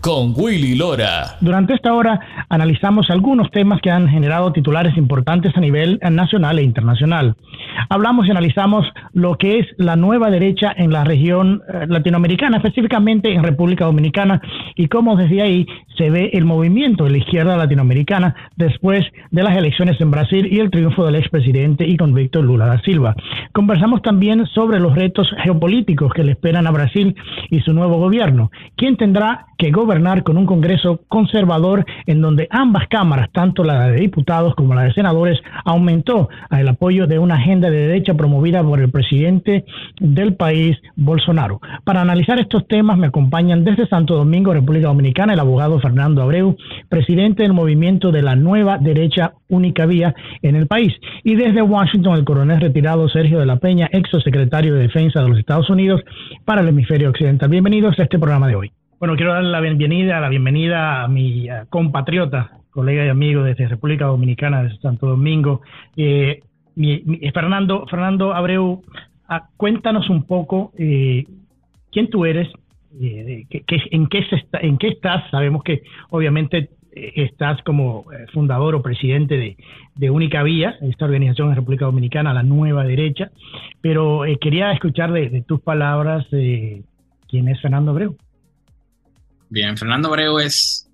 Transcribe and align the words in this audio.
con 0.00 0.34
Willy 0.36 0.76
Lora. 0.76 1.36
Durante 1.40 1.74
esta 1.74 1.92
hora 1.92 2.20
analizamos 2.48 3.10
algunos 3.10 3.50
temas 3.50 3.80
que 3.80 3.90
han 3.90 4.08
generado 4.08 4.52
titulares 4.52 4.96
importantes 4.96 5.56
a 5.56 5.60
nivel 5.60 5.98
nacional 6.10 6.58
e 6.58 6.62
internacional. 6.62 7.34
Hablamos 7.88 8.26
y 8.26 8.30
analizamos 8.30 8.86
lo 9.12 9.36
que 9.36 9.58
es 9.58 9.66
la 9.78 9.96
nueva 9.96 10.30
derecha 10.30 10.72
en 10.76 10.92
la 10.92 11.04
región 11.04 11.62
eh, 11.68 11.86
latinoamericana, 11.88 12.58
específicamente 12.58 13.32
en 13.32 13.42
República 13.42 13.86
Dominicana, 13.86 14.40
y 14.76 14.88
cómo 14.88 15.16
desde 15.16 15.42
ahí 15.42 15.66
se 15.96 16.10
ve 16.10 16.30
el 16.34 16.44
movimiento 16.44 17.04
de 17.04 17.10
la 17.10 17.18
izquierda 17.18 17.56
latinoamericana 17.56 18.34
después 18.56 19.04
de 19.30 19.42
las 19.42 19.56
elecciones 19.56 20.00
en 20.00 20.10
Brasil 20.10 20.48
y 20.50 20.60
el 20.60 20.70
triunfo 20.70 21.04
del 21.04 21.16
expresidente 21.16 21.86
y 21.86 21.96
convicto 21.96 22.42
Lula 22.42 22.66
da 22.66 22.80
Silva. 22.82 23.14
Conversamos 23.52 24.02
también 24.02 24.46
sobre 24.46 24.78
los 24.78 24.94
retos 24.94 25.28
geopolíticos 25.42 26.12
que 26.12 26.24
le 26.24 26.32
esperan 26.32 26.66
a 26.66 26.70
Brasil 26.70 27.14
y 27.50 27.60
su 27.60 27.72
nuevo 27.72 27.98
gobierno. 27.98 28.50
¿Quién 28.76 28.96
tendrá 28.96 29.46
que 29.58 29.70
gobernar 29.70 29.85
con 30.24 30.36
un 30.36 30.46
Congreso 30.46 31.00
conservador 31.06 31.84
en 32.06 32.20
donde 32.20 32.48
ambas 32.50 32.88
cámaras, 32.88 33.30
tanto 33.32 33.62
la 33.62 33.88
de 33.88 34.00
diputados 34.00 34.54
como 34.56 34.74
la 34.74 34.82
de 34.82 34.92
senadores, 34.92 35.38
aumentó 35.64 36.28
el 36.50 36.68
apoyo 36.68 37.06
de 37.06 37.20
una 37.20 37.36
agenda 37.36 37.70
de 37.70 37.86
derecha 37.86 38.14
promovida 38.14 38.64
por 38.64 38.80
el 38.80 38.90
presidente 38.90 39.64
del 40.00 40.34
país, 40.34 40.76
Bolsonaro. 40.96 41.60
Para 41.84 42.00
analizar 42.00 42.40
estos 42.40 42.66
temas 42.66 42.98
me 42.98 43.06
acompañan 43.06 43.62
desde 43.62 43.86
Santo 43.86 44.16
Domingo, 44.16 44.52
República 44.52 44.88
Dominicana, 44.88 45.34
el 45.34 45.40
abogado 45.40 45.78
Fernando 45.78 46.20
Abreu, 46.20 46.56
presidente 46.88 47.44
del 47.44 47.52
movimiento 47.52 48.10
de 48.10 48.22
la 48.22 48.34
nueva 48.34 48.78
derecha 48.78 49.34
única 49.48 49.86
vía 49.86 50.14
en 50.42 50.56
el 50.56 50.66
país. 50.66 50.92
Y 51.22 51.36
desde 51.36 51.62
Washington, 51.62 52.16
el 52.16 52.24
coronel 52.24 52.60
retirado 52.60 53.08
Sergio 53.08 53.38
de 53.38 53.46
la 53.46 53.56
Peña, 53.56 53.88
ex 53.92 54.10
secretario 54.24 54.74
de 54.74 54.82
Defensa 54.82 55.22
de 55.22 55.28
los 55.28 55.38
Estados 55.38 55.70
Unidos 55.70 56.02
para 56.44 56.62
el 56.62 56.68
hemisferio 56.68 57.10
occidental. 57.10 57.48
Bienvenidos 57.48 57.96
a 58.00 58.02
este 58.02 58.18
programa 58.18 58.48
de 58.48 58.56
hoy. 58.56 58.75
Bueno, 58.98 59.14
quiero 59.14 59.34
dar 59.34 59.44
la 59.44 59.60
bienvenida, 59.60 60.20
la 60.20 60.30
bienvenida 60.30 61.02
a 61.02 61.08
mi 61.08 61.50
eh, 61.50 61.64
compatriota, 61.68 62.60
colega 62.70 63.04
y 63.04 63.10
amigo 63.10 63.42
desde 63.42 63.68
República 63.68 64.06
Dominicana, 64.06 64.62
desde 64.62 64.78
Santo 64.78 65.06
Domingo, 65.06 65.60
eh, 65.98 66.40
Fernando, 67.34 67.86
Fernando 67.90 68.32
Abreu. 68.32 68.82
Ah, 69.28 69.50
cuéntanos 69.58 70.08
un 70.08 70.22
poco 70.22 70.72
eh, 70.78 71.26
quién 71.92 72.08
tú 72.08 72.24
eres, 72.24 72.48
en, 72.98 73.46
qué 73.50 73.64
en 73.90 74.78
qué 74.78 74.88
estás. 74.88 75.30
Sabemos 75.30 75.62
que 75.62 75.82
obviamente 76.08 76.70
estás 76.94 77.62
como 77.64 78.06
fundador 78.32 78.74
o 78.74 78.82
presidente 78.82 79.36
de, 79.36 79.58
de, 79.94 80.08
Única 80.08 80.42
Vía, 80.42 80.76
esta 80.80 81.04
organización 81.04 81.50
en 81.50 81.56
República 81.56 81.84
Dominicana, 81.84 82.32
la 82.32 82.42
nueva 82.42 82.84
derecha, 82.84 83.30
pero 83.82 84.22
quería 84.40 84.72
escuchar 84.72 85.12
de, 85.12 85.28
de 85.28 85.42
tus 85.42 85.60
palabras 85.60 86.26
quién 86.30 87.48
es 87.48 87.60
Fernando 87.60 87.90
Abreu. 87.90 88.16
Bien, 89.48 89.76
Fernando 89.76 90.08
Abreu 90.08 90.38
es 90.38 90.86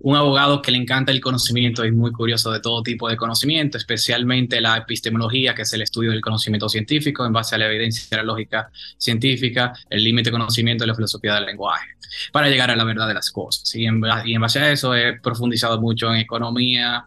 un 0.00 0.16
abogado 0.16 0.62
que 0.62 0.70
le 0.70 0.78
encanta 0.78 1.12
el 1.12 1.20
conocimiento 1.20 1.84
y 1.84 1.90
muy 1.90 2.12
curioso 2.12 2.52
de 2.52 2.60
todo 2.60 2.82
tipo 2.82 3.08
de 3.08 3.16
conocimiento, 3.16 3.78
especialmente 3.78 4.60
la 4.60 4.76
epistemología, 4.76 5.54
que 5.54 5.62
es 5.62 5.72
el 5.72 5.82
estudio 5.82 6.10
del 6.10 6.20
conocimiento 6.20 6.68
científico 6.68 7.26
en 7.26 7.32
base 7.32 7.54
a 7.54 7.58
la 7.58 7.66
evidencia 7.66 8.16
la 8.16 8.22
lógica 8.22 8.70
científica, 8.96 9.72
el 9.90 10.04
límite 10.04 10.30
de 10.30 10.32
conocimiento 10.32 10.84
y 10.84 10.86
la 10.86 10.94
filosofía 10.94 11.34
del 11.34 11.46
lenguaje, 11.46 11.88
para 12.30 12.48
llegar 12.48 12.70
a 12.70 12.76
la 12.76 12.84
verdad 12.84 13.08
de 13.08 13.14
las 13.14 13.30
cosas. 13.30 13.74
Y 13.74 13.86
en, 13.86 14.00
y 14.24 14.34
en 14.34 14.40
base 14.40 14.60
a 14.60 14.70
eso 14.70 14.94
he 14.94 15.14
profundizado 15.14 15.80
mucho 15.80 16.12
en 16.12 16.20
economía, 16.20 17.04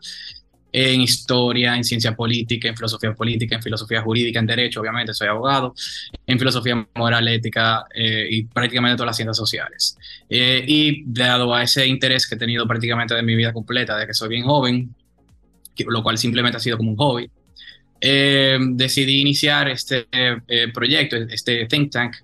en 0.77 0.99
historia, 0.99 1.73
en 1.73 1.85
ciencia 1.85 2.13
política, 2.13 2.67
en 2.67 2.75
filosofía 2.75 3.13
política, 3.13 3.55
en 3.55 3.61
filosofía 3.61 4.01
jurídica, 4.01 4.39
en 4.39 4.45
derecho, 4.45 4.81
obviamente 4.81 5.13
soy 5.13 5.29
abogado, 5.29 5.73
en 6.27 6.37
filosofía 6.37 6.85
moral, 6.95 7.29
ética 7.29 7.85
eh, 7.95 8.27
y 8.29 8.43
prácticamente 8.43 8.97
todas 8.97 9.07
las 9.07 9.15
ciencias 9.15 9.37
sociales. 9.37 9.97
Eh, 10.29 10.65
y 10.67 11.03
dado 11.05 11.55
a 11.55 11.63
ese 11.63 11.87
interés 11.87 12.27
que 12.27 12.35
he 12.35 12.37
tenido 12.37 12.67
prácticamente 12.67 13.15
de 13.15 13.23
mi 13.23 13.35
vida 13.35 13.53
completa, 13.53 13.97
de 13.97 14.05
que 14.05 14.13
soy 14.13 14.27
bien 14.27 14.43
joven, 14.43 14.93
lo 15.87 16.03
cual 16.03 16.17
simplemente 16.17 16.57
ha 16.57 16.59
sido 16.59 16.75
como 16.75 16.91
un 16.91 16.97
hobby, 16.97 17.29
eh, 18.01 18.57
decidí 18.71 19.21
iniciar 19.21 19.69
este 19.69 20.07
proyecto, 20.73 21.15
este 21.15 21.67
think 21.67 21.89
tank, 21.89 22.15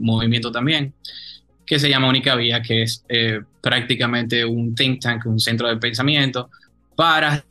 movimiento 0.00 0.50
también, 0.50 0.94
que 1.64 1.78
se 1.78 1.88
llama 1.88 2.08
Única 2.08 2.34
Vía, 2.34 2.60
que 2.60 2.82
es 2.82 3.04
prácticamente 3.60 4.44
un 4.44 4.74
think 4.74 5.00
tank, 5.00 5.26
un 5.26 5.38
centro 5.38 5.68
de 5.68 5.76
pensamiento 5.76 6.50
para, 7.00 7.42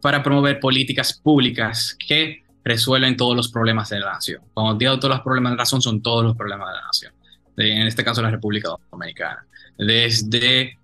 para 0.00 0.22
promover 0.22 0.60
políticas 0.60 1.12
públicas 1.12 1.96
que 2.06 2.44
resuelven 2.62 3.16
todos 3.16 3.34
los 3.34 3.50
problemas 3.50 3.90
de 3.90 3.98
la 3.98 4.12
nación. 4.12 4.42
Cuando 4.54 4.78
digo 4.78 4.96
todos 5.00 5.16
los 5.16 5.24
problemas 5.24 5.50
de 5.50 5.56
la 5.56 5.62
nación, 5.62 5.82
son 5.82 6.00
todos 6.00 6.22
los 6.22 6.36
problemas 6.36 6.68
de 6.68 6.74
la 6.74 6.82
nación. 6.82 7.12
en 7.56 7.88
este 7.88 8.04
caso, 8.04 8.22
la 8.22 8.30
República 8.30 8.70
Dominicana. 8.92 9.44
Desde 9.76 10.78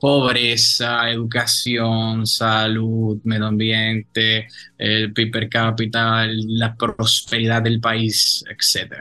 pobreza, 0.00 1.10
educación, 1.10 2.26
salud, 2.26 3.20
medio 3.24 3.44
ambiente, 3.44 4.46
el 4.78 5.12
PIB 5.12 5.32
per 5.32 5.48
cápita, 5.50 6.26
la 6.26 6.74
prosperidad 6.74 7.60
del 7.60 7.78
país, 7.78 8.42
etc. 8.48 8.94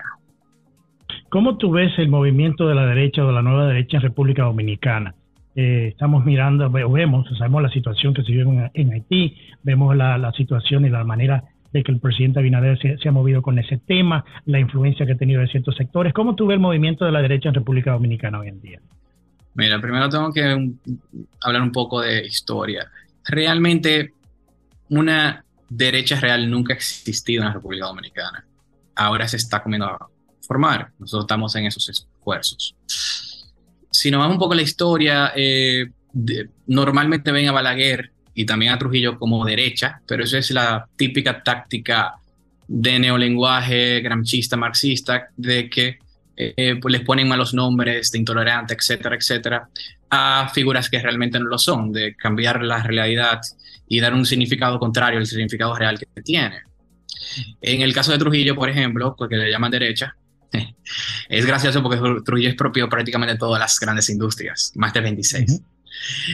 ¿Cómo 1.29 1.57
tú 1.57 1.71
ves 1.71 1.97
el 1.97 2.09
movimiento 2.09 2.67
de 2.67 2.75
la 2.75 2.87
derecha 2.87 3.23
o 3.23 3.27
de 3.27 3.33
la 3.33 3.41
nueva 3.41 3.67
derecha 3.67 3.97
en 3.97 4.03
República 4.03 4.43
Dominicana? 4.43 5.15
Eh, 5.55 5.89
estamos 5.89 6.23
mirando, 6.23 6.69
vemos, 6.69 7.27
sabemos 7.37 7.61
la 7.61 7.69
situación 7.69 8.13
que 8.13 8.23
se 8.23 8.31
vive 8.31 8.71
en, 8.73 8.93
Haití, 8.93 9.35
vemos 9.63 9.95
la, 9.95 10.31
situación 10.35 10.85
y 10.85 10.89
la 10.89 11.03
manera 11.03 11.43
de 11.73 11.83
que 11.83 11.91
el 11.91 11.99
presidente 11.99 12.39
Abinader 12.39 12.79
se, 12.79 13.07
ha 13.07 13.11
movido 13.11 13.41
con 13.41 13.59
ese 13.59 13.77
tema, 13.77 14.23
la 14.45 14.59
influencia 14.59 15.05
que 15.05 15.13
ha 15.13 15.17
tenido 15.17 15.41
de 15.41 15.47
ciertos 15.47 15.75
sectores. 15.75 16.13
¿Cómo 16.13 16.35
tú 16.35 16.47
ves 16.47 16.55
el 16.55 16.61
movimiento 16.61 17.05
de 17.05 17.11
la 17.11 17.21
derecha 17.21 17.49
en 17.49 17.55
República 17.55 17.91
Dominicana 17.91 18.39
hoy 18.39 18.47
en 18.47 18.61
día? 18.61 18.79
Mira, 19.53 19.79
primero 19.81 20.09
tengo 20.09 20.31
que 20.31 20.71
hablar 21.41 21.61
un 21.61 21.71
poco 21.71 22.01
de 22.01 22.25
historia. 22.25 22.89
Realmente 23.25 24.13
una 24.89 25.43
derecha 25.69 26.19
real 26.19 26.49
nunca 26.49 26.73
ha 26.73 26.77
existido 26.77 27.41
en 27.41 27.47
la 27.49 27.53
República 27.53 27.87
Dominicana. 27.87 28.45
Ahora 28.95 29.27
se 29.27 29.37
está 29.37 29.61
comiendo 29.61 29.87
a 29.87 30.09
formar. 30.47 30.91
Nosotros 30.97 31.25
estamos 31.25 31.55
en 31.55 31.65
esos 31.65 31.89
esfuerzos 31.89 32.75
si 33.91 34.09
nos 34.09 34.19
vamos 34.19 34.35
un 34.35 34.39
poco 34.39 34.53
a 34.53 34.55
la 34.55 34.61
historia, 34.61 35.33
eh, 35.35 35.85
normalmente 36.67 37.31
ven 37.31 37.49
a 37.49 37.51
Balaguer 37.51 38.11
y 38.33 38.45
también 38.45 38.71
a 38.71 38.79
Trujillo 38.79 39.19
como 39.19 39.45
derecha, 39.45 40.01
pero 40.07 40.23
eso 40.23 40.37
es 40.37 40.51
la 40.51 40.87
típica 40.95 41.43
táctica 41.43 42.15
de 42.67 42.99
neolenguaje 42.99 43.99
gramchista, 43.99 44.55
marxista, 44.55 45.27
de 45.35 45.69
que 45.69 45.99
eh, 46.37 46.77
pues 46.81 46.93
les 46.93 47.01
ponen 47.01 47.27
malos 47.27 47.53
nombres 47.53 48.11
de 48.11 48.17
intolerante, 48.17 48.73
etcétera, 48.73 49.15
etcétera, 49.15 49.69
a 50.09 50.49
figuras 50.53 50.89
que 50.89 50.99
realmente 50.99 51.39
no 51.39 51.45
lo 51.45 51.57
son, 51.57 51.91
de 51.91 52.15
cambiar 52.15 52.63
la 52.63 52.81
realidad 52.81 53.41
y 53.87 53.99
dar 53.99 54.13
un 54.13 54.25
significado 54.25 54.79
contrario 54.79 55.19
al 55.19 55.27
significado 55.27 55.75
real 55.75 55.99
que 55.99 56.21
tiene. 56.21 56.61
En 57.61 57.81
el 57.81 57.93
caso 57.93 58.11
de 58.13 58.17
Trujillo, 58.17 58.55
por 58.55 58.69
ejemplo, 58.69 59.15
porque 59.17 59.35
le 59.35 59.51
llaman 59.51 59.71
derecha, 59.71 60.15
es 61.31 61.45
gracioso 61.45 61.81
porque 61.81 61.97
Trujillo 62.25 62.49
es 62.49 62.55
propio 62.55 62.89
prácticamente 62.89 63.33
de 63.33 63.39
todas 63.39 63.59
las 63.59 63.79
grandes 63.79 64.09
industrias, 64.09 64.73
más 64.75 64.93
de 64.93 64.99
26. 64.99 65.61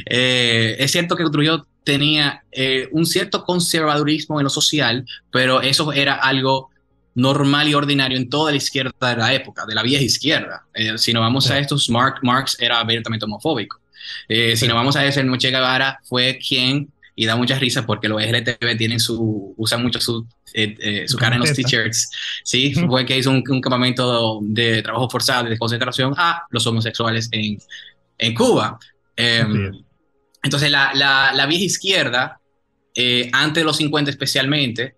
Eh, 0.07 0.75
es 0.79 0.91
cierto 0.91 1.15
que 1.15 1.23
Trujillo 1.25 1.67
tenía 1.83 2.43
eh, 2.51 2.89
un 2.91 3.05
cierto 3.05 3.43
conservadurismo 3.43 4.39
en 4.39 4.45
lo 4.45 4.49
social, 4.49 5.05
pero 5.31 5.61
eso 5.61 5.93
era 5.93 6.15
algo 6.15 6.71
normal 7.13 7.67
y 7.67 7.75
ordinario 7.75 8.17
en 8.17 8.27
toda 8.27 8.51
la 8.51 8.57
izquierda 8.57 8.91
de 8.99 9.17
la 9.17 9.33
época, 9.33 9.67
de 9.67 9.75
la 9.75 9.83
vieja 9.83 10.03
izquierda. 10.03 10.65
Eh, 10.73 10.97
si 10.97 11.13
nos 11.13 11.21
vamos 11.21 11.49
a 11.51 11.59
estos, 11.59 11.89
Marx 11.89 12.57
era 12.59 12.79
abiertamente 12.79 13.25
homofóbico. 13.25 13.79
Si 14.27 14.67
nos 14.67 14.75
vamos 14.75 14.95
a 14.95 15.05
ese, 15.05 15.23
Noche 15.23 15.51
Guevara 15.51 15.99
fue 16.03 16.39
quien 16.39 16.89
y 17.19 17.25
da 17.25 17.35
mucha 17.35 17.57
risa 17.57 17.83
porque 17.83 18.07
los 18.07 18.21
LGTB 18.21 18.77
tienen 18.77 18.99
su, 18.99 19.55
usan 19.57 19.81
mucho 19.81 19.99
su, 19.99 20.27
eh, 20.53 20.75
eh, 20.79 21.07
su 21.07 21.17
cara 21.17 21.35
en 21.35 21.41
los 21.41 21.51
t-shirts. 21.51 22.11
Sí, 22.43 22.73
fue 22.87 23.07
que 23.07 23.17
hizo 23.17 23.31
un, 23.31 23.41
campamento 23.41 24.39
de 24.43 24.83
trabajo 24.83 25.09
forzado, 25.09 25.49
de 25.49 25.57
concentración 25.57 26.13
a 26.15 26.43
los 26.51 26.65
homosexuales 26.67 27.27
en, 27.31 27.57
en 28.19 28.35
Cuba. 28.35 28.77
Em, 29.15 29.71
entonces, 30.43 30.69
la, 30.69 30.93
la, 30.93 31.33
la, 31.33 31.47
vieja 31.47 31.65
izquierda, 31.65 32.39
eh, 32.93 33.31
antes 33.33 33.61
de 33.61 33.65
los 33.65 33.77
50 33.77 34.11
especialmente, 34.11 34.95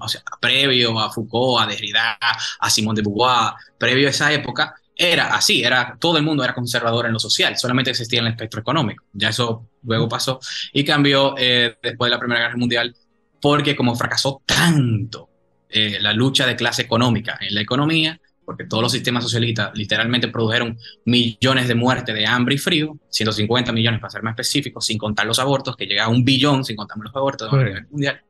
o 0.00 0.08
sea, 0.08 0.22
previo 0.38 1.00
a 1.00 1.10
Foucault, 1.10 1.62
a 1.62 1.66
Derrida, 1.66 2.18
a 2.60 2.68
Simone 2.68 2.96
de 2.96 3.02
Beauvoir, 3.02 3.54
previo 3.78 4.06
a 4.08 4.10
esa 4.10 4.30
época, 4.30 4.74
era 4.96 5.34
así, 5.34 5.62
era, 5.62 5.96
todo 5.98 6.18
el 6.18 6.24
mundo 6.24 6.44
era 6.44 6.54
conservador 6.54 7.06
en 7.06 7.12
lo 7.12 7.18
social, 7.18 7.56
solamente 7.56 7.90
existía 7.90 8.20
en 8.20 8.26
el 8.26 8.32
espectro 8.32 8.60
económico. 8.60 9.04
Ya 9.12 9.30
eso 9.30 9.68
luego 9.82 10.08
pasó 10.08 10.38
y 10.72 10.84
cambió 10.84 11.34
eh, 11.36 11.76
después 11.82 12.08
de 12.08 12.10
la 12.14 12.20
Primera 12.20 12.40
Guerra 12.42 12.56
Mundial, 12.56 12.94
porque 13.40 13.74
como 13.74 13.94
fracasó 13.96 14.42
tanto 14.46 15.28
eh, 15.68 15.98
la 16.00 16.12
lucha 16.12 16.46
de 16.46 16.54
clase 16.54 16.82
económica 16.82 17.38
en 17.40 17.54
la 17.54 17.60
economía, 17.60 18.20
porque 18.44 18.64
todos 18.64 18.82
los 18.82 18.92
sistemas 18.92 19.24
socialistas 19.24 19.70
literalmente 19.74 20.28
produjeron 20.28 20.78
millones 21.06 21.66
de 21.66 21.74
muertes 21.74 22.14
de 22.14 22.26
hambre 22.26 22.54
y 22.54 22.58
frío, 22.58 22.96
150 23.08 23.72
millones 23.72 24.00
para 24.00 24.10
ser 24.10 24.22
más 24.22 24.32
específicos, 24.32 24.86
sin 24.86 24.98
contar 24.98 25.26
los 25.26 25.38
abortos, 25.38 25.76
que 25.76 25.86
llega 25.86 26.04
a 26.04 26.08
un 26.08 26.24
billón 26.24 26.64
sin 26.64 26.76
contar 26.76 26.98
los 26.98 27.14
abortos 27.16 27.52
a 27.52 27.56
nivel 27.56 27.86
mundial. 27.90 28.20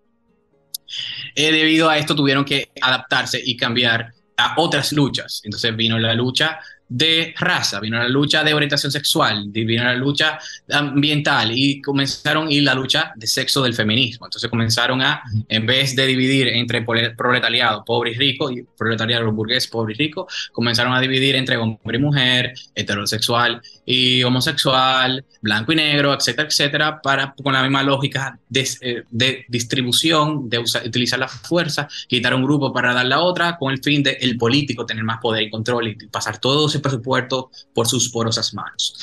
Eh, 1.34 1.52
debido 1.52 1.90
a 1.90 1.98
esto 1.98 2.14
tuvieron 2.14 2.44
que 2.44 2.70
adaptarse 2.80 3.40
y 3.44 3.56
cambiar 3.56 4.13
a 4.36 4.54
otras 4.56 4.92
luchas. 4.92 5.40
Entonces 5.44 5.74
vino 5.76 5.98
la 5.98 6.14
lucha 6.14 6.58
de 6.88 7.34
raza, 7.38 7.80
vino 7.80 7.98
la 7.98 8.08
lucha 8.08 8.44
de 8.44 8.52
orientación 8.52 8.92
sexual, 8.92 9.46
vino 9.48 9.84
la 9.84 9.94
lucha 9.94 10.38
ambiental 10.70 11.50
y 11.52 11.80
comenzaron 11.80 12.50
y 12.50 12.60
la 12.60 12.74
lucha 12.74 13.12
de 13.16 13.26
sexo 13.26 13.62
del 13.62 13.74
feminismo. 13.74 14.26
Entonces 14.26 14.50
comenzaron 14.50 15.00
a, 15.02 15.22
en 15.48 15.66
vez 15.66 15.96
de 15.96 16.06
dividir 16.06 16.48
entre 16.48 16.82
proletariado 16.82 17.84
pobre 17.84 18.12
y 18.12 18.14
rico 18.14 18.50
y 18.50 18.64
proletariado 18.76 19.30
burgués 19.32 19.66
pobre 19.66 19.94
y 19.94 19.96
rico, 19.96 20.28
comenzaron 20.52 20.92
a 20.92 21.00
dividir 21.00 21.36
entre 21.36 21.56
hombre 21.56 21.96
y 21.96 22.00
mujer, 22.00 22.54
heterosexual 22.74 23.60
y 23.86 24.22
homosexual, 24.22 25.24
blanco 25.40 25.72
y 25.72 25.76
negro, 25.76 26.14
etcétera, 26.14 26.48
etcétera, 26.48 27.02
para 27.02 27.34
con 27.34 27.52
la 27.52 27.62
misma 27.62 27.82
lógica 27.82 28.38
de, 28.48 28.68
eh, 28.80 29.44
distribución, 29.48 30.48
de 30.48 30.58
utilizar 30.58 31.18
la 31.18 31.28
fuerza, 31.28 31.88
quitar 32.08 32.34
un 32.34 32.44
grupo 32.44 32.72
para 32.72 32.94
dar 32.94 33.06
la 33.06 33.20
otra, 33.20 33.56
con 33.58 33.72
el 33.72 33.82
fin 33.82 34.02
de 34.02 34.12
el 34.20 34.36
político 34.36 34.86
tener 34.86 35.04
más 35.04 35.18
poder 35.20 35.42
y 35.42 35.50
control 35.50 35.88
y 35.88 35.94
pasar 36.06 36.38
todo 36.38 36.68
ese 36.74 36.80
presupuesto 36.80 37.50
por 37.72 37.86
sus 37.86 38.08
porosas 38.08 38.52
manos. 38.54 38.96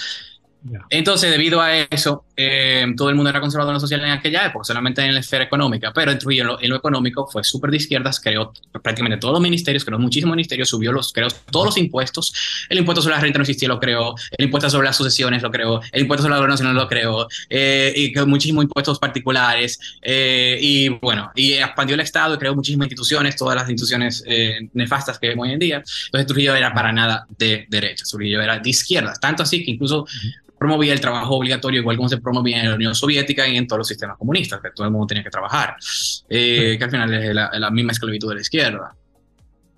Entonces, 0.90 1.31
debido 1.31 1.60
a 1.60 1.75
eso, 1.75 2.25
eh, 2.36 2.86
todo 2.96 3.10
el 3.10 3.16
mundo 3.16 3.30
era 3.30 3.42
conservador 3.42 3.80
social 3.80 4.02
en 4.02 4.12
aquella 4.12 4.46
época, 4.46 4.63
solamente 4.63 5.02
en 5.04 5.13
la 5.13 5.19
esfera 5.19 5.44
económica, 5.44 5.92
pero 5.94 6.12
en 6.12 6.19
lo, 6.46 6.62
en 6.62 6.69
lo 6.69 6.75
económico 6.75 7.28
fue 7.28 7.44
súper 7.44 7.72
de 7.72 7.78
izquierdas, 7.78 8.19
creó 8.19 8.54
prácticamente 8.81 9.19
todos 9.19 9.34
los 9.34 9.42
ministerios, 9.42 9.84
creó 9.84 9.98
muchísimos 9.98 10.36
ministerios, 10.36 10.69
subió 10.69 10.92
los, 10.92 11.12
creó 11.13 11.30
todos 11.50 11.66
los 11.66 11.78
impuestos, 11.78 12.34
el 12.69 12.78
impuesto 12.78 13.02
sobre 13.02 13.16
la 13.16 13.22
renta 13.22 13.40
no 13.40 13.44
existía, 13.44 13.68
lo 13.68 13.80
creó, 13.80 14.16
el 14.38 14.46
impuesto 14.46 14.69
sobre 14.69 14.86
las 14.86 14.98
sucesiones 14.98 15.42
lo 15.42 15.50
creó, 15.50 15.81
el 15.92 16.02
impuesto 16.02 16.24
sobre 16.24 16.36
la 16.36 16.42
donación 16.42 16.74
lo 16.74 16.88
creó, 16.88 17.28
eh, 17.50 17.94
y 17.96 18.12
creó 18.12 18.28
muchísimos 18.28 18.63
impuestos 18.63 19.00
particulares, 19.00 19.80
eh, 20.02 20.60
y 20.62 20.90
bueno, 20.90 21.31
y 21.36 21.54
expandió 21.54 21.96
el 21.96 22.02
Estado 22.02 22.36
y 22.36 22.38
creó 22.38 22.56
muchísimas 22.56 22.86
instituciones, 22.86 23.36
todas 23.36 23.56
las 23.56 23.68
instituciones 23.69 24.24
nefastas 24.74 25.18
que 25.18 25.30
vemos 25.30 25.48
hoy 25.48 25.54
en 25.54 25.60
día. 25.60 25.84
Entonces 26.06 26.28
Trujillo 26.28 26.56
era 26.56 26.74
para 26.74 26.92
nada 26.92 27.25
de 27.38 27.66
derecha, 27.69 28.06
Trujillo 28.10 28.42
era 28.42 28.60
de 28.60 28.69
izquierdas, 28.69 29.19
tanto 29.19 29.44
así 29.44 29.63
que 29.63 29.72
incluso 29.72 30.06
promovía 30.62 30.94
el 30.94 31.02
trabajo 31.02 31.38
obligatorio, 31.38 31.80
igual 31.80 31.98
como 31.98 32.08
se 32.08 32.19
promovía 32.19 32.62
en 32.62 32.69
la 32.69 32.75
Unión 32.75 32.94
Soviética 32.94 33.48
y 33.48 33.58
en 33.58 33.66
todos 33.66 33.80
los 33.80 33.88
sistemas 33.88 34.16
comunistas, 34.16 34.62
que 34.62 34.69
todo 34.69 34.86
el 34.86 34.94
mundo 34.94 35.08
tenía 35.08 35.24
que 35.24 35.31
trabajar, 35.31 35.75
eh, 36.30 36.75
que 36.78 36.84
al 36.84 36.92
final 36.92 37.12
es 37.12 37.34
la, 37.34 37.72
misma 37.72 37.94
esclavitud 37.94 38.30
de 38.30 38.36
la 38.36 38.42
izquierda. 38.42 38.96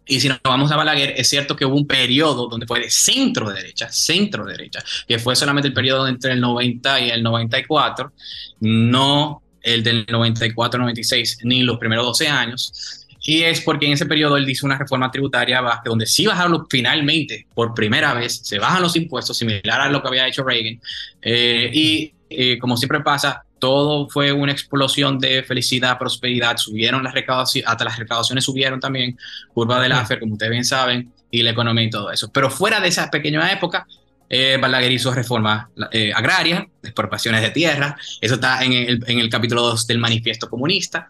Y 0.05 0.19
si 0.19 0.27
nos 0.27 0.41
vamos 0.43 0.73
a 0.73 0.75
Balaguer, 0.75 1.13
es 1.15 1.29
cierto 1.29 1.55
que 1.55 1.65
hubo 1.65 1.77
un 1.77 1.87
periodo 1.87 2.49
donde 2.49 2.67
fue 2.67 2.81
de 2.81 2.89
centro 2.89 3.49
derecha, 3.49 3.89
centro 3.89 4.43
derecha, 4.43 4.83
que 5.07 5.19
fue 5.19 5.37
solamente 5.37 5.69
el 5.69 5.73
periodo 5.73 6.05
entre 6.05 6.33
el 6.33 6.41
90 6.41 6.99
y 6.99 7.11
el 7.11 7.23
94, 7.23 8.11
no 8.59 9.41
el 9.61 9.83
del 9.83 10.05
94-96, 10.05 11.45
ni 11.45 11.63
los 11.63 11.77
primeros 11.77 12.05
12 12.07 12.27
años, 12.27 13.02
y 13.25 13.43
es 13.43 13.61
porque 13.61 13.85
en 13.85 13.93
ese 13.93 14.05
periodo 14.05 14.35
él 14.35 14.49
hizo 14.49 14.65
una 14.65 14.77
reforma 14.77 15.09
tributaria 15.09 15.61
donde 15.85 16.05
sí 16.05 16.25
bajaron 16.25 16.67
finalmente, 16.69 17.47
por 17.53 17.73
primera 17.73 18.13
vez, 18.13 18.41
se 18.43 18.59
bajan 18.59 18.81
los 18.81 18.95
impuestos, 18.97 19.37
similar 19.37 19.79
a 19.79 19.89
lo 19.89 20.01
que 20.01 20.09
había 20.09 20.27
hecho 20.27 20.43
Reagan. 20.43 20.79
Eh, 21.21 21.69
y 21.73 22.13
eh, 22.29 22.59
como 22.59 22.75
siempre 22.75 22.99
pasa, 22.99 23.45
todo 23.59 24.09
fue 24.09 24.33
una 24.33 24.51
explosión 24.51 25.17
de 25.19 25.41
felicidad, 25.43 25.97
prosperidad, 25.97 26.57
subieron 26.57 27.01
las 27.01 27.13
recaudaciones, 27.13 27.69
hasta 27.69 27.85
las 27.85 27.97
recaudaciones 27.97 28.43
subieron 28.43 28.81
también, 28.81 29.17
curva 29.53 29.81
de 29.81 29.87
Laffer, 29.87 30.19
como 30.19 30.33
ustedes 30.33 30.51
bien 30.51 30.65
saben, 30.65 31.13
y 31.31 31.43
la 31.43 31.51
economía 31.51 31.85
y 31.85 31.89
todo 31.89 32.11
eso. 32.11 32.29
Pero 32.29 32.49
fuera 32.49 32.81
de 32.81 32.89
esa 32.89 33.09
pequeña 33.09 33.49
época, 33.53 33.87
eh, 34.35 34.57
Balaguer 34.57 34.91
hizo 34.91 35.13
reforma 35.13 35.69
eh, 35.91 36.11
agraria, 36.11 36.67
expropiaciones 36.81 37.39
de 37.43 37.51
tierra, 37.51 37.95
eso 38.19 38.33
está 38.33 38.63
en 38.63 38.73
el, 38.73 39.03
en 39.05 39.19
el 39.19 39.29
capítulo 39.29 39.61
2 39.61 39.85
del 39.85 39.99
manifiesto 39.99 40.49
comunista. 40.49 41.07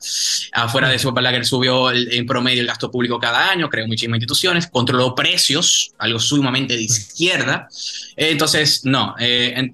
Afuera 0.52 0.90
de 0.90 0.96
eso, 0.96 1.14
Balaguer 1.14 1.46
subió 1.46 1.90
en 1.94 2.26
promedio 2.26 2.60
el 2.60 2.68
gasto 2.68 2.92
público 2.92 3.18
cada 3.20 3.50
año, 3.50 3.70
creó 3.70 3.88
muchísimas 3.88 4.18
instituciones, 4.18 4.68
controló 4.68 5.16
precios, 5.16 5.94
algo 6.00 6.20
sumamente 6.20 6.76
de 6.76 6.82
izquierda. 6.82 7.70
entonces, 8.18 8.84
no, 8.84 9.16
eh, 9.18 9.72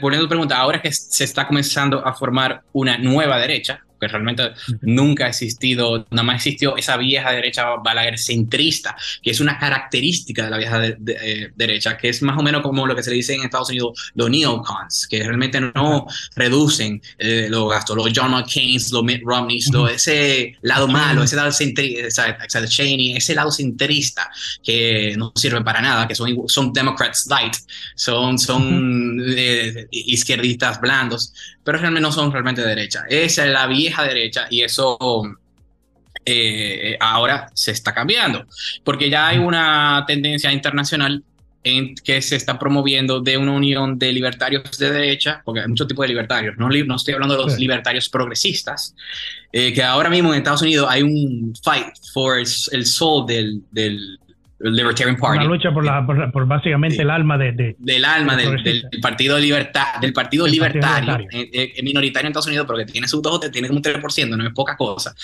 poniendo 0.00 0.26
pregunta, 0.26 0.56
ahora 0.56 0.80
que 0.80 0.90
se 0.92 1.24
está 1.24 1.46
comenzando 1.46 2.06
a 2.06 2.14
formar 2.14 2.62
una 2.72 2.96
nueva 2.96 3.38
derecha, 3.38 3.84
que 4.02 4.08
realmente 4.08 4.50
nunca 4.80 5.26
ha 5.26 5.28
existido, 5.28 6.06
nada 6.10 6.24
más 6.24 6.36
existió 6.36 6.76
esa 6.76 6.96
vieja 6.96 7.30
derecha 7.30 7.76
Balaguer 7.84 8.18
centrista, 8.18 8.96
que 9.22 9.30
es 9.30 9.38
una 9.38 9.58
característica 9.58 10.44
de 10.44 10.50
la 10.50 10.58
vieja 10.58 10.84
eh, 10.86 11.52
derecha, 11.54 11.96
que 11.96 12.08
es 12.08 12.20
más 12.22 12.36
o 12.36 12.42
menos 12.42 12.62
como 12.62 12.84
lo 12.84 12.96
que 12.96 13.02
se 13.04 13.10
le 13.10 13.16
dice 13.16 13.34
en 13.34 13.42
Estados 13.42 13.70
Unidos 13.70 14.12
los 14.14 14.28
neocons, 14.28 15.06
que 15.06 15.22
realmente 15.22 15.60
no 15.60 16.06
reducen 16.34 17.00
eh, 17.18 17.46
los 17.48 17.70
gastos, 17.70 17.96
los 17.96 18.10
John 18.14 18.32
McCain, 18.32 18.80
los 18.90 19.04
Mitt 19.04 19.22
Romney, 19.24 19.60
ese 19.94 20.56
lado 20.62 20.88
malo, 20.88 21.22
ese 21.22 21.36
lado 21.36 21.52
centrista, 21.52 22.36
Cheney, 22.66 23.16
ese 23.16 23.36
lado 23.36 23.52
centrista 23.52 24.28
que 24.64 25.14
no 25.16 25.32
sirve 25.36 25.62
para 25.62 25.80
nada, 25.80 26.08
que 26.08 26.16
son, 26.16 26.48
son 26.48 26.72
Democrats 26.72 27.26
light, 27.28 27.54
son, 27.94 28.36
son 28.36 29.22
eh, 29.28 29.86
izquierdistas 29.92 30.80
blandos, 30.80 31.32
pero 31.64 31.78
realmente 31.78 32.02
no 32.02 32.12
son 32.12 32.32
realmente 32.32 32.62
derecha. 32.62 33.04
Esa 33.08 33.46
es 33.46 33.52
la 33.52 33.66
vieja 33.66 33.91
derecha 34.00 34.46
y 34.48 34.62
eso 34.62 34.96
eh, 36.24 36.96
ahora 37.00 37.48
se 37.52 37.72
está 37.72 37.92
cambiando, 37.92 38.46
porque 38.84 39.10
ya 39.10 39.28
hay 39.28 39.38
una 39.38 40.04
tendencia 40.06 40.52
internacional 40.52 41.22
en 41.64 41.94
que 41.94 42.20
se 42.22 42.36
está 42.36 42.58
promoviendo 42.58 43.20
de 43.20 43.36
una 43.36 43.52
unión 43.52 43.98
de 43.98 44.12
libertarios 44.12 44.78
de 44.78 44.90
derecha, 44.90 45.42
porque 45.44 45.60
hay 45.60 45.68
muchos 45.68 45.86
tipos 45.86 46.04
de 46.04 46.08
libertarios, 46.08 46.56
no, 46.58 46.68
no 46.68 46.96
estoy 46.96 47.14
hablando 47.14 47.36
de 47.36 47.44
los 47.44 47.58
libertarios 47.58 48.08
progresistas, 48.08 48.94
eh, 49.52 49.72
que 49.72 49.82
ahora 49.82 50.10
mismo 50.10 50.32
en 50.32 50.38
Estados 50.38 50.62
Unidos 50.62 50.88
hay 50.90 51.02
un 51.02 51.54
fight 51.62 51.86
for 52.12 52.38
el, 52.38 52.46
el 52.72 52.86
soul 52.86 53.26
del, 53.26 53.62
del, 53.70 54.18
Libertarian 54.62 55.16
Party. 55.16 55.38
Una 55.38 55.46
lucha 55.46 55.72
por, 55.72 55.84
la, 55.84 56.06
por, 56.06 56.46
básicamente 56.46 57.02
el 57.02 57.10
alma 57.10 57.36
de, 57.36 57.74
del 57.78 58.04
alma 58.04 58.36
del, 58.36 58.62
del, 58.62 58.88
Partido 59.00 59.38
Libertad, 59.38 60.00
del 60.00 60.12
Partido 60.12 60.46
Libertario, 60.46 61.26
eh, 61.30 61.50
eh, 61.52 61.82
minoritario 61.82 62.26
en 62.26 62.30
Estados 62.30 62.46
Unidos, 62.46 62.66
pero 62.66 62.78
que 62.78 62.92
tiene 62.92 63.08
su 63.08 63.20
voto, 63.20 63.50
tiene 63.50 63.68
un 63.68 63.82
3%, 63.82 64.36
no 64.36 64.46
es 64.46 64.54
poca 64.54 64.76
cosa. 64.76 65.14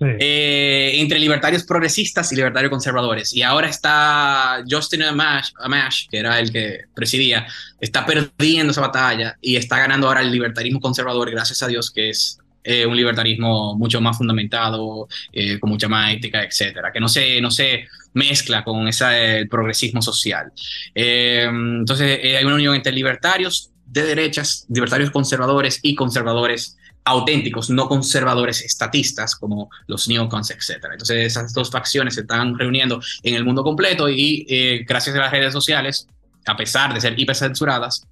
Eh, 0.00 0.92
entre 0.96 1.18
libertarios 1.18 1.64
progresistas 1.64 2.30
y 2.32 2.36
libertarios 2.36 2.70
conservadores. 2.70 3.34
Y 3.34 3.42
ahora 3.42 3.68
está 3.68 4.62
Justin 4.68 5.04
Amash, 5.04 5.50
Amash, 5.60 6.06
que 6.10 6.18
era 6.18 6.38
el 6.38 6.52
que 6.52 6.80
presidía, 6.94 7.46
está 7.80 8.04
perdiendo 8.04 8.72
esa 8.72 8.82
batalla 8.82 9.36
y 9.40 9.56
está 9.56 9.78
ganando 9.78 10.08
ahora 10.08 10.20
el 10.20 10.30
libertarismo 10.30 10.80
conservador, 10.80 11.30
gracias 11.30 11.62
a 11.62 11.68
Dios, 11.68 11.90
que 11.90 12.10
es 12.10 12.38
eh, 12.66 12.86
un 12.86 12.96
libertarismo 12.96 13.76
mucho 13.76 14.00
más 14.00 14.16
fundamentado, 14.16 15.06
eh, 15.30 15.60
con 15.60 15.68
mucha 15.68 15.86
más 15.86 16.14
ética, 16.14 16.42
etcétera, 16.42 16.90
que 16.90 16.98
no 16.98 17.08
se, 17.08 17.38
no 17.42 17.50
se 17.50 17.86
mezcla 18.14 18.64
con 18.64 18.88
ese 18.88 19.46
progresismo 19.50 20.00
social. 20.00 20.50
Eh, 20.94 21.46
entonces, 21.46 22.20
hay 22.24 22.42
una 22.42 22.54
unión 22.54 22.74
entre 22.74 22.90
libertarios 22.92 23.70
de 23.84 24.04
derechas, 24.04 24.64
libertarios 24.70 25.10
conservadores 25.10 25.78
y 25.82 25.94
conservadores 25.94 26.78
auténticos, 27.04 27.68
no 27.68 27.86
conservadores 27.86 28.62
estatistas 28.62 29.36
como 29.36 29.68
los 29.86 30.08
neocons, 30.08 30.50
etcétera. 30.50 30.94
Entonces, 30.94 31.26
esas 31.26 31.52
dos 31.52 31.70
facciones 31.70 32.14
se 32.14 32.22
están 32.22 32.58
reuniendo 32.58 32.98
en 33.22 33.34
el 33.34 33.44
mundo 33.44 33.62
completo 33.62 34.08
y 34.08 34.82
gracias 34.88 35.14
a 35.16 35.18
las 35.18 35.30
redes 35.30 35.52
sociales, 35.52 36.08
a 36.46 36.56
pesar 36.56 36.94
de 36.94 37.02
ser 37.02 37.18
hipercensuradas, 37.20 38.06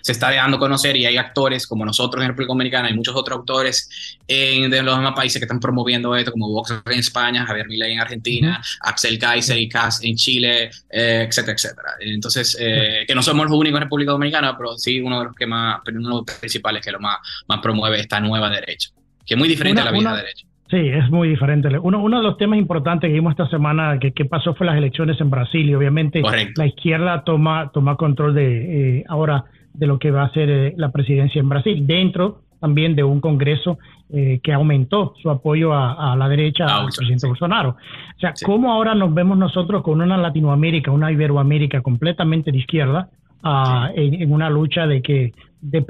se 0.00 0.12
está 0.12 0.30
dejando 0.30 0.58
conocer 0.58 0.96
y 0.96 1.06
hay 1.06 1.16
actores 1.16 1.66
como 1.66 1.84
nosotros 1.84 2.22
en 2.22 2.28
República 2.28 2.52
Dominicana, 2.52 2.88
hay 2.88 2.94
muchos 2.94 3.14
otros 3.14 3.38
autores 3.38 4.18
en, 4.26 4.70
de 4.70 4.82
los 4.82 4.96
demás 4.96 5.14
países 5.14 5.40
que 5.40 5.44
están 5.44 5.60
promoviendo 5.60 6.14
esto, 6.16 6.32
como 6.32 6.48
Vox 6.48 6.82
en 6.84 6.98
España, 6.98 7.44
Javier 7.46 7.66
Milei 7.68 7.92
en 7.92 8.00
Argentina, 8.00 8.62
Axel 8.80 9.18
Kaiser 9.18 9.58
y 9.58 9.68
Cas 9.68 10.02
en 10.04 10.16
Chile, 10.16 10.70
eh, 10.90 11.26
etcétera, 11.28 11.54
etcétera. 11.54 11.88
Entonces, 12.00 12.56
eh, 12.60 13.04
que 13.06 13.14
no 13.14 13.22
somos 13.22 13.46
los 13.48 13.58
únicos 13.58 13.78
en 13.78 13.84
República 13.84 14.12
Dominicana, 14.12 14.56
pero 14.56 14.76
sí 14.76 15.00
uno 15.00 15.18
de 15.20 15.24
los 15.26 15.34
que 15.34 15.46
más, 15.46 15.80
uno 15.88 16.08
de 16.08 16.14
los 16.26 16.38
principales 16.38 16.84
que 16.84 16.92
lo 16.92 17.00
más, 17.00 17.18
más 17.48 17.60
promueve 17.60 18.00
esta 18.00 18.20
nueva 18.20 18.50
derecha, 18.50 18.90
que 19.24 19.34
es 19.34 19.38
muy 19.38 19.48
diferente 19.48 19.80
a 19.80 19.84
la 19.84 19.92
vieja 19.92 20.16
derecha. 20.16 20.46
Sí, 20.70 20.76
es 20.76 21.10
muy 21.10 21.28
diferente. 21.28 21.68
Uno, 21.80 22.00
uno 22.00 22.18
de 22.18 22.22
los 22.22 22.36
temas 22.38 22.56
importantes 22.56 23.08
que 23.08 23.14
vimos 23.14 23.32
esta 23.32 23.48
semana 23.48 23.98
que, 23.98 24.12
que 24.12 24.24
pasó 24.24 24.54
fue 24.54 24.66
las 24.66 24.76
elecciones 24.76 25.20
en 25.20 25.28
Brasil 25.28 25.68
y 25.68 25.74
obviamente 25.74 26.22
la 26.54 26.66
izquierda 26.66 27.24
toma, 27.24 27.72
toma 27.74 27.96
control 27.96 28.36
de 28.36 28.98
eh, 28.98 29.04
ahora 29.08 29.44
de 29.72 29.86
lo 29.86 29.98
que 29.98 30.10
va 30.10 30.24
a 30.24 30.32
ser 30.32 30.50
eh, 30.50 30.74
la 30.76 30.90
presidencia 30.90 31.40
en 31.40 31.48
Brasil, 31.48 31.86
dentro 31.86 32.42
también 32.60 32.94
de 32.94 33.02
un 33.02 33.20
Congreso 33.20 33.78
eh, 34.10 34.40
que 34.42 34.52
aumentó 34.52 35.14
su 35.22 35.30
apoyo 35.30 35.72
a, 35.72 36.14
la 36.16 36.28
derecha 36.28 36.66
al 36.66 36.88
presidente 36.94 37.26
Bolsonaro. 37.26 37.70
O 37.70 38.20
sea, 38.20 38.34
¿cómo 38.44 38.70
ahora 38.70 38.94
nos 38.94 39.14
vemos 39.14 39.38
nosotros 39.38 39.82
con 39.82 40.00
una 40.00 40.18
Latinoamérica, 40.18 40.90
una 40.90 41.10
Iberoamérica 41.10 41.80
completamente 41.80 42.52
de 42.52 42.58
izquierda, 42.58 43.08
ah, 43.42 43.90
en, 43.94 44.30
una 44.30 44.50
lucha 44.50 44.86
de 44.86 45.00
que 45.00 45.32
de, 45.62 45.80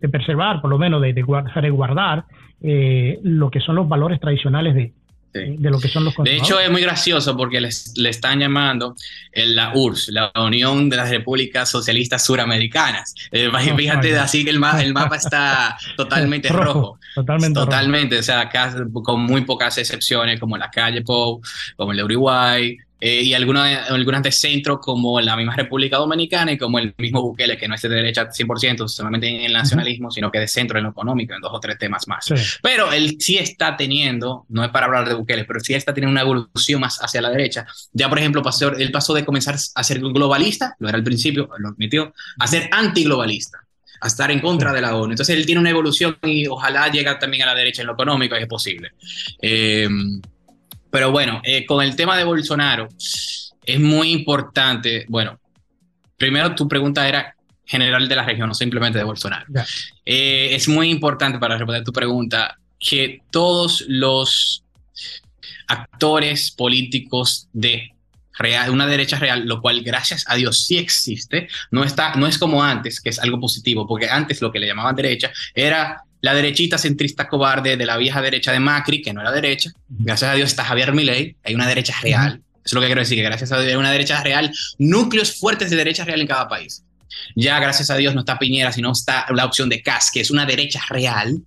de, 0.00 0.08
preservar, 0.08 0.60
por 0.60 0.70
lo 0.70 0.78
menos 0.78 1.00
de, 1.00 1.22
guardar 1.22 2.24
eh, 2.60 3.18
lo 3.22 3.50
que 3.50 3.60
son 3.60 3.76
los 3.76 3.88
valores 3.88 4.20
tradicionales 4.20 4.74
de, 4.74 4.92
de 5.32 5.70
lo 5.70 5.78
que 5.78 5.88
son 5.88 6.04
los 6.04 6.14
De 6.16 6.36
hecho, 6.36 6.58
es 6.58 6.70
muy 6.70 6.82
gracioso 6.82 7.36
porque 7.36 7.60
le, 7.60 7.68
están 8.08 8.40
llamando 8.40 8.96
la 9.32 9.72
URSS, 9.74 10.08
la 10.08 10.32
Unión 10.36 10.88
de 10.88 10.96
las 10.96 11.10
Repúblicas 11.10 11.68
Socialistas 11.68 12.24
Suramericanas. 12.24 13.14
Eh, 13.30 13.50
fíjate, 13.76 14.18
así 14.18 14.44
que 14.44 14.50
el, 14.50 14.60
el 14.80 14.94
mapa 14.94 15.16
está 15.16 15.76
totalmente 15.96 16.48
rojo, 16.48 16.98
Totalmente. 17.14 17.60
Totalmente, 17.60 18.18
o 18.18 18.22
sea, 18.22 18.50
con 18.92 19.22
muy 19.22 19.42
pocas 19.42 19.76
excepciones, 19.78 20.38
como 20.40 20.56
la 20.56 20.70
calle 20.70 21.02
Pou, 21.02 21.40
como 21.76 21.92
el 21.92 21.98
de 21.98 22.04
Uruguay, 22.04 22.76
eh, 23.00 23.22
y 23.22 23.34
algunas, 23.34 23.90
algunas 23.90 24.22
de 24.22 24.32
centro 24.32 24.80
como 24.80 25.20
la 25.20 25.36
misma 25.36 25.54
República 25.54 25.98
Dominicana 25.98 26.52
y 26.52 26.58
como 26.58 26.78
el 26.78 26.94
mismo 26.98 27.22
Bukele, 27.22 27.56
que 27.56 27.68
no 27.68 27.74
es 27.74 27.82
de 27.82 27.88
derecha 27.88 28.28
100%, 28.28 28.88
solamente 28.88 29.28
en 29.28 29.42
el 29.42 29.52
nacionalismo, 29.52 30.10
sino 30.10 30.30
que 30.30 30.40
de 30.40 30.48
centro 30.48 30.78
en 30.78 30.84
lo 30.84 30.90
económico, 30.90 31.34
en 31.34 31.40
dos 31.40 31.52
o 31.54 31.60
tres 31.60 31.78
temas 31.78 32.08
más. 32.08 32.26
Pero 32.62 32.92
él 32.92 33.16
sí 33.20 33.38
está 33.38 33.76
teniendo, 33.76 34.46
no 34.48 34.64
es 34.64 34.70
para 34.70 34.86
hablar 34.86 35.08
de 35.08 35.14
Bukele, 35.14 35.44
pero 35.44 35.60
sí 35.60 35.74
está 35.74 35.94
teniendo 35.94 36.12
una 36.12 36.22
evolución 36.22 36.80
más 36.80 36.98
hacia 37.02 37.22
la 37.22 37.30
derecha. 37.30 37.66
Ya, 37.92 38.08
por 38.08 38.18
ejemplo, 38.18 38.42
pasó, 38.42 38.72
él 38.74 38.90
pasó 38.90 39.14
de 39.14 39.24
comenzar 39.24 39.56
a 39.74 39.84
ser 39.84 40.00
globalista, 40.00 40.74
lo 40.78 40.88
era 40.88 40.98
al 40.98 41.04
principio, 41.04 41.48
lo 41.58 41.68
admitió, 41.68 42.12
a 42.38 42.46
ser 42.46 42.68
antiglobalista 42.72 43.58
a 44.00 44.06
estar 44.06 44.30
en 44.30 44.38
contra 44.38 44.72
de 44.72 44.80
la 44.80 44.94
ONU. 44.94 45.12
Entonces 45.12 45.36
él 45.36 45.44
tiene 45.44 45.60
una 45.60 45.70
evolución 45.70 46.16
y 46.22 46.46
ojalá 46.46 46.88
llegue 46.88 47.12
también 47.16 47.42
a 47.42 47.46
la 47.46 47.54
derecha 47.56 47.82
en 47.82 47.88
lo 47.88 47.94
económico, 47.94 48.36
es 48.36 48.46
posible. 48.46 48.92
Eh, 49.42 49.88
pero 50.90 51.10
bueno, 51.10 51.40
eh, 51.44 51.66
con 51.66 51.84
el 51.84 51.96
tema 51.96 52.16
de 52.16 52.24
Bolsonaro, 52.24 52.88
es 52.98 53.80
muy 53.80 54.12
importante, 54.12 55.04
bueno, 55.08 55.38
primero 56.16 56.54
tu 56.54 56.66
pregunta 56.66 57.08
era 57.08 57.34
general 57.64 58.08
de 58.08 58.16
la 58.16 58.24
región, 58.24 58.48
no 58.48 58.54
simplemente 58.54 58.98
de 58.98 59.04
Bolsonaro. 59.04 59.46
Eh, 60.04 60.48
es 60.52 60.68
muy 60.68 60.90
importante 60.90 61.38
para 61.38 61.56
responder 61.56 61.84
tu 61.84 61.92
pregunta 61.92 62.56
que 62.78 63.20
todos 63.30 63.84
los 63.88 64.64
actores 65.66 66.50
políticos 66.50 67.48
de 67.52 67.92
real, 68.38 68.70
una 68.70 68.86
derecha 68.86 69.18
real, 69.18 69.46
lo 69.46 69.60
cual 69.60 69.82
gracias 69.82 70.24
a 70.28 70.36
Dios 70.36 70.64
sí 70.64 70.78
existe, 70.78 71.48
no, 71.70 71.84
está, 71.84 72.14
no 72.14 72.26
es 72.26 72.38
como 72.38 72.62
antes, 72.62 73.00
que 73.00 73.10
es 73.10 73.18
algo 73.18 73.38
positivo, 73.38 73.86
porque 73.86 74.08
antes 74.08 74.40
lo 74.40 74.50
que 74.50 74.60
le 74.60 74.66
llamaban 74.66 74.96
derecha 74.96 75.30
era 75.54 76.02
la 76.20 76.34
derechita 76.34 76.78
centrista 76.78 77.28
cobarde 77.28 77.76
de 77.76 77.86
la 77.86 77.96
vieja 77.96 78.20
derecha 78.20 78.52
de 78.52 78.60
Macri, 78.60 79.02
que 79.02 79.12
no 79.12 79.20
era 79.20 79.30
derecha. 79.30 79.70
Gracias 79.88 80.30
a 80.30 80.34
Dios 80.34 80.50
está 80.50 80.64
Javier 80.64 80.92
Milei, 80.92 81.36
hay 81.44 81.54
una 81.54 81.66
derecha 81.66 81.94
real. 82.02 82.42
Eso 82.54 82.62
es 82.64 82.72
lo 82.74 82.80
que 82.80 82.86
quiero 82.86 83.00
decir, 83.00 83.16
que 83.16 83.24
gracias 83.24 83.52
a 83.52 83.60
Dios 83.60 83.70
hay 83.70 83.76
una 83.76 83.92
derecha 83.92 84.22
real, 84.22 84.52
núcleos 84.78 85.38
fuertes 85.38 85.70
de 85.70 85.76
derecha 85.76 86.04
real 86.04 86.20
en 86.20 86.26
cada 86.26 86.48
país. 86.48 86.84
Ya 87.34 87.58
gracias 87.60 87.90
a 87.90 87.96
Dios 87.96 88.14
no 88.14 88.20
está 88.20 88.38
Piñera, 88.38 88.72
sino 88.72 88.92
está 88.92 89.26
la 89.34 89.44
opción 89.44 89.68
de 89.68 89.82
CAS, 89.82 90.10
que 90.12 90.20
es 90.20 90.30
una 90.30 90.44
derecha 90.44 90.80
real, 90.88 91.40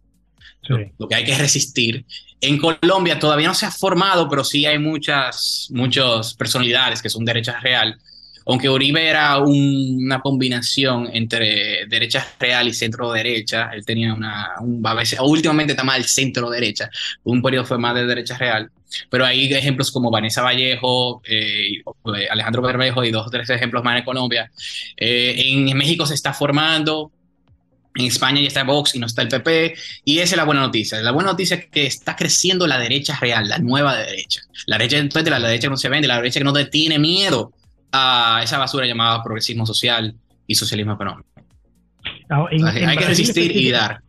lo, 0.98 1.08
que 1.08 1.16
hay 1.16 1.24
que 1.24 1.38
resistir. 1.38 2.06
En 2.40 2.58
Colombia 2.58 3.20
todavía 3.20 3.48
no 3.48 3.54
se 3.54 3.66
ha 3.66 3.72
formado, 3.72 4.28
pero 4.30 4.44
sí 4.44 4.66
hay 4.66 4.80
muchas, 4.80 5.68
muchas 5.72 6.34
personalidades 6.34 7.01
que 7.01 7.10
son 7.10 7.24
derecha 7.25 7.60
real 7.60 8.00
aunque 8.46 8.70
Uribe 8.70 9.08
era 9.08 9.38
una 9.40 10.20
combinación 10.20 11.10
entre 11.14 11.86
derecha 11.88 12.26
real 12.40 12.68
y 12.68 12.74
centro 12.74 13.12
derecha, 13.12 13.70
él 13.74 13.86
tenía 13.86 14.14
una, 14.14 14.52
un, 14.62 14.86
a 14.86 14.94
veces, 14.94 15.20
últimamente 15.22 15.74
está 15.74 15.84
más 15.84 15.98
el 15.98 16.06
centro 16.06 16.50
derecha, 16.50 16.90
un 17.24 17.42
periodo 17.42 17.66
fue 17.66 17.78
más 17.78 17.96
de 17.96 18.06
derecha 18.06 18.38
real, 18.38 18.72
pero 19.10 19.26
hay 19.26 19.52
ejemplos 19.54 19.92
como 19.92 20.12
Vanessa 20.12 20.42
Vallejo, 20.42 21.22
eh, 21.26 21.82
Alejandro 22.30 22.62
Bermejo 22.62 23.04
y 23.04 23.12
dos 23.12 23.28
o 23.28 23.30
tres 23.30 23.50
ejemplos 23.50 23.84
más 23.84 23.98
en 23.98 24.04
Colombia. 24.04 24.52
Eh, 24.98 25.34
en 25.38 25.78
México 25.78 26.06
se 26.06 26.14
está 26.14 26.34
formando, 26.34 27.12
en 27.96 28.06
España 28.06 28.42
ya 28.42 28.48
está 28.48 28.64
Vox 28.64 28.96
y 28.96 29.00
no 29.00 29.08
está 29.08 29.22
el 29.22 29.28
PP. 29.28 29.76
Y 30.06 30.20
esa 30.20 30.36
es 30.36 30.38
la 30.38 30.44
buena 30.44 30.62
noticia. 30.62 31.02
La 31.02 31.12
buena 31.12 31.32
noticia 31.32 31.58
es 31.58 31.68
que 31.68 31.86
está 31.86 32.16
creciendo 32.16 32.68
la 32.68 32.80
derecha 32.80 33.18
real, 33.20 33.48
la 33.50 33.60
nueva 33.60 33.98
derecha. 33.98 34.42
La 34.66 34.78
derecha, 34.78 34.98
entonces, 34.98 35.30
la 35.30 35.40
derecha 35.40 35.70
no 35.70 35.78
se 35.78 35.90
vende, 35.90 36.08
la 36.08 36.18
derecha 36.18 36.40
que 36.40 36.44
no 36.44 36.54
tiene 36.70 37.00
miedo 37.00 37.54
a 37.92 38.42
esa 38.44 38.58
basura 38.58 38.86
llamada 38.86 39.24
progresismo 39.24 39.66
social 39.66 40.16
y 40.48 40.56
socialismo 40.56 40.94
económico. 40.94 41.30
Ah, 42.30 42.46
hay 42.50 42.98
que 42.98 43.06
resistir 43.06 43.56
y 43.56 43.72
dar. 43.72 44.02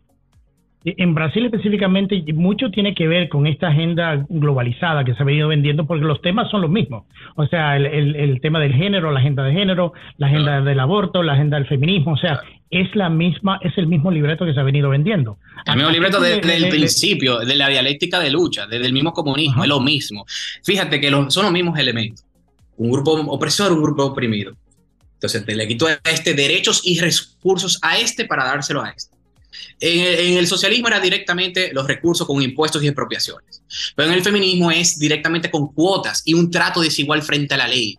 En 0.85 1.15
Brasil 1.15 1.45
específicamente 1.45 2.21
mucho 2.33 2.69
tiene 2.69 2.93
que 2.93 3.07
ver 3.07 3.29
con 3.29 3.47
esta 3.47 3.69
agenda 3.69 4.25
globalizada 4.27 5.05
que 5.05 5.13
se 5.13 5.23
ha 5.23 5.25
venido 5.25 5.47
vendiendo 5.47 5.87
porque 5.87 6.03
los 6.03 6.21
temas 6.21 6.51
son 6.51 6.61
los 6.61 6.69
mismos. 6.69 7.05
O 7.35 7.47
sea, 7.47 7.77
el, 7.77 8.39
tema 8.41 8.59
del 8.59 8.73
género, 8.73 9.09
la 9.11 9.21
agenda 9.21 9.43
de 9.45 9.53
género, 9.53 9.93
la 10.17 10.27
agenda 10.27 10.59
del 10.59 10.79
aborto, 10.81 11.23
la 11.23 11.33
agenda 11.33 11.57
del 11.57 11.67
feminismo, 11.67 12.13
o 12.13 12.17
sea, 12.17 12.41
es 12.69 12.93
la 12.95 13.09
misma, 13.09 13.59
es 13.61 13.77
el 13.77 13.87
mismo 13.87 14.11
libreto 14.11 14.45
que 14.45 14.53
se 14.53 14.59
ha 14.59 14.63
venido 14.63 14.89
vendiendo. 14.89 15.37
El 15.65 15.77
mismo 15.77 15.91
libreto 15.91 16.19
desde 16.19 16.57
el 16.57 16.67
principio, 16.67 17.39
de 17.39 17.55
la 17.55 17.69
dialéctica 17.69 18.19
de 18.19 18.31
lucha, 18.31 18.67
desde 18.67 18.85
el 18.85 18.93
mismo 18.93 19.13
comunismo, 19.13 19.63
es 19.63 19.69
lo 19.69 19.79
mismo. 19.79 20.25
Fíjate 20.65 20.99
que 20.99 21.09
son 21.09 21.43
los 21.43 21.51
mismos 21.51 21.79
elementos 21.79 22.22
un 22.77 22.91
grupo 22.91 23.13
opresor, 23.13 23.71
un 23.71 23.81
grupo 23.81 24.05
oprimido. 24.05 24.55
Entonces, 25.13 25.45
te 25.45 25.55
le 25.55 25.67
quito 25.67 25.87
a 25.87 25.99
este 26.03 26.33
derechos 26.33 26.81
y 26.83 26.99
recursos 26.99 27.79
a 27.81 27.97
este 27.97 28.25
para 28.25 28.43
dárselo 28.43 28.83
a 28.83 28.89
este. 28.89 29.15
En 29.79 30.37
el, 30.37 30.47
socialismo 30.47 30.87
era 30.87 30.99
directamente 30.99 31.71
los 31.73 31.87
recursos 31.87 32.25
con 32.25 32.41
impuestos 32.41 32.83
y 32.83 32.87
expropiaciones, 32.87 33.61
pero 33.95 34.09
en 34.09 34.15
el 34.15 34.23
feminismo 34.23 34.71
es 34.71 34.97
directamente 34.97 35.51
con 35.51 35.73
cuotas 35.73 36.21
y 36.25 36.33
un 36.33 36.49
trato 36.49 36.81
desigual 36.81 37.21
frente 37.21 37.53
a 37.53 37.57
la 37.57 37.67
ley, 37.67 37.97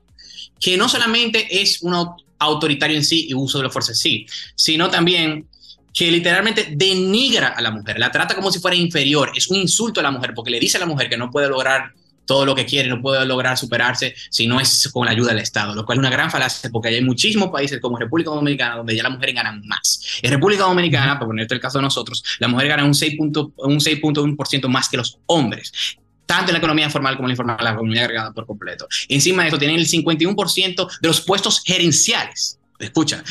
que 0.60 0.76
no 0.76 0.88
solamente 0.88 1.46
es 1.62 1.82
un 1.82 1.94
autoritario 2.38 2.96
en 2.96 3.04
sí 3.04 3.26
y 3.28 3.34
uso 3.34 3.58
de 3.58 3.64
la 3.64 3.70
fuerza 3.70 3.92
en 3.92 3.96
sí, 3.96 4.26
sino 4.54 4.90
también 4.90 5.46
que 5.92 6.10
literalmente 6.10 6.68
denigra 6.72 7.48
a 7.48 7.62
la 7.62 7.70
mujer, 7.70 7.98
la 7.98 8.10
trata 8.10 8.34
como 8.34 8.50
si 8.50 8.58
fuera 8.58 8.76
inferior, 8.76 9.32
es 9.34 9.48
un 9.48 9.56
insulto 9.58 10.00
a 10.00 10.02
la 10.02 10.10
mujer 10.10 10.32
porque 10.34 10.50
le 10.50 10.60
dice 10.60 10.78
a 10.78 10.80
la 10.80 10.86
mujer 10.86 11.08
que 11.08 11.16
no 11.16 11.30
puede 11.30 11.48
lograr 11.48 11.92
todo 12.24 12.46
lo 12.46 12.54
que 12.54 12.66
quiere, 12.66 12.88
no 12.88 13.00
puede 13.00 13.24
lograr 13.26 13.56
superarse 13.56 14.14
si 14.30 14.46
no 14.46 14.60
es 14.60 14.88
con 14.92 15.06
la 15.06 15.12
ayuda 15.12 15.32
del 15.32 15.40
Estado, 15.40 15.74
lo 15.74 15.84
cual 15.84 15.98
es 15.98 16.00
una 16.00 16.10
gran 16.10 16.30
falacia 16.30 16.70
porque 16.70 16.88
hay 16.88 17.02
muchísimos 17.02 17.50
países 17.50 17.80
como 17.80 17.98
República 17.98 18.30
Dominicana 18.30 18.76
donde 18.76 18.96
ya 18.96 19.02
las 19.02 19.12
mujeres 19.12 19.34
ganan 19.34 19.62
más. 19.66 20.00
En 20.22 20.30
República 20.30 20.64
Dominicana, 20.64 21.18
por 21.18 21.28
ponerte 21.28 21.54
el 21.54 21.60
caso 21.60 21.78
de 21.78 21.82
nosotros, 21.82 22.24
las 22.38 22.50
mujeres 22.50 22.70
ganan 22.70 22.86
un 22.86 22.94
6.1% 22.94 24.68
más 24.68 24.88
que 24.88 24.96
los 24.96 25.18
hombres 25.26 25.72
tanto 26.26 26.50
en 26.50 26.54
la 26.54 26.58
economía 26.58 26.88
formal 26.88 27.16
como 27.16 27.26
en 27.26 27.30
la 27.30 27.32
informal, 27.34 27.58
la 27.60 27.72
economía 27.72 28.02
agregada 28.02 28.32
por 28.32 28.46
completo. 28.46 28.88
Encima 29.08 29.42
de 29.42 29.48
eso, 29.48 29.58
tienen 29.58 29.76
el 29.76 29.86
51% 29.86 30.88
de 31.00 31.08
los 31.08 31.20
puestos 31.20 31.62
gerenciales. 31.64 32.58
Escucha, 32.78 33.22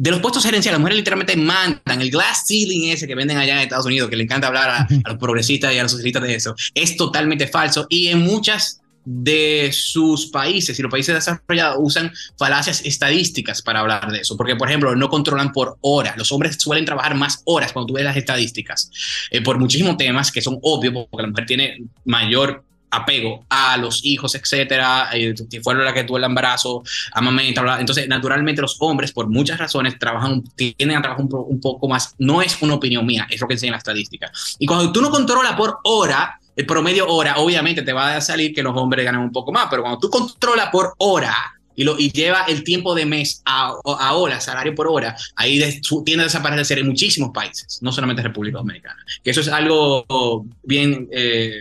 de 0.00 0.12
los 0.12 0.20
puestos 0.20 0.44
gerenciales, 0.44 0.74
las 0.74 0.80
mujeres 0.80 0.98
literalmente 0.98 1.36
mandan 1.36 2.00
el 2.00 2.08
glass 2.08 2.44
ceiling 2.46 2.92
ese 2.92 3.08
que 3.08 3.16
venden 3.16 3.36
allá 3.36 3.54
en 3.54 3.60
Estados 3.62 3.86
Unidos, 3.86 4.08
que 4.08 4.14
le 4.14 4.22
encanta 4.22 4.46
hablar 4.46 4.70
a, 4.70 4.86
los 5.08 5.18
progresistas 5.18 5.74
y 5.74 5.78
a 5.78 5.82
los 5.82 5.90
socialistas 5.90 6.22
de 6.22 6.34
eso, 6.36 6.54
es 6.72 6.96
totalmente 6.96 7.48
falso. 7.48 7.84
Y 7.90 8.06
en 8.06 8.20
muchas 8.20 8.80
de 9.04 9.70
sus 9.72 10.26
países 10.26 10.78
y 10.78 10.82
los 10.82 10.90
países 10.90 11.16
desarrollados 11.16 11.78
usan 11.80 12.12
falacias 12.38 12.82
estadísticas 12.84 13.60
para 13.60 13.80
hablar 13.80 14.12
de 14.12 14.20
eso, 14.20 14.36
porque 14.36 14.54
por 14.54 14.68
ejemplo 14.68 14.94
no 14.94 15.08
controlan 15.08 15.50
por 15.50 15.78
hora, 15.80 16.14
los 16.16 16.30
hombres 16.30 16.56
suelen 16.60 16.84
trabajar 16.84 17.16
más 17.16 17.42
horas 17.46 17.72
cuando 17.72 17.88
tú 17.88 17.94
ves 17.94 18.04
las 18.04 18.16
estadísticas, 18.16 18.90
eh, 19.30 19.40
por 19.40 19.58
muchísimos 19.58 19.96
temas 19.96 20.30
que 20.30 20.42
son 20.42 20.58
obvios, 20.62 20.94
porque 21.10 21.22
la 21.22 21.30
mujer 21.30 21.46
tiene 21.46 21.78
mayor 22.04 22.64
apego 22.90 23.44
a 23.48 23.76
los 23.76 24.04
hijos, 24.04 24.34
etcétera, 24.34 25.10
eh, 25.12 25.34
fuera 25.62 25.84
la 25.84 25.92
que 25.92 26.04
tuvo 26.04 26.18
el 26.18 26.24
embarazo, 26.24 26.82
amamenta, 27.12 27.78
entonces 27.80 28.08
naturalmente 28.08 28.62
los 28.62 28.76
hombres 28.80 29.12
por 29.12 29.28
muchas 29.28 29.58
razones 29.58 29.98
trabajan, 29.98 30.42
tienen 30.54 30.96
a 30.96 31.02
trabajar 31.02 31.26
un, 31.30 31.60
poco 31.60 31.88
más, 31.88 32.14
no 32.18 32.42
es 32.42 32.60
una 32.62 32.74
opinión 32.74 33.04
mía, 33.04 33.26
es 33.30 33.40
lo 33.40 33.46
que 33.46 33.54
enseña 33.54 33.72
la 33.72 33.78
estadística. 33.78 34.30
Y 34.58 34.66
cuando 34.66 34.92
tú 34.92 35.02
no 35.02 35.10
controlas 35.10 35.54
por 35.54 35.78
hora, 35.84 36.38
el 36.56 36.66
promedio 36.66 37.06
hora, 37.08 37.36
obviamente 37.38 37.82
te 37.82 37.92
va 37.92 38.16
a 38.16 38.20
salir 38.20 38.54
que 38.54 38.62
los 38.62 38.76
hombres 38.76 39.04
ganan 39.04 39.20
un 39.20 39.32
poco 39.32 39.52
más, 39.52 39.66
pero 39.70 39.82
cuando 39.82 39.98
tú 39.98 40.10
controlas 40.10 40.70
por 40.70 40.94
hora, 40.98 41.54
y, 41.78 41.84
lo, 41.84 41.96
y 41.96 42.10
lleva 42.10 42.42
el 42.48 42.64
tiempo 42.64 42.92
de 42.92 43.06
mes 43.06 43.40
a, 43.44 43.72
a 43.84 44.14
hora, 44.14 44.40
salario 44.40 44.74
por 44.74 44.88
hora, 44.88 45.16
ahí 45.36 45.60
tiende 46.04 46.24
a 46.24 46.26
desaparecer 46.26 46.80
en 46.80 46.88
muchísimos 46.88 47.30
países, 47.30 47.78
no 47.82 47.92
solamente 47.92 48.20
República 48.20 48.58
Dominicana. 48.58 49.00
Que 49.22 49.30
eso 49.30 49.40
es 49.40 49.46
algo 49.46 50.44
bien 50.64 51.08
eh, 51.12 51.60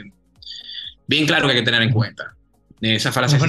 bien 1.08 1.26
claro 1.26 1.48
que 1.48 1.54
hay 1.54 1.60
que 1.60 1.66
tener 1.66 1.82
en 1.82 1.92
cuenta. 1.92 2.34
Esas 2.80 3.14
falacias 3.14 3.42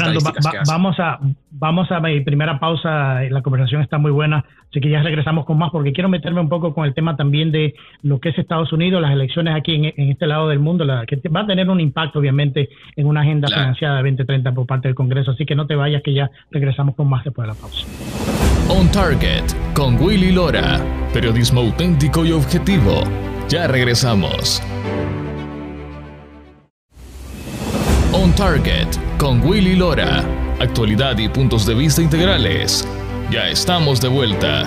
vamos 0.67 0.99
a 0.99 1.19
vamos 1.51 1.91
a 1.91 2.01
mi 2.01 2.21
primera 2.23 2.59
pausa, 2.59 3.21
la 3.29 3.43
conversación 3.43 3.83
está 3.83 3.99
muy 3.99 4.11
buena, 4.11 4.43
así 4.71 4.81
que 4.81 4.89
ya 4.89 5.03
regresamos 5.03 5.45
con 5.45 5.59
más 5.59 5.71
porque 5.71 5.93
quiero 5.93 6.09
meterme 6.09 6.41
un 6.41 6.49
poco 6.49 6.73
con 6.73 6.87
el 6.87 6.95
tema 6.95 7.15
también 7.15 7.53
de 7.53 7.75
lo 8.03 8.21
que 8.21 8.31
es 8.31 8.39
Estados 8.39 8.73
Unidos, 8.73 9.03
las 9.03 9.13
elecciones 9.13 9.55
aquí 9.55 9.75
en, 9.75 10.11
este 10.11 10.27
lado 10.27 10.49
del 10.49 10.61
mundo, 10.61 10.87
la, 10.87 11.05
que 11.05 11.21
va 11.29 11.41
a 11.41 11.47
tener 11.47 11.69
un 11.69 11.79
impacto 11.79 12.21
obviamente 12.21 12.71
en 12.97 13.07
una 13.07 13.21
agenda 13.21 13.49
financiada 13.49 13.97
de 13.99 14.05
2030 14.05 14.53
por 14.53 14.67
parte 14.67 14.89
del 14.89 14.95
Congreso, 14.95 15.33
así 15.33 15.45
que 15.45 15.55
no 15.55 15.67
te 15.67 15.75
vayas 15.75 16.03
que 16.03 16.15
ya 16.15 16.31
regresamos 16.51 16.95
con 16.95 17.07
más 17.11 17.23
después 17.23 17.47
de 17.47 17.55
la 17.55 17.61
pausa. 17.61 17.87
On 18.71 18.91
Target 18.91 19.45
con 19.75 20.01
Willy 20.01 20.33
Lora 20.33 20.81
Periodismo 21.13 21.61
auténtico 21.61 22.25
y 22.25 22.33
objetivo. 22.33 23.03
Ya 23.49 23.67
regresamos. 23.67 24.63
On 28.15 28.35
Target 28.35 28.89
con 29.19 29.43
Willy 29.43 29.77
Lora. 29.77 30.25
Actualidad 30.61 31.19
y 31.19 31.29
puntos 31.29 31.67
de 31.67 31.75
vista 31.75 32.01
integrales. 32.01 32.89
Ya 33.31 33.51
estamos 33.51 34.01
de 34.01 34.09
vuelta. 34.09 34.65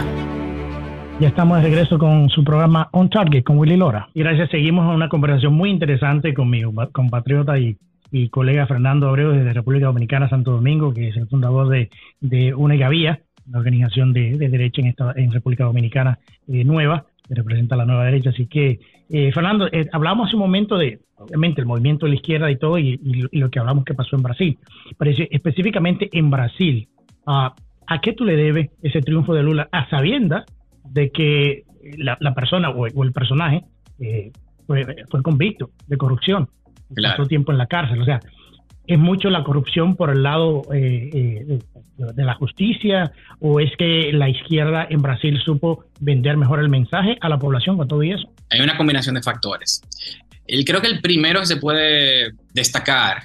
Ya 1.19 1.29
estamos 1.29 1.57
de 1.57 1.63
regreso 1.63 1.97
con 1.97 2.29
su 2.29 2.43
programa 2.43 2.87
On 2.91 3.09
Target 3.09 3.43
con 3.43 3.57
Willy 3.57 3.77
Lora. 3.77 4.09
Y 4.13 4.19
gracias, 4.19 4.51
seguimos 4.51 4.85
en 4.85 4.95
una 4.95 5.09
conversación 5.09 5.53
muy 5.53 5.71
interesante 5.71 6.35
con 6.35 6.51
mi 6.51 6.61
compatriota 6.91 7.57
y, 7.57 7.77
colega 8.29 8.67
Fernando 8.67 9.07
Abreu 9.07 9.31
desde 9.31 9.53
República 9.53 9.87
Dominicana, 9.87 10.29
Santo 10.29 10.51
Domingo, 10.51 10.93
que 10.93 11.07
es 11.07 11.17
el 11.17 11.27
fundador 11.27 11.69
de, 11.69 11.89
de 12.19 12.53
UNEGAVIA, 12.53 13.21
una 13.47 13.57
organización 13.57 14.13
de, 14.13 14.37
derecha 14.37 14.81
en, 14.81 14.87
esta, 14.87 15.13
República 15.13 15.63
Dominicana 15.63 16.19
eh, 16.47 16.63
nueva, 16.63 17.05
que 17.27 17.33
representa 17.33 17.75
la 17.75 17.85
nueva 17.85 18.05
derecha. 18.05 18.29
Así 18.29 18.45
que, 18.45 18.79
eh, 19.11 19.31
Fernando, 19.33 19.67
eh, 19.71 19.87
hablamos 19.91 20.27
hace 20.27 20.35
un 20.35 20.41
momento 20.41 20.77
de, 20.77 20.99
obviamente, 21.17 21.61
el 21.61 21.67
movimiento 21.67 22.05
de 22.05 22.11
la 22.11 22.15
izquierda 22.15 22.49
y 22.49 22.57
todo, 22.57 22.79
y, 22.79 22.97
lo 23.31 23.49
que 23.49 23.59
hablamos 23.59 23.83
que 23.83 23.93
pasó 23.93 24.15
en 24.15 24.23
Brasil. 24.23 24.57
Pero 24.97 25.11
específicamente 25.29 26.09
en 26.13 26.29
Brasil, 26.29 26.87
¿a 27.25 27.53
qué 28.01 28.13
tú 28.13 28.23
le 28.23 28.35
debes 28.35 28.69
ese 28.81 29.01
triunfo 29.01 29.33
de 29.33 29.43
Lula 29.43 29.67
a 29.71 29.89
sabiendas 29.89 30.45
de 30.85 31.11
que 31.11 31.63
la, 31.97 32.17
persona 32.33 32.69
o, 32.69 32.85
el 32.85 33.11
personaje 33.11 33.63
fue, 34.65 34.85
fue 35.09 35.21
convicto 35.21 35.71
de 35.87 35.97
corrupción? 35.97 36.47
Pasó 36.95 37.25
tiempo 37.25 37.51
en 37.51 37.57
la 37.57 37.67
cárcel. 37.67 38.01
O 38.01 38.05
sea, 38.05 38.19
es 38.87 38.99
mucho 38.99 39.29
la 39.29 39.43
corrupción 39.43 39.95
por 39.95 40.09
el 40.09 40.23
lado 40.23 40.63
eh, 40.73 41.09
eh, 41.13 41.59
de 41.97 42.23
la 42.23 42.33
justicia 42.35 43.11
o 43.39 43.59
es 43.59 43.71
que 43.77 44.11
la 44.13 44.29
izquierda 44.29 44.87
en 44.89 45.01
Brasil 45.01 45.39
supo 45.43 45.85
vender 45.99 46.37
mejor 46.37 46.59
el 46.59 46.69
mensaje 46.69 47.17
a 47.21 47.29
la 47.29 47.37
población 47.37 47.77
con 47.77 47.87
todo 47.87 48.01
eso? 48.01 48.31
Hay 48.49 48.59
una 48.59 48.77
combinación 48.77 49.15
de 49.15 49.21
factores. 49.21 49.81
El, 50.47 50.65
creo 50.65 50.81
que 50.81 50.87
el 50.87 51.01
primero 51.01 51.39
que 51.41 51.45
se 51.45 51.57
puede 51.57 52.31
destacar 52.53 53.23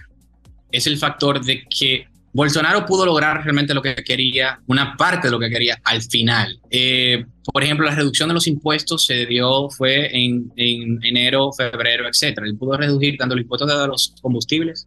es 0.71 0.87
el 0.87 0.99
factor 0.99 1.43
de 1.43 1.65
que 1.65 2.07
Bolsonaro 2.33 2.85
pudo 2.85 3.07
lograr 3.07 3.43
realmente 3.43 3.73
lo 3.73 3.81
que 3.81 3.95
quería, 3.97 4.61
una 4.67 4.95
parte 4.95 5.29
de 5.29 5.33
lo 5.33 5.39
que 5.39 5.49
quería 5.49 5.79
al 5.85 6.03
final. 6.03 6.61
Eh, 6.71 7.25
por 7.51 7.65
ejemplo, 7.65 7.87
la 7.87 7.95
reducción 7.95 8.29
de 8.29 8.35
los 8.35 8.47
impuestos 8.47 9.07
se 9.07 9.25
dio, 9.25 9.71
fue 9.71 10.15
en, 10.15 10.53
en 10.57 11.03
enero, 11.03 11.51
febrero, 11.53 12.07
etcétera. 12.07 12.47
Él 12.47 12.59
pudo 12.59 12.77
reducir 12.77 13.17
tanto 13.17 13.35
los 13.35 13.43
impuestos 13.43 13.69
de 13.69 13.89
los 13.89 14.15
combustibles 14.21 14.87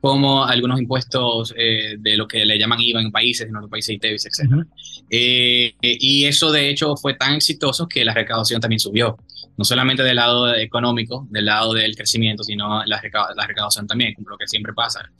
como 0.00 0.44
algunos 0.44 0.80
impuestos 0.80 1.54
eh, 1.56 1.96
de 1.98 2.16
lo 2.16 2.26
que 2.26 2.44
le 2.46 2.58
llaman 2.58 2.80
IVA 2.80 3.02
en 3.02 3.12
países, 3.12 3.46
en 3.48 3.56
otros 3.56 3.70
países 3.70 3.96
ITEVIS, 3.96 4.26
etc. 4.26 4.64
Eh, 5.10 5.74
y 5.80 6.24
eso 6.24 6.50
de 6.50 6.70
hecho 6.70 6.96
fue 6.96 7.14
tan 7.14 7.34
exitoso 7.34 7.86
que 7.86 8.04
la 8.04 8.14
recaudación 8.14 8.60
también 8.60 8.80
subió, 8.80 9.18
no 9.58 9.64
solamente 9.64 10.02
del 10.02 10.16
lado 10.16 10.54
económico, 10.54 11.26
del 11.30 11.44
lado 11.44 11.74
del 11.74 11.94
crecimiento, 11.94 12.42
sino 12.42 12.82
la, 12.86 13.02
la 13.36 13.46
recaudación 13.46 13.86
también, 13.86 14.14
como 14.14 14.30
lo 14.30 14.38
que 14.38 14.48
siempre 14.48 14.72
pasa, 14.72 15.10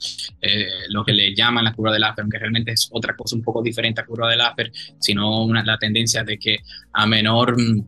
eh, 0.41 0.65
lo 0.89 1.05
que 1.05 1.13
le 1.13 1.35
llaman 1.35 1.65
la 1.65 1.73
curva 1.73 1.91
del 1.91 2.01
Laffer, 2.01 2.25
que 2.31 2.39
realmente 2.39 2.71
es 2.71 2.89
otra 2.91 3.15
cosa 3.15 3.35
un 3.35 3.43
poco 3.43 3.61
diferente 3.61 4.01
a 4.01 4.03
la 4.03 4.07
curva 4.07 4.29
del 4.29 4.39
Laffer, 4.39 4.71
sino 4.99 5.43
una, 5.43 5.63
la 5.63 5.77
tendencia 5.77 6.23
de 6.23 6.39
que 6.39 6.57
a 6.93 7.05
menor 7.05 7.55
mm, 7.61 7.85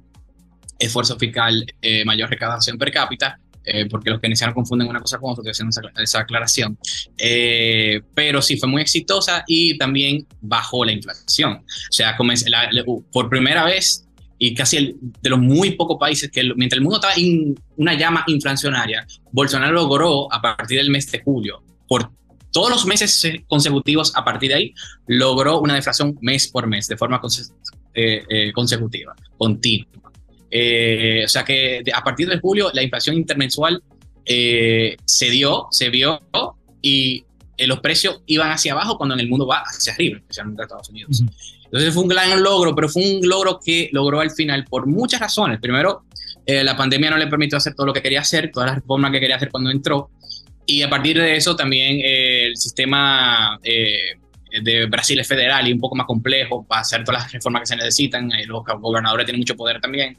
esfuerzo 0.78 1.18
fiscal, 1.18 1.66
mayor 2.06 2.30
recaudación 2.30 2.78
per 2.78 2.92
cápita, 2.92 3.40
eh, 3.66 3.88
porque 3.90 4.10
los 4.10 4.20
keynesianos 4.20 4.54
confunden 4.54 4.88
una 4.88 5.00
cosa 5.00 5.18
con 5.20 5.32
otra, 5.32 5.42
estoy 5.50 5.68
haciendo 5.68 6.02
esa, 6.02 6.20
aclaración. 6.20 6.78
Eh, 7.18 8.02
pero 8.14 8.42
sí 8.42 8.58
fue 8.58 8.68
muy 8.70 8.82
exitosa 8.82 9.44
y 9.48 9.78
también 9.78 10.26
bajó 10.42 10.84
la 10.84 10.92
inflación. 10.92 11.54
O 11.54 11.94
sea, 11.94 12.18
por 13.12 13.30
primera 13.30 13.64
vez 13.66 14.06
y 14.38 14.54
casi 14.54 14.98
de 15.22 15.30
los 15.30 15.40
muy 15.40 15.72
pocos 15.72 15.98
países 15.98 16.30
que 16.30 16.44
mientras 16.56 16.78
el 16.78 16.84
mundo 16.84 16.98
estaba 16.98 17.14
en 17.16 17.56
una 17.78 17.94
llama 17.94 18.26
inflacionaria, 18.28 19.06
Bolsonaro 19.32 19.72
logró 19.72 20.32
a 20.34 20.42
partir 20.42 20.80
del 20.80 20.90
mes 20.90 21.10
de 21.12 21.22
julio, 21.22 21.64
por 21.88 22.12
todos 22.52 22.70
los 22.70 22.86
meses 22.86 23.26
consecutivos 23.48 24.12
a 24.16 24.26
partir 24.26 24.50
de 24.50 24.56
ahí, 24.56 24.74
logró 25.08 25.60
una 25.60 25.76
deflación 25.76 26.18
mes 26.22 26.50
por 26.50 26.68
mes 26.68 26.88
de 26.88 26.98
forma 26.98 27.22
eh, 27.94 28.52
consecutiva, 28.54 29.16
continua. 29.38 29.88
Eh, 30.56 31.24
o 31.26 31.28
sea 31.28 31.44
que 31.44 31.82
a 31.92 32.04
partir 32.04 32.30
de 32.30 32.40
julio 32.40 32.70
la 32.76 32.84
inflación 32.84 33.16
intermensual 33.16 33.82
eh, 34.24 34.96
se 35.04 35.32
dio, 35.32 35.66
se 35.72 35.90
vio 35.90 36.22
y 36.80 37.24
eh, 37.58 37.66
los 37.66 37.80
precios 37.80 38.22
iban 38.28 38.52
hacia 38.52 38.74
abajo 38.74 38.96
cuando 38.96 39.16
en 39.16 39.22
el 39.22 39.30
mundo 39.30 39.48
va 39.48 39.64
hacia 39.66 39.94
arriba, 39.94 40.20
especialmente 40.20 40.62
en 40.62 40.66
Estados 40.66 40.90
Unidos. 40.90 41.24
Entonces 41.66 41.92
fue 41.92 42.04
un 42.04 42.10
gran 42.10 42.44
logro, 42.44 42.76
pero 42.76 42.88
fue 42.88 43.02
un 43.04 43.28
logro 43.28 43.60
que 43.66 43.90
logró 43.94 44.20
al 44.20 44.30
final 44.30 44.64
por 44.66 44.86
muchas 44.86 45.20
razones. 45.22 45.60
Primero, 45.60 46.04
la 46.46 46.78
pandemia 46.78 47.10
no 47.10 47.18
le 47.18 47.26
permitió 47.26 47.58
hacer 47.58 47.74
todo 47.74 47.88
lo 47.88 47.94
que 47.94 48.04
quería 48.04 48.22
hacer, 48.22 48.52
todas 48.52 48.68
las 48.68 48.76
reformas 48.76 49.12
que 49.12 49.20
quería 49.20 49.38
hacer 49.38 49.50
cuando 49.50 49.72
entró. 49.72 50.12
Y 50.68 50.84
a 50.84 50.90
partir 50.90 51.20
de 51.20 51.36
eso 51.36 51.56
también 51.56 52.00
el 52.04 52.56
sistema 52.58 53.60
de 54.62 54.86
Brasil 54.86 55.20
es 55.20 55.28
federal 55.28 55.68
y 55.68 55.74
un 55.74 55.80
poco 55.80 55.96
más 55.96 56.06
complejo 56.06 56.66
para 56.66 56.82
hacer 56.82 57.04
todas 57.04 57.24
las 57.24 57.32
reformas 57.32 57.62
que 57.62 57.68
se 57.68 57.76
necesitan. 57.76 58.32
Eh, 58.32 58.46
los 58.46 58.64
gobernadores 58.80 59.26
tienen 59.26 59.40
mucho 59.40 59.56
poder 59.56 59.82
también. 59.82 60.18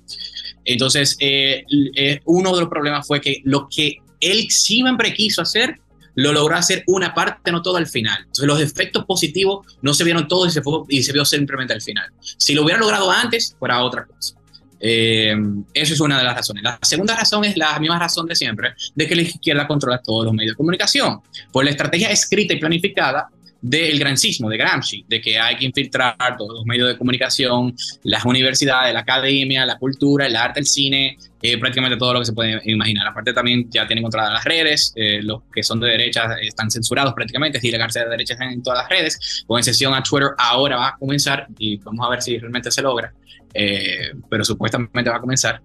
Entonces, 0.64 1.16
eh, 1.20 1.64
eh, 1.94 2.20
uno 2.24 2.54
de 2.54 2.60
los 2.60 2.68
problemas 2.68 3.06
fue 3.06 3.20
que 3.20 3.40
lo 3.44 3.68
que 3.68 3.98
él 4.20 4.46
siempre 4.50 5.14
quiso 5.14 5.42
hacer, 5.42 5.78
lo 6.16 6.32
logró 6.32 6.54
hacer 6.54 6.84
una 6.86 7.12
parte, 7.12 7.50
no 7.52 7.62
todo 7.62 7.76
al 7.76 7.86
final. 7.86 8.18
Entonces, 8.18 8.46
los 8.46 8.60
efectos 8.60 9.04
positivos 9.04 9.66
no 9.82 9.94
se 9.94 10.04
vieron 10.04 10.26
todos 10.28 10.56
y 10.88 11.02
se, 11.02 11.12
vio 11.12 11.24
simplemente 11.24 11.72
al 11.72 11.82
final. 11.82 12.10
Si 12.20 12.54
lo 12.54 12.62
hubiera 12.62 12.80
logrado 12.80 13.10
antes, 13.10 13.56
fuera 13.58 13.82
otra 13.82 14.06
cosa. 14.06 14.34
eso 14.80 15.94
es 15.94 16.00
una 16.00 16.18
de 16.18 16.24
las 16.24 16.36
razones. 16.36 16.62
La 16.62 16.78
segunda 16.82 17.16
razón 17.16 17.44
es 17.44 17.56
la 17.56 17.78
misma 17.80 17.98
razón 17.98 18.26
de 18.26 18.36
siempre, 18.36 18.74
de 18.94 19.06
que 19.08 19.16
la 19.16 19.22
izquierda 19.22 19.66
controla 19.66 19.98
todos 19.98 20.24
los 20.24 20.34
medios 20.34 20.52
de 20.52 20.56
comunicación. 20.56 21.20
Por 21.52 21.64
la 21.64 21.72
estrategia 21.72 22.10
escrita 22.10 22.54
y 22.54 22.60
planificada 22.60 23.28
del 23.64 23.98
grancismo, 23.98 24.50
de 24.50 24.58
Gramsci, 24.58 25.06
de 25.08 25.22
que 25.22 25.38
hay 25.38 25.56
que 25.56 25.64
infiltrar 25.64 26.14
todos 26.36 26.52
los 26.52 26.66
medios 26.66 26.86
de 26.86 26.98
comunicación, 26.98 27.74
las 28.02 28.22
universidades, 28.26 28.92
la 28.92 29.00
academia, 29.00 29.64
la 29.64 29.78
cultura, 29.78 30.26
el 30.26 30.36
arte, 30.36 30.60
el 30.60 30.66
cine, 30.66 31.16
eh, 31.40 31.56
prácticamente 31.56 31.96
todo 31.96 32.12
lo 32.12 32.20
que 32.20 32.26
se 32.26 32.34
puede 32.34 32.60
imaginar. 32.66 33.06
Aparte 33.06 33.32
también 33.32 33.70
ya 33.70 33.86
tienen 33.86 34.02
controladas 34.02 34.34
las 34.34 34.44
redes, 34.44 34.92
eh, 34.96 35.22
los 35.22 35.44
que 35.50 35.62
son 35.62 35.80
de 35.80 35.88
derecha 35.88 36.26
están 36.42 36.70
censurados 36.70 37.14
prácticamente, 37.14 37.56
es 37.56 37.64
ilegal 37.64 37.90
ser 37.90 38.04
de 38.04 38.10
derecha 38.10 38.36
en 38.38 38.62
todas 38.62 38.80
las 38.80 38.88
redes, 38.90 39.44
con 39.46 39.58
excepción 39.58 39.94
a 39.94 40.02
Twitter 40.02 40.32
ahora 40.36 40.76
va 40.76 40.88
a 40.88 40.96
comenzar 40.98 41.46
y 41.58 41.78
vamos 41.78 42.06
a 42.06 42.10
ver 42.10 42.20
si 42.20 42.38
realmente 42.38 42.70
se 42.70 42.82
logra, 42.82 43.14
eh, 43.54 44.12
pero 44.28 44.44
supuestamente 44.44 45.08
va 45.08 45.16
a 45.16 45.20
comenzar. 45.20 45.62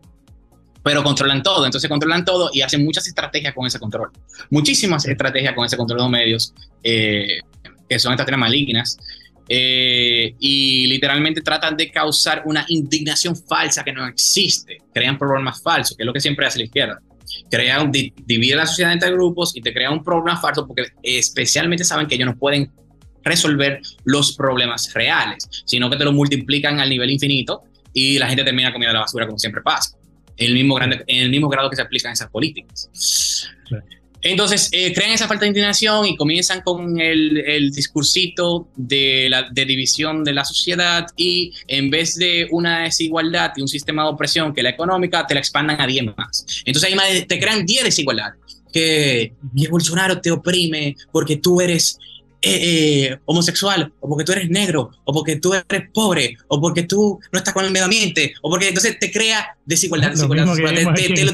Pero 0.81 1.03
controlan 1.03 1.43
todo, 1.43 1.65
entonces 1.65 1.89
controlan 1.89 2.23
todo 2.23 2.49
y 2.53 2.61
hacen 2.61 2.85
muchas 2.85 3.05
estrategias 3.05 3.53
con 3.53 3.67
ese 3.67 3.77
control, 3.77 4.09
muchísimas 4.49 5.05
estrategias 5.05 5.53
con 5.53 5.65
ese 5.65 5.75
control 5.75 5.97
de 5.97 6.03
los 6.03 6.11
medios, 6.11 6.53
eh, 6.81 7.39
que 7.89 7.99
son 7.99 8.13
estas 8.13 8.27
tres 8.27 8.37
malignas, 8.37 8.97
eh, 9.51 10.35
y 10.37 10.85
literalmente 10.85 11.41
tratan 11.41 11.75
de 11.75 11.89
causar 11.89 12.43
una 12.45 12.63
indignación 12.67 13.35
falsa 13.35 13.83
que 13.83 13.91
no 13.91 14.05
existe, 14.05 14.77
crean 14.93 15.17
problemas 15.17 15.61
falsos, 15.63 15.97
que 15.97 16.03
es 16.03 16.05
lo 16.05 16.13
que 16.13 16.19
siempre 16.19 16.45
hace 16.45 16.59
la 16.59 16.65
izquierda. 16.65 17.01
Crea 17.49 17.81
un, 17.81 17.91
divide 17.91 18.55
la 18.55 18.67
sociedad 18.67 18.93
entre 18.93 19.11
grupos 19.11 19.55
y 19.55 19.61
te 19.61 19.73
crea 19.73 19.89
un 19.89 20.03
problema 20.03 20.39
falso 20.39 20.67
porque 20.67 20.89
especialmente 21.01 21.83
saben 21.83 22.07
que 22.07 22.15
ellos 22.15 22.27
no 22.27 22.37
pueden 22.37 22.71
resolver 23.23 23.81
los 24.05 24.35
problemas 24.35 24.93
reales, 24.93 25.47
sino 25.65 25.89
que 25.89 25.97
te 25.97 26.05
lo 26.05 26.11
multiplican 26.11 26.79
al 26.79 26.89
nivel 26.89 27.09
infinito 27.09 27.63
y 27.91 28.19
la 28.19 28.27
gente 28.27 28.43
termina 28.43 28.71
comiendo 28.71 28.93
la 28.93 29.01
basura 29.01 29.25
como 29.25 29.39
siempre 29.39 29.61
pasa, 29.63 29.97
en 30.37 30.47
el 30.47 30.53
mismo, 30.53 30.75
grande, 30.75 31.03
en 31.07 31.23
el 31.23 31.29
mismo 31.31 31.49
grado 31.49 31.71
que 31.71 31.75
se 31.75 31.81
aplican 31.81 32.13
esas 32.13 32.29
políticas. 32.29 32.87
Sí. 32.93 33.75
Entonces, 34.21 34.69
eh, 34.71 34.93
crean 34.93 35.11
esa 35.11 35.27
falta 35.27 35.45
de 35.45 35.49
indignación 35.49 36.05
y 36.05 36.15
comienzan 36.15 36.61
con 36.61 36.99
el, 36.99 37.37
el 37.37 37.71
discursito 37.71 38.67
de, 38.75 39.27
la, 39.29 39.49
de 39.49 39.65
división 39.65 40.23
de 40.23 40.33
la 40.33 40.43
sociedad 40.43 41.07
y 41.15 41.53
en 41.67 41.89
vez 41.89 42.15
de 42.15 42.47
una 42.51 42.83
desigualdad 42.83 43.53
y 43.55 43.61
un 43.61 43.67
sistema 43.67 44.03
de 44.03 44.09
opresión 44.09 44.53
que 44.53 44.63
la 44.63 44.69
económica, 44.69 45.25
te 45.25 45.33
la 45.33 45.39
expandan 45.39 45.79
a 45.79 45.87
10 45.87 46.17
más. 46.17 46.45
Entonces 46.65 46.93
ahí 46.93 47.25
te 47.25 47.39
crean 47.39 47.65
10 47.65 47.83
desigualdades. 47.85 48.39
Que, 48.71 49.33
Bolsonaro 49.69 50.21
te 50.21 50.31
oprime 50.31 50.95
porque 51.11 51.37
tú 51.37 51.61
eres 51.61 51.97
eh, 52.41 53.09
eh, 53.11 53.19
homosexual, 53.25 53.91
o 53.99 54.07
porque 54.07 54.23
tú 54.23 54.31
eres 54.31 54.49
negro, 54.49 54.91
o 55.03 55.13
porque 55.13 55.35
tú 55.35 55.53
eres 55.53 55.89
pobre, 55.93 56.37
o 56.47 56.61
porque 56.61 56.83
tú 56.83 57.19
no 57.33 57.37
estás 57.37 57.53
con 57.53 57.65
el 57.65 57.71
medio 57.71 57.85
ambiente, 57.85 58.33
o 58.41 58.49
porque 58.49 58.69
entonces 58.69 58.97
te 58.97 59.11
crea 59.11 59.57
desigualdad, 59.65 60.09
desigualdad, 60.11 60.45
desigualdad 60.45 60.93
te, 60.93 61.09
te, 61.09 61.25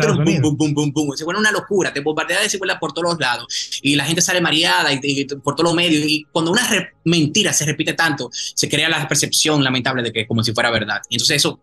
boom, 0.42 0.58
boom, 0.58 0.74
boom, 0.74 0.92
boom, 0.92 1.16
se 1.16 1.24
vuelve 1.24 1.42
una 1.42 1.52
locura, 1.52 1.94
te 1.94 2.00
bombardea 2.00 2.38
de 2.38 2.44
desigualdad 2.46 2.80
por 2.80 2.92
todos 2.92 3.12
los 3.12 3.20
lados, 3.20 3.80
y 3.84 3.96
la 3.96 4.06
gente 4.06 4.22
sale 4.22 4.42
mareada 4.42 4.92
y, 4.94 5.26
por 5.26 5.56
todos 5.56 5.70
los 5.70 5.76
medios, 5.76 6.04
y 6.08 6.26
cuando 6.32 6.52
una 6.52 6.68
mentira 7.04 7.54
se 7.54 7.66
repite 7.66 7.94
tanto, 7.94 8.32
se 8.34 8.68
crea 8.68 8.90
la 8.90 9.08
percepción 9.08 9.64
lamentable 9.64 10.02
de 10.02 10.12
que 10.12 10.26
como 10.26 10.44
si 10.44 10.54
fuera 10.54 10.72
verdad, 10.72 11.02
y 11.10 11.16
entonces 11.16 11.38
eso 11.38 11.60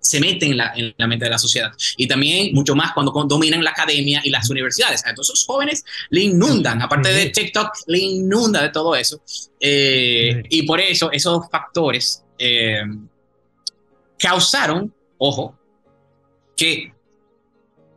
se 0.00 0.20
mete 0.20 0.46
en 0.46 0.56
la, 0.56 0.72
en 0.74 0.94
la, 0.96 1.06
mente 1.06 1.26
de 1.26 1.30
la 1.30 1.38
sociedad. 1.38 1.72
Y 1.96 2.08
también 2.08 2.52
mucho 2.54 2.74
más 2.74 2.92
cuando 2.92 3.12
dominan 3.24 3.62
la 3.62 3.70
academia 3.70 4.20
y 4.24 4.30
las 4.30 4.50
universidades. 4.50 5.02
Entonces 5.06 5.34
esos 5.34 5.46
jóvenes 5.46 5.84
le 6.10 6.22
inundan, 6.22 6.82
aparte 6.82 7.12
de 7.12 7.30
TikTok, 7.30 7.70
le 7.86 7.98
inunda 7.98 8.62
de 8.62 8.70
todo 8.70 8.96
eso. 8.96 9.22
Eh, 9.60 10.42
y 10.48 10.62
por 10.62 10.80
eso 10.80 11.10
esos 11.12 11.48
factores 11.50 12.24
eh, 12.38 12.82
causaron 14.18 14.92
ojo, 15.24 15.56
que 16.56 16.92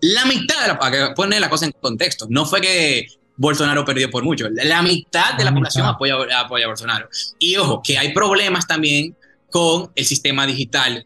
la 0.02 0.26
mitad 0.26 0.62
de 0.62 0.68
la, 0.68 0.80
para 0.80 1.14
poner 1.16 1.42
la 1.42 1.50
cosa 1.50 1.66
en 1.66 1.72
contexto, 1.72 2.28
no 2.30 2.46
fue 2.46 2.62
que 2.62 3.08
Bolsonaro 3.36 3.84
perdió 3.84 4.10
por 4.12 4.24
mucho, 4.24 4.48
la 4.50 4.82
mitad 4.84 5.34
de 5.34 5.44
la, 5.44 5.54
población 5.54 5.88
apoya, 5.88 6.16
apoya 6.40 6.66
a 6.66 6.68
Bolsonaro. 6.68 7.10
Y 7.40 7.56
ojo, 7.58 7.82
que 7.84 7.98
hay 7.98 8.14
problemas 8.14 8.68
también 8.68 9.18
con 9.50 9.92
el 9.96 10.06
sistema 10.06 10.46
digital 10.46 11.06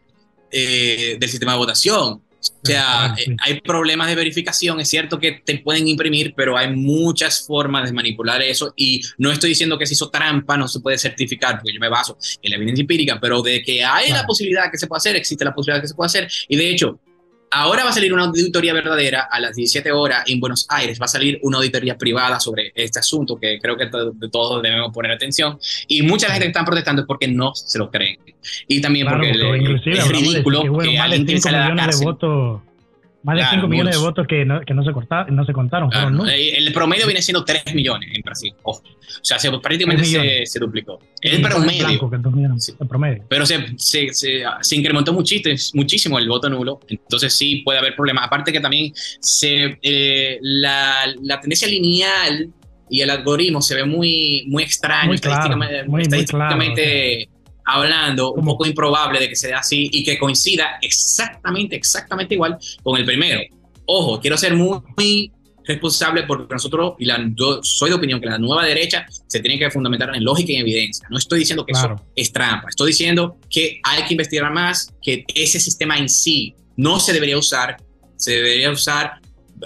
eh, 0.50 1.16
del 1.18 1.28
sistema 1.28 1.52
de 1.52 1.58
votación. 1.58 2.22
O 2.42 2.66
sea, 2.66 3.14
eh, 3.18 3.36
hay 3.38 3.60
problemas 3.60 4.08
de 4.08 4.14
verificación, 4.14 4.80
es 4.80 4.88
cierto 4.88 5.18
que 5.18 5.42
te 5.44 5.58
pueden 5.58 5.86
imprimir, 5.86 6.32
pero 6.34 6.56
hay 6.56 6.74
muchas 6.74 7.46
formas 7.46 7.84
de 7.84 7.92
manipular 7.92 8.40
eso 8.40 8.72
y 8.76 9.02
no 9.18 9.30
estoy 9.30 9.50
diciendo 9.50 9.78
que 9.78 9.86
se 9.86 9.92
hizo 9.92 10.08
trampa, 10.08 10.56
no 10.56 10.66
se 10.66 10.80
puede 10.80 10.96
certificar, 10.96 11.58
porque 11.58 11.74
yo 11.74 11.80
me 11.80 11.90
baso 11.90 12.16
en 12.40 12.50
la 12.50 12.56
evidencia 12.56 12.80
empírica, 12.80 13.18
pero 13.20 13.42
de 13.42 13.60
que 13.62 13.84
hay 13.84 14.10
la 14.10 14.24
posibilidad 14.24 14.70
que 14.70 14.78
se 14.78 14.86
pueda 14.86 14.98
hacer, 14.98 15.16
existe 15.16 15.44
la 15.44 15.54
posibilidad 15.54 15.82
que 15.82 15.88
se 15.88 15.94
pueda 15.94 16.06
hacer 16.06 16.30
y 16.48 16.56
de 16.56 16.70
hecho, 16.70 16.98
Ahora 17.52 17.82
va 17.82 17.90
a 17.90 17.92
salir 17.92 18.12
una 18.12 18.24
auditoría 18.26 18.72
verdadera 18.72 19.28
a 19.30 19.40
las 19.40 19.56
17 19.56 19.90
horas 19.90 20.22
en 20.26 20.38
Buenos 20.38 20.66
Aires. 20.68 21.00
Va 21.00 21.06
a 21.06 21.08
salir 21.08 21.40
una 21.42 21.58
auditoría 21.58 21.98
privada 21.98 22.38
sobre 22.38 22.70
este 22.76 23.00
asunto 23.00 23.36
que 23.40 23.58
creo 23.60 23.76
que 23.76 23.86
de 23.86 24.28
todos 24.30 24.62
debemos 24.62 24.92
poner 24.92 25.10
atención. 25.10 25.58
Y 25.88 26.02
mucha 26.02 26.28
gente 26.28 26.42
que 26.42 26.48
están 26.48 26.64
protestando 26.64 27.02
es 27.02 27.08
porque 27.08 27.26
no 27.26 27.52
se 27.54 27.78
lo 27.78 27.90
creen. 27.90 28.18
Y 28.68 28.80
también 28.80 29.08
porque 29.08 29.30
es 29.30 30.08
ridículo 30.08 30.78
que, 30.78 30.98
alguien 30.98 31.26
que 31.26 31.40
sale 31.40 31.56
a 31.56 31.70
la 31.70 31.76
cárcel. 31.76 32.08
Más 33.22 33.36
de 33.36 33.44
5 33.44 33.68
millones 33.68 33.96
de 33.96 34.00
votos 34.00 34.26
que 34.26 34.44
no, 34.44 34.60
que 34.62 34.72
no, 34.72 34.82
se, 34.82 34.92
cortaron, 34.92 35.36
no 35.36 35.44
se 35.44 35.52
contaron. 35.52 35.90
el 36.28 36.72
promedio 36.72 37.06
viene 37.06 37.20
siendo 37.20 37.44
3 37.44 37.74
millones 37.74 38.10
en 38.14 38.22
Brasil. 38.22 38.54
O 38.62 38.80
sea, 39.22 39.38
se, 39.38 39.50
prácticamente 39.58 40.04
se, 40.04 40.46
se, 40.46 40.58
duplicó. 40.58 40.98
El 41.20 41.42
promedio. 41.42 41.88
el 41.88 42.88
promedio. 42.88 43.24
Pero 43.28 43.44
se, 43.44 43.74
se, 43.76 44.08
se, 44.12 44.76
incrementó 44.76 45.12
muchísimo, 45.12 45.54
muchísimo 45.74 46.18
el 46.18 46.28
voto 46.28 46.48
nulo. 46.48 46.80
Entonces 46.88 47.34
sí 47.34 47.62
puede 47.64 47.78
haber 47.78 47.94
problemas. 47.94 48.26
Aparte 48.26 48.52
que 48.52 48.60
también 48.60 48.92
se, 48.94 49.78
eh, 49.82 50.38
la, 50.40 51.12
la 51.22 51.40
tendencia 51.40 51.68
lineal 51.68 52.50
y 52.88 53.02
el 53.02 53.10
algoritmo 53.10 53.60
se 53.62 53.74
ve 53.74 53.84
muy, 53.84 54.44
muy 54.48 54.62
extraño, 54.62 55.08
muy 55.08 55.14
estadísticamente, 55.16 55.84
muy, 55.84 56.02
estadísticamente 56.02 57.28
hablando, 57.64 58.32
un 58.32 58.44
poco 58.44 58.66
improbable 58.66 59.20
de 59.20 59.28
que 59.28 59.36
sea 59.36 59.58
así 59.58 59.88
y 59.92 60.04
que 60.04 60.18
coincida 60.18 60.78
exactamente, 60.82 61.76
exactamente 61.76 62.34
igual 62.34 62.58
con 62.82 62.98
el 62.98 63.04
primero. 63.04 63.40
Ojo, 63.86 64.20
quiero 64.20 64.36
ser 64.36 64.54
muy, 64.54 65.32
responsable 65.64 66.24
porque 66.24 66.52
nosotros, 66.52 66.94
y 66.98 67.04
la, 67.04 67.24
yo 67.34 67.60
soy 67.62 67.90
de 67.90 67.96
opinión 67.96 68.20
que 68.20 68.26
la 68.26 68.38
nueva 68.38 68.64
derecha 68.64 69.06
se 69.26 69.40
tiene 69.40 69.58
que 69.58 69.70
fundamentar 69.70 70.14
en 70.14 70.24
lógica 70.24 70.52
y 70.52 70.56
evidencia. 70.56 71.06
No 71.10 71.18
estoy 71.18 71.40
diciendo 71.40 71.64
que 71.64 71.72
eso 71.72 71.94
es 72.16 72.32
trampa, 72.32 72.68
estoy 72.68 72.88
diciendo 72.88 73.36
que 73.48 73.80
hay 73.84 74.04
que 74.04 74.14
investigar 74.14 74.52
más, 74.52 74.92
que 75.00 75.24
ese 75.32 75.60
sistema 75.60 75.96
en 75.96 76.08
sí 76.08 76.54
no 76.76 76.98
se 76.98 77.12
debería 77.12 77.38
usar, 77.38 77.76
se 78.16 78.32
debería 78.32 78.70
usar 78.70 79.20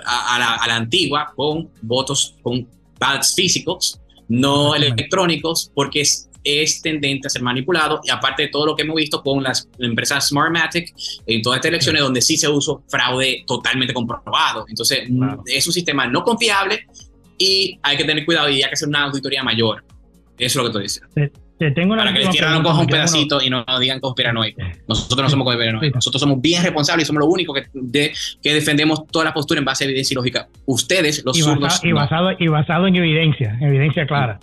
a, 0.05 0.39
la, 0.39 0.55
a 0.57 0.69
la, 0.69 0.77
antigua 0.77 1.33
con 1.35 1.71
votos, 1.81 2.37
con 2.43 2.69
pads 2.99 3.35
físicos, 3.35 4.01
no 4.35 4.75
electrónicos, 4.75 5.71
porque 5.75 6.03
es 6.03 6.29
es 6.45 6.83
tendente 6.83 7.27
a 7.27 7.31
ser 7.31 7.43
manipulado. 7.43 8.01
Y 8.05 8.11
aparte 8.11 8.45
de 8.45 8.49
todo 8.49 8.67
lo 8.67 8.77
que 8.77 8.83
hemos 8.83 8.97
visto 8.97 9.23
con 9.23 9.43
las 9.43 9.69
empresas 9.79 10.29
Smartmatic 10.29 10.95
en 11.27 11.43
todas 11.43 11.57
estas 11.57 11.71
elecciones 11.71 12.03
donde 12.03 12.21
sí 12.21 12.37
se 12.37 12.49
usó 12.49 12.85
fraude 12.89 13.45
totalmente 13.47 13.95
comprobado. 13.95 14.67
Entonces 14.69 15.09
es 15.47 15.67
un 15.67 15.73
sistema 15.73 16.07
no 16.07 16.23
confiable 16.23 16.87
y 17.39 17.79
hay 17.83 17.97
que 17.97 18.05
tener 18.05 18.25
cuidado 18.25 18.51
y 18.51 18.63
hay 18.63 18.69
que 18.69 18.75
hacer 18.75 18.89
una 18.89 19.05
auditoría 19.05 19.43
mayor. 19.43 19.85
Eso 20.39 20.47
es 20.47 20.55
lo 20.57 20.63
que 20.63 20.69
estoy 20.69 20.83
diciendo 20.83 21.44
tengo 21.59 21.97
Para 21.97 22.13
que 22.13 22.23
izquierda 22.23 22.51
no 22.51 22.63
coja 22.63 22.81
un 22.81 22.87
pedacito 22.87 23.41
y 23.41 23.49
no 23.49 23.65
digan 23.81 24.01
conspiranoico. 24.01 24.61
Nosotros 24.89 25.23
no 25.23 25.29
somos 25.29 25.45
conspiranoicos. 25.45 25.95
Nosotros 25.95 26.21
somos 26.21 26.41
bien 26.41 26.63
responsables 26.63 27.05
y 27.05 27.07
somos 27.07 27.21
los 27.21 27.33
únicos 27.33 27.57
que, 27.57 27.67
de, 27.73 28.13
que 28.43 28.55
defendemos 28.55 29.07
toda 29.07 29.27
la 29.27 29.33
postura 29.33 29.59
en 29.61 29.65
base 29.65 29.85
a 29.85 29.87
evidencia 29.87 30.15
y 30.15 30.17
lógica. 30.17 30.49
Ustedes, 30.67 31.25
los 31.25 31.39
y 31.39 31.43
zurdos. 31.43 31.81
y, 31.85 31.93
basado, 31.93 32.31
y 32.39 32.49
basado 32.49 32.87
en 32.87 32.97
evidencia, 32.97 33.57
evidencia 33.61 34.07
clara. 34.07 34.41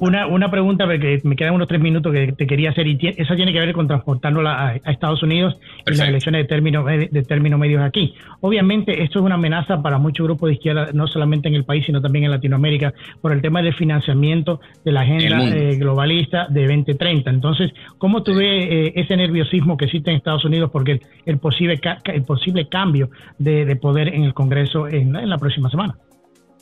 Una, 0.00 0.26
una 0.26 0.50
pregunta, 0.50 0.84
porque 0.86 1.20
me 1.24 1.34
quedan 1.34 1.54
unos 1.54 1.66
tres 1.66 1.80
minutos 1.80 2.12
que 2.12 2.32
te 2.32 2.46
quería 2.46 2.70
hacer, 2.70 2.86
y 2.86 2.98
eso 3.16 3.34
tiene 3.34 3.52
que 3.52 3.58
ver 3.58 3.72
con 3.72 3.88
transportándola 3.88 4.52
a, 4.52 4.68
a 4.84 4.92
Estados 4.92 5.22
Unidos 5.22 5.56
y 5.86 5.90
las 5.96 6.08
elecciones 6.08 6.42
de 6.42 6.48
término, 6.48 6.84
de 6.84 7.22
término 7.26 7.58
medios 7.58 7.82
aquí. 7.82 8.14
Obviamente, 8.40 9.02
esto 9.02 9.18
es 9.18 9.24
una 9.24 9.34
amenaza 9.34 9.82
para 9.82 9.98
muchos 9.98 10.24
grupos 10.24 10.48
de 10.48 10.54
izquierda, 10.54 10.90
no 10.92 11.08
solamente 11.08 11.48
en 11.48 11.54
el 11.54 11.64
país, 11.64 11.84
sino 11.84 12.00
también 12.00 12.26
en 12.26 12.30
Latinoamérica, 12.30 12.94
por 13.20 13.32
el 13.32 13.42
tema 13.42 13.60
del 13.60 13.74
financiamiento 13.74 14.60
de 14.84 14.92
la 14.92 15.00
agenda 15.00 15.48
eh, 15.48 15.76
globalista 15.76 16.27
de 16.30 16.66
2030 16.66 17.30
entonces, 17.30 17.72
¿cómo 17.98 18.22
tú 18.22 18.34
ves 18.34 18.66
eh, 18.68 18.92
ese 18.96 19.16
nerviosismo 19.16 19.76
que 19.76 19.86
existe 19.86 20.10
en 20.10 20.16
Estados 20.16 20.44
Unidos 20.44 20.70
porque 20.72 21.00
el, 21.24 21.38
posible, 21.38 21.80
el 22.04 22.24
posible 22.24 22.68
cambio 22.68 23.10
de, 23.38 23.76
poder 23.76 24.08
en 24.08 24.24
el 24.24 24.34
Congreso 24.34 24.88
en, 24.88 25.12
la 25.12 25.38
próxima 25.38 25.70
semana? 25.70 25.96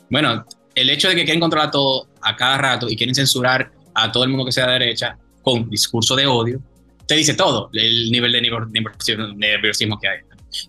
Bueno, 0.09 0.45
el 0.75 0.89
hecho 0.89 1.09
de 1.09 1.15
que 1.15 1.23
quieren 1.23 1.39
controlar 1.39 1.71
todo 1.71 2.07
a 2.21 2.35
cada 2.35 2.57
rato 2.57 2.87
y 2.89 2.95
quieren 2.95 3.15
censurar 3.15 3.71
a 3.93 4.11
todo 4.11 4.23
el 4.23 4.29
mundo 4.29 4.45
que 4.45 4.51
sea 4.51 4.67
de 4.67 4.73
derecha 4.73 5.17
con 5.41 5.69
discurso 5.69 6.15
de 6.15 6.27
odio, 6.27 6.59
te 7.05 7.15
dice 7.15 7.33
todo, 7.33 7.69
el 7.73 8.11
nivel 8.11 8.31
de 8.31 8.41
nerviosismo 9.35 9.97
que 9.99 10.07
hay. 10.07 10.19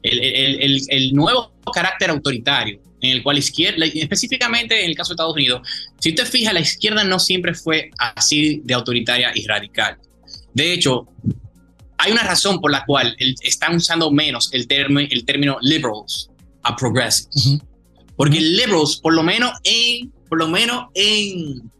El, 0.03 0.83
el, 0.89 1.13
nuevo 1.15 1.53
carácter 1.73 2.11
autoritario 2.11 2.81
en 3.01 3.11
el 3.11 3.23
cual 3.23 3.39
izquierda, 3.39 3.87
específicamente 3.87 4.83
en 4.83 4.91
el 4.91 4.97
caso 4.97 5.11
de 5.11 5.15
Estados 5.15 5.35
Unidos, 5.35 5.63
si 5.99 6.11
usted 6.11 6.27
fija, 6.27 6.53
la 6.53 6.61
izquierda 6.61 7.05
no 7.05 7.19
siempre 7.19 7.55
fue 7.55 7.91
así 7.99 8.61
de 8.65 8.75
autoritaria 8.75 9.33
y 9.35 9.47
radical. 9.47 9.99
De 10.53 10.73
hecho, 10.73 11.07
hay 11.97 12.13
una 12.13 12.23
razón 12.23 12.61
por 12.61 12.71
la 12.71 12.85
cual 12.85 13.17
están 13.43 13.77
usando 13.77 14.11
menos 14.11 14.51
el, 14.53 14.67
el 14.69 15.25
término 15.25 15.59
liberals 15.61 16.31
a 16.63 16.77
progressives. 16.77 17.61
Porque 18.17 18.41
liberals, 18.41 18.97
por 18.97 19.15
lo 19.15 19.23
menos 19.23 19.53
en, 19.63 20.11
por 20.29 20.39
lo 20.39 20.49
menos 20.49 20.87
en 20.95 21.71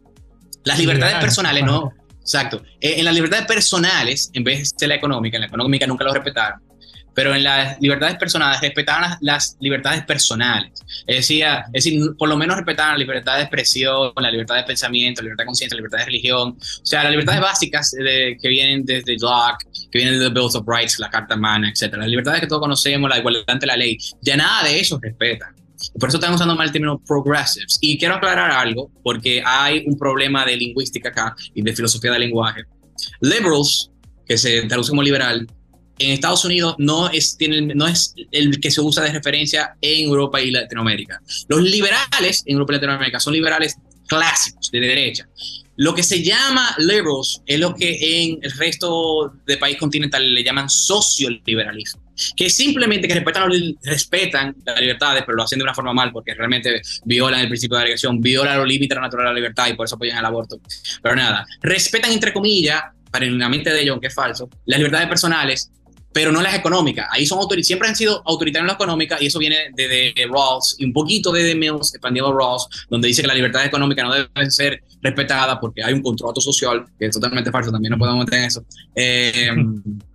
las 0.63 0.79
libertades 0.79 1.15
personales, 1.15 1.63
¿no? 1.63 1.91
Exacto. 2.21 2.61
En 2.79 3.03
las 3.03 3.13
libertades 3.13 3.45
personales, 3.45 4.29
en 4.33 4.43
vez 4.43 4.75
de 4.77 4.87
la 4.87 4.95
económica, 4.95 5.37
en 5.37 5.41
la 5.41 5.47
económica 5.47 5.85
nunca 5.87 6.05
lo 6.05 6.13
respetaron 6.13 6.68
pero 7.13 7.35
en 7.35 7.43
las 7.43 7.79
libertades 7.81 8.17
personales 8.17 8.61
respetaban 8.61 9.17
las, 9.21 9.57
libertades 9.59 10.03
personales. 10.03 10.71
Es 11.05 11.17
decir, 11.17 11.45
es 11.73 11.83
decir, 11.83 12.01
por 12.17 12.29
lo 12.29 12.37
menos 12.37 12.57
respetaban 12.57 12.93
la 12.93 12.99
libertad 12.99 13.35
de 13.35 13.41
expresión, 13.43 14.11
la 14.15 14.31
libertad 14.31 14.55
de 14.55 14.63
pensamiento, 14.63 15.21
la 15.21 15.25
libertad 15.25 15.43
de 15.43 15.47
conciencia, 15.47 15.75
la 15.75 15.79
libertad 15.79 15.97
de 15.99 16.05
religión, 16.05 16.49
o 16.49 16.85
sea, 16.85 17.03
las 17.03 17.11
libertades 17.11 17.41
básicas 17.41 17.91
que 17.97 18.47
vienen 18.47 18.85
desde 18.85 19.17
Locke, 19.17 19.65
que 19.91 19.99
vienen 19.99 20.19
de 20.19 20.29
Bill 20.29 20.49
of 20.53 20.65
Rights, 20.67 20.99
la 20.99 21.09
Carta 21.09 21.35
Magna, 21.35 21.69
etc. 21.69 21.93
Las 21.97 22.07
libertades 22.07 22.41
que 22.41 22.47
todos 22.47 22.61
conocemos, 22.61 23.09
la 23.09 23.17
igualdad 23.17 23.43
ante 23.47 23.65
la 23.65 23.75
ley, 23.75 23.97
ya 24.21 24.37
nada 24.37 24.63
de 24.63 24.79
eso 24.79 24.99
respetan. 25.01 25.55
Por 25.97 26.09
eso 26.09 26.17
estamos 26.17 26.35
usando 26.35 26.55
mal 26.55 26.67
el 26.67 26.73
término 26.73 26.99
progressives. 26.99 27.77
Y 27.81 27.97
quiero 27.97 28.15
aclarar 28.15 28.51
algo, 28.51 28.91
porque 29.03 29.41
hay 29.45 29.83
un 29.85 29.97
problema 29.97 30.45
de 30.45 30.57
lingüística 30.57 31.09
acá 31.09 31.35
y 31.53 31.61
de 31.61 31.73
filosofía 31.73 32.11
del 32.11 32.21
lenguaje. 32.21 32.63
Liberals, 33.21 33.91
que 34.25 34.37
se 34.37 34.63
traduce 34.63 34.89
como 34.89 35.01
liberal, 35.01 35.47
en 35.99 36.11
Estados 36.11 36.45
Unidos 36.45 36.75
no 36.77 37.09
es, 37.09 37.37
tiene, 37.37 37.73
no 37.75 37.87
es 37.87 38.15
el 38.31 38.59
que 38.59 38.71
se 38.71 38.81
usa 38.81 39.03
de 39.03 39.11
referencia 39.11 39.75
en 39.81 40.07
Europa 40.07 40.41
y 40.41 40.51
Latinoamérica. 40.51 41.21
Los 41.47 41.61
liberales 41.61 42.43
en 42.45 42.53
Europa 42.53 42.73
y 42.73 42.75
Latinoamérica 42.75 43.19
son 43.19 43.33
liberales 43.33 43.75
clásicos, 44.07 44.71
de 44.71 44.79
derecha. 44.79 45.27
Lo 45.75 45.93
que 45.95 46.03
se 46.03 46.21
llama 46.21 46.75
liberals 46.77 47.41
es 47.45 47.57
lo 47.57 47.73
que 47.73 47.97
en 48.01 48.39
el 48.41 48.51
resto 48.51 49.31
del 49.45 49.59
país 49.59 49.77
continental 49.77 50.33
le 50.33 50.43
llaman 50.43 50.69
socioliberalismo, 50.69 52.01
que 52.35 52.49
simplemente 52.49 53.07
que 53.07 53.13
respetan, 53.13 53.49
respetan 53.83 54.55
las 54.65 54.81
libertades, 54.81 55.23
pero 55.25 55.37
lo 55.37 55.43
hacen 55.43 55.59
de 55.59 55.63
una 55.63 55.73
forma 55.73 55.93
mal 55.93 56.11
porque 56.11 56.33
realmente 56.33 56.81
violan 57.05 57.39
el 57.39 57.47
principio 57.47 57.77
de 57.77 57.83
la 57.83 57.85
agresión, 57.85 58.19
violan 58.19 58.57
los 58.57 58.67
límites 58.67 58.97
natural 58.99 59.27
de 59.27 59.29
la 59.29 59.35
libertad 59.35 59.69
y 59.69 59.73
por 59.73 59.85
eso 59.85 59.95
apoyan 59.95 60.17
el 60.17 60.25
aborto. 60.25 60.59
Pero 61.01 61.15
nada, 61.15 61.45
respetan 61.61 62.11
entre 62.11 62.33
comillas, 62.33 62.83
para 63.09 63.25
en 63.25 63.39
la 63.39 63.47
mente 63.47 63.69
de 63.69 63.81
ellos, 63.81 63.99
que 64.01 64.07
es 64.07 64.13
falso, 64.13 64.49
las 64.65 64.79
libertades 64.79 65.07
personales 65.07 65.71
pero 66.11 66.31
no 66.31 66.41
las 66.41 66.55
económicas. 66.55 67.07
Ahí 67.11 67.25
son 67.25 67.39
siempre 67.61 67.87
han 67.87 67.95
sido 67.95 68.21
autoritarios 68.25 68.63
en 68.63 68.67
la 68.67 68.73
económica 68.73 69.17
y 69.19 69.27
eso 69.27 69.39
viene 69.39 69.71
de, 69.75 69.87
de, 69.87 70.27
Rawls 70.29 70.75
y 70.79 70.85
un 70.85 70.93
poquito 70.93 71.31
de, 71.31 71.43
de 71.43 71.55
Mills, 71.55 71.93
expandido 71.93 72.37
Rawls, 72.37 72.67
donde 72.89 73.07
dice 73.07 73.21
que 73.21 73.27
la 73.27 73.35
libertad 73.35 73.65
económica 73.65 74.03
no 74.03 74.13
debe 74.13 74.51
ser 74.51 74.83
respetada 75.01 75.59
porque 75.59 75.83
hay 75.83 75.93
un 75.93 76.01
contrato 76.01 76.41
social, 76.41 76.85
que 76.97 77.05
es 77.05 77.11
totalmente 77.11 77.51
falso, 77.51 77.71
también 77.71 77.91
no 77.91 77.97
podemos 77.97 78.25
meter 78.25 78.39
en 78.39 78.45
eso. 78.45 78.65
Eh, 78.95 79.51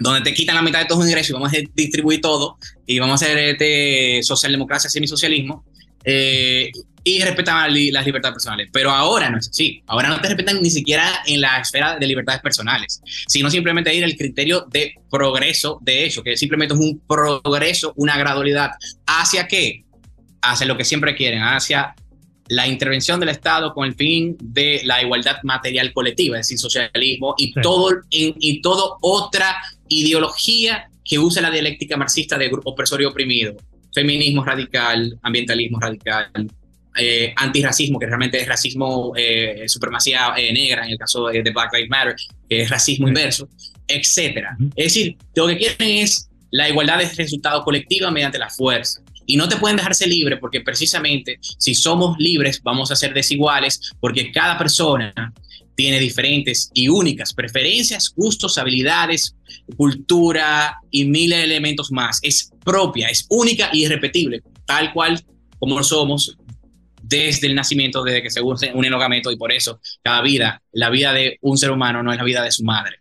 donde 0.00 0.20
te 0.22 0.34
quitan 0.34 0.56
la 0.56 0.62
mitad 0.62 0.80
de 0.80 0.86
tus 0.86 1.04
ingresos 1.04 1.30
y 1.30 1.32
vamos 1.32 1.52
a 1.52 1.56
distribuir 1.74 2.20
todo 2.20 2.58
y 2.86 2.98
vamos 2.98 3.22
a 3.22 3.24
hacer 3.24 3.38
este 3.38 4.22
socialdemocracia, 4.22 4.90
semisocialismo. 4.90 5.64
Eh, 6.04 6.72
y 7.04 7.22
respetaban 7.22 7.72
las 7.92 8.06
libertades 8.06 8.34
personales. 8.34 8.68
Pero 8.72 8.90
ahora 8.90 9.30
no 9.30 9.38
es 9.38 9.48
así. 9.48 9.82
Ahora 9.86 10.08
no 10.08 10.20
te 10.20 10.28
respetan 10.28 10.62
ni 10.62 10.70
siquiera 10.70 11.22
en 11.26 11.40
la 11.40 11.58
esfera 11.58 11.98
de 11.98 12.06
libertades 12.06 12.40
personales, 12.40 13.00
sino 13.26 13.50
simplemente 13.50 13.94
ir 13.94 14.04
el 14.04 14.16
criterio 14.16 14.66
de 14.70 14.94
progreso 15.10 15.78
de 15.82 16.04
hecho, 16.04 16.22
que 16.22 16.36
simplemente 16.36 16.74
es 16.74 16.80
un 16.80 17.00
progreso, 17.06 17.92
una 17.96 18.16
gradualidad. 18.16 18.70
¿Hacia 19.06 19.46
qué? 19.48 19.84
Hacia 20.42 20.66
lo 20.66 20.76
que 20.76 20.84
siempre 20.84 21.14
quieren, 21.14 21.42
hacia 21.42 21.94
la 22.48 22.66
intervención 22.66 23.18
del 23.20 23.30
Estado 23.30 23.72
con 23.72 23.86
el 23.86 23.94
fin 23.94 24.36
de 24.40 24.82
la 24.84 25.02
igualdad 25.02 25.36
material 25.42 25.92
colectiva, 25.92 26.38
es 26.38 26.46
decir, 26.46 26.58
socialismo 26.58 27.34
y, 27.38 27.52
todo, 27.54 27.90
y, 28.10 28.34
y 28.38 28.60
todo 28.60 28.98
otra 29.00 29.56
ideología 29.88 30.88
que 31.04 31.18
use 31.18 31.40
la 31.40 31.50
dialéctica 31.50 31.96
marxista 31.96 32.36
de 32.38 32.50
opresor 32.64 33.00
y 33.02 33.04
oprimido, 33.04 33.56
feminismo 33.94 34.44
radical, 34.44 35.18
ambientalismo 35.22 35.80
radical, 35.80 36.30
eh, 36.96 37.32
antirracismo, 37.36 37.98
que 37.98 38.06
realmente 38.06 38.40
es 38.40 38.46
racismo, 38.46 39.12
eh, 39.16 39.64
supremacía 39.66 40.34
eh, 40.36 40.52
negra, 40.52 40.84
en 40.84 40.92
el 40.92 40.98
caso 40.98 41.26
de, 41.28 41.40
Black 41.42 41.72
Lives 41.72 41.88
Matter, 41.88 42.16
que 42.48 42.62
es 42.62 42.70
racismo 42.70 43.08
inverso, 43.08 43.48
etcétera. 43.86 44.56
Es 44.76 44.94
decir, 44.94 45.16
lo 45.34 45.46
que 45.46 45.56
quieren 45.56 45.98
es 45.98 46.28
la 46.50 46.68
igualdad 46.68 46.98
de 46.98 47.08
resultado 47.08 47.64
colectiva 47.64 48.10
mediante 48.10 48.38
la 48.38 48.50
fuerza. 48.50 49.00
Y 49.24 49.36
no 49.36 49.48
te 49.48 49.56
pueden 49.56 49.76
dejarse 49.76 50.06
libre 50.06 50.36
porque 50.36 50.60
precisamente 50.60 51.38
si 51.40 51.74
somos 51.74 52.18
libres 52.18 52.60
vamos 52.62 52.90
a 52.90 52.96
ser 52.96 53.14
desiguales 53.14 53.92
porque 54.00 54.32
cada 54.32 54.58
persona 54.58 55.32
tiene 55.74 55.98
diferentes 55.98 56.70
y 56.74 56.88
únicas 56.88 57.32
preferencias, 57.32 58.12
gustos, 58.14 58.58
habilidades, 58.58 59.34
cultura 59.76 60.76
y 60.90 61.04
miles 61.06 61.38
de 61.38 61.44
elementos 61.44 61.90
más. 61.90 62.18
Es 62.22 62.52
propia, 62.64 63.08
es 63.08 63.26
única 63.30 63.70
y 63.72 63.84
irrepetible, 63.84 64.42
tal 64.66 64.92
cual 64.92 65.24
como 65.58 65.82
somos 65.84 66.36
desde 67.12 67.46
el 67.46 67.54
nacimiento, 67.54 68.02
desde 68.02 68.22
que 68.22 68.30
se 68.30 68.40
une 68.40 68.72
un 68.74 68.84
enogameto 68.84 69.30
y 69.30 69.36
por 69.36 69.52
eso 69.52 69.80
cada 70.02 70.22
vida, 70.22 70.62
la 70.72 70.90
vida 70.90 71.12
de 71.12 71.38
un 71.42 71.58
ser 71.58 71.70
humano 71.70 72.02
no 72.02 72.10
es 72.10 72.18
la 72.18 72.24
vida 72.24 72.42
de 72.42 72.50
su 72.50 72.64
madre. 72.64 72.96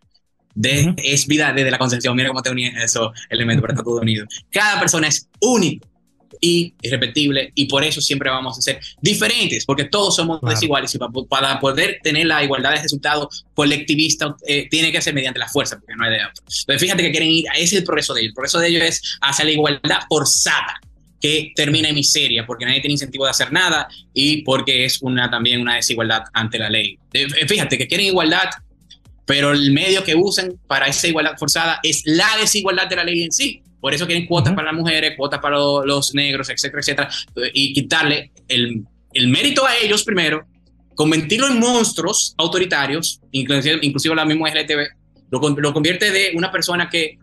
De, 0.54 0.93
Es 0.97 1.28
vida 1.28 1.54
desde 1.54 1.71
la 1.71 1.78
concepción. 1.78 2.13
Mira 2.15 2.28
cómo 2.28 2.41
te 2.41 2.50
uní 2.50 2.65
esos 2.65 3.12
elementos, 3.30 3.62
pero 3.62 3.74
está 3.74 3.84
todo 3.84 4.02
unido. 4.02 4.26
Cada 4.52 4.80
persona 4.82 5.08
es 5.08 5.30
único 5.39 5.88
y 6.41 6.74
irrepetible 6.82 7.52
y 7.56 7.65
por 7.65 7.84
eso 7.84 8.02
siempre 8.02 8.30
vamos 8.30 8.58
a 8.58 8.62
ser 8.62 8.82
diferentes, 9.02 9.65
porque 9.65 9.86
todos 9.86 10.15
somos 10.15 10.41
desiguales 10.41 10.93
y 10.95 10.97
para, 11.30 11.60
poder 11.60 12.00
tener 12.04 12.26
la 12.26 12.43
igualdad 12.43 12.71
de 12.71 12.82
resultados 12.82 13.45
colectivista 13.54 14.36
eh, 14.47 14.67
tiene 14.69 14.91
que 14.91 15.02
ser 15.02 15.13
mediante 15.13 15.39
la 15.39 15.47
fuerza, 15.47 15.78
porque 15.78 15.95
no 15.95 16.04
hay 16.04 16.12
de 16.12 16.26
otro. 16.26 16.43
Entonces 16.43 16.82
fíjate 16.82 17.04
que 17.04 17.12
quieren 17.12 17.30
ir, 17.30 17.45
ese 17.54 17.63
es 17.63 17.74
el 17.74 17.84
progreso 17.84 18.13
de 18.13 18.21
ellos, 18.21 18.30
el 18.30 18.34
progreso 18.34 18.60
de 18.60 18.67
ellos 18.67 18.84
es 18.84 19.17
hacia 19.21 19.45
la 19.45 19.52
igualdad 19.52 20.00
forzada 20.10 20.80
que 21.22 21.54
termina 21.56 21.90
en 21.90 21.96
miseria, 21.96 22.46
porque 22.46 22.66
nadie 22.66 22.82
tiene 22.82 22.94
incentivo 22.94 23.26
de 23.26 23.32
hacer 23.32 23.54
nada 23.54 23.88
y 24.14 24.42
porque 24.42 24.86
es 24.86 25.02
una, 25.02 25.30
también 25.30 25.62
una 25.62 25.76
desigualdad 25.76 26.24
ante 26.34 26.58
la 26.58 26.70
ley. 26.70 26.98
Eh, 27.14 27.48
fíjate 27.48 27.78
que 27.78 27.88
quieren 27.88 28.08
igualdad, 28.08 28.50
pero 29.26 29.52
el 29.52 29.72
medio 29.72 30.04
que 30.04 30.16
usan 30.16 30.60
para 30.68 30.88
esa 30.88 31.08
igualdad 31.08 31.38
forzada 31.38 31.80
es 31.84 32.02
la 32.06 32.28
desigualdad 32.40 32.88
de 32.88 32.96
la 32.96 33.04
ley 33.04 33.24
en 33.24 33.32
sí. 33.32 33.62
Por 33.80 33.94
eso 33.94 34.06
quieren 34.06 34.26
cuotas 34.26 34.54
para 34.54 34.72
las 34.72 34.80
mujeres, 34.80 35.14
cuotas 35.16 35.40
para 35.40 35.58
los, 35.58 36.14
negros, 36.14 36.50
etcétera, 36.50 36.82
etcétera, 36.82 37.10
y 37.54 37.74
quitarle 37.74 38.32
el, 38.48 38.84
el 39.14 39.28
mérito 39.28 39.66
a 39.66 39.76
ellos 39.78 40.04
primero, 40.04 40.46
convertirlo 40.96 41.48
en 41.48 41.60
monstruos 41.60 42.36
autoritarios, 42.38 43.22
inclusive, 43.32 43.80
inclusive 43.82 44.14
la 44.14 44.26
misma 44.26 44.50
LTV, 44.50 44.88
lo, 45.32 45.40
lo 45.50 45.74
convierte 45.74 46.12
de 46.12 46.32
una 46.36 46.52
persona 46.52 46.90
que 46.90 47.18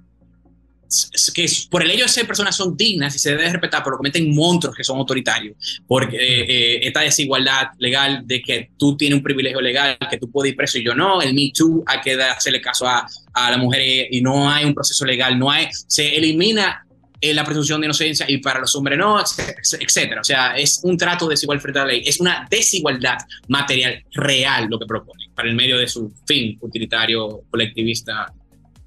que 1.34 1.46
por 1.70 1.82
el 1.82 1.90
hecho 1.90 2.04
de 2.04 2.08
ser 2.08 2.26
personas 2.26 2.56
son 2.56 2.76
dignas 2.76 3.14
y 3.14 3.18
se 3.18 3.30
debe 3.30 3.50
respetar, 3.50 3.82
pero 3.84 3.96
cometen 3.96 4.34
monstruos 4.34 4.74
que 4.74 4.84
son 4.84 4.98
autoritarios, 4.98 5.82
porque 5.86 6.16
eh, 6.16 6.44
eh, 6.48 6.80
esta 6.82 7.00
desigualdad 7.00 7.68
legal 7.78 8.22
de 8.24 8.40
que 8.40 8.70
tú 8.76 8.96
tienes 8.96 9.18
un 9.18 9.22
privilegio 9.22 9.60
legal, 9.60 9.98
que 10.10 10.18
tú 10.18 10.30
puedes 10.30 10.52
ir 10.52 10.56
preso 10.56 10.78
y 10.78 10.84
yo 10.84 10.94
no, 10.94 11.20
el 11.20 11.34
Me 11.34 11.50
Too 11.54 11.84
hay 11.86 12.00
que 12.00 12.14
hacerle 12.14 12.60
caso 12.60 12.86
a, 12.86 13.06
a 13.34 13.50
la 13.50 13.58
mujer 13.58 14.08
y 14.10 14.20
no 14.20 14.50
hay 14.50 14.64
un 14.64 14.74
proceso 14.74 15.04
legal, 15.04 15.38
no 15.38 15.50
hay, 15.50 15.68
se 15.86 16.16
elimina 16.16 16.84
eh, 17.20 17.34
la 17.34 17.44
presunción 17.44 17.80
de 17.80 17.86
inocencia 17.86 18.26
y 18.28 18.38
para 18.38 18.60
los 18.60 18.76
hombres 18.76 18.96
no, 18.96 19.18
etcétera. 19.20 20.20
O 20.20 20.24
sea, 20.24 20.56
es 20.56 20.80
un 20.84 20.96
trato 20.96 21.26
desigual 21.26 21.60
frente 21.60 21.80
a 21.80 21.82
la 21.82 21.88
ley, 21.88 22.02
es 22.06 22.20
una 22.20 22.46
desigualdad 22.48 23.18
material 23.48 24.04
real 24.12 24.68
lo 24.70 24.78
que 24.78 24.86
propone 24.86 25.24
para 25.34 25.48
el 25.48 25.56
medio 25.56 25.78
de 25.78 25.88
su 25.88 26.12
fin 26.26 26.56
utilitario 26.60 27.42
colectivista 27.50 28.32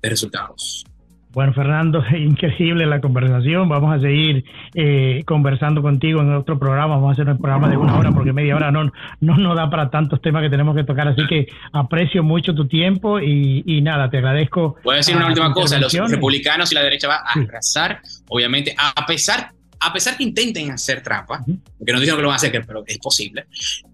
de 0.01 0.09
resultados. 0.09 0.85
Bueno, 1.33 1.53
Fernando, 1.53 2.03
increíble 2.17 2.85
la 2.85 2.99
conversación. 2.99 3.69
Vamos 3.69 3.95
a 3.95 3.99
seguir 3.99 4.43
eh, 4.73 5.23
conversando 5.25 5.81
contigo 5.81 6.21
en 6.21 6.33
otro 6.33 6.59
programa. 6.59 6.95
Vamos 6.95 7.09
a 7.09 7.13
hacer 7.13 7.31
un 7.31 7.37
programa 7.37 7.69
de 7.69 7.77
una 7.77 7.97
hora 7.97 8.11
porque 8.11 8.33
media 8.33 8.55
hora 8.55 8.71
no, 8.71 8.91
no 9.19 9.37
nos 9.37 9.55
da 9.55 9.69
para 9.69 9.89
tantos 9.89 10.21
temas 10.21 10.43
que 10.43 10.49
tenemos 10.49 10.75
que 10.75 10.83
tocar. 10.83 11.07
Así 11.07 11.25
que 11.27 11.47
aprecio 11.71 12.23
mucho 12.23 12.53
tu 12.53 12.67
tiempo 12.67 13.19
y, 13.19 13.81
nada, 13.81 14.09
te 14.09 14.17
agradezco. 14.17 14.75
Voy 14.83 14.95
a 14.95 14.97
decir 14.97 15.15
una 15.15 15.27
última 15.27 15.53
cosa. 15.53 15.79
Los 15.79 15.93
republicanos 15.93 16.71
y 16.71 16.75
la 16.75 16.83
derecha 16.83 17.07
va 17.07 17.15
a 17.25 17.39
arrasar, 17.39 18.01
obviamente, 18.27 18.75
a 18.77 19.05
pesar 19.05 19.51
a 19.83 19.91
pesar 19.91 20.15
que 20.15 20.23
intenten 20.23 20.69
hacer 20.69 21.01
trampa, 21.01 21.43
porque 21.77 21.91
no 21.91 21.99
digo 21.99 22.15
que 22.15 22.21
lo 22.21 22.27
van 22.27 22.35
a 22.35 22.37
hacer, 22.37 22.63
pero 22.65 22.83
es 22.85 22.99
posible, 22.99 23.47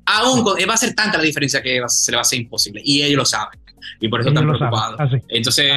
aún 0.08 0.43
va 0.46 0.74
a 0.74 0.78
ser 0.78 0.93
tanta 0.93 1.17
la 1.17 1.24
diferencia 1.24 1.62
que 1.62 1.82
se 1.88 2.12
le 2.12 2.15
va 2.15 2.22
a 2.22 2.24
hacer 2.24 2.39
imposible. 2.39 2.82
Y 2.84 3.02
ellos 3.04 3.17
lo 3.17 3.26
saben. 3.26 3.60
Y 4.00 4.08
por 4.08 4.20
eso 4.20 4.30
están 4.30 4.48
preocupados. 4.48 5.00
Entonces, 5.30 5.72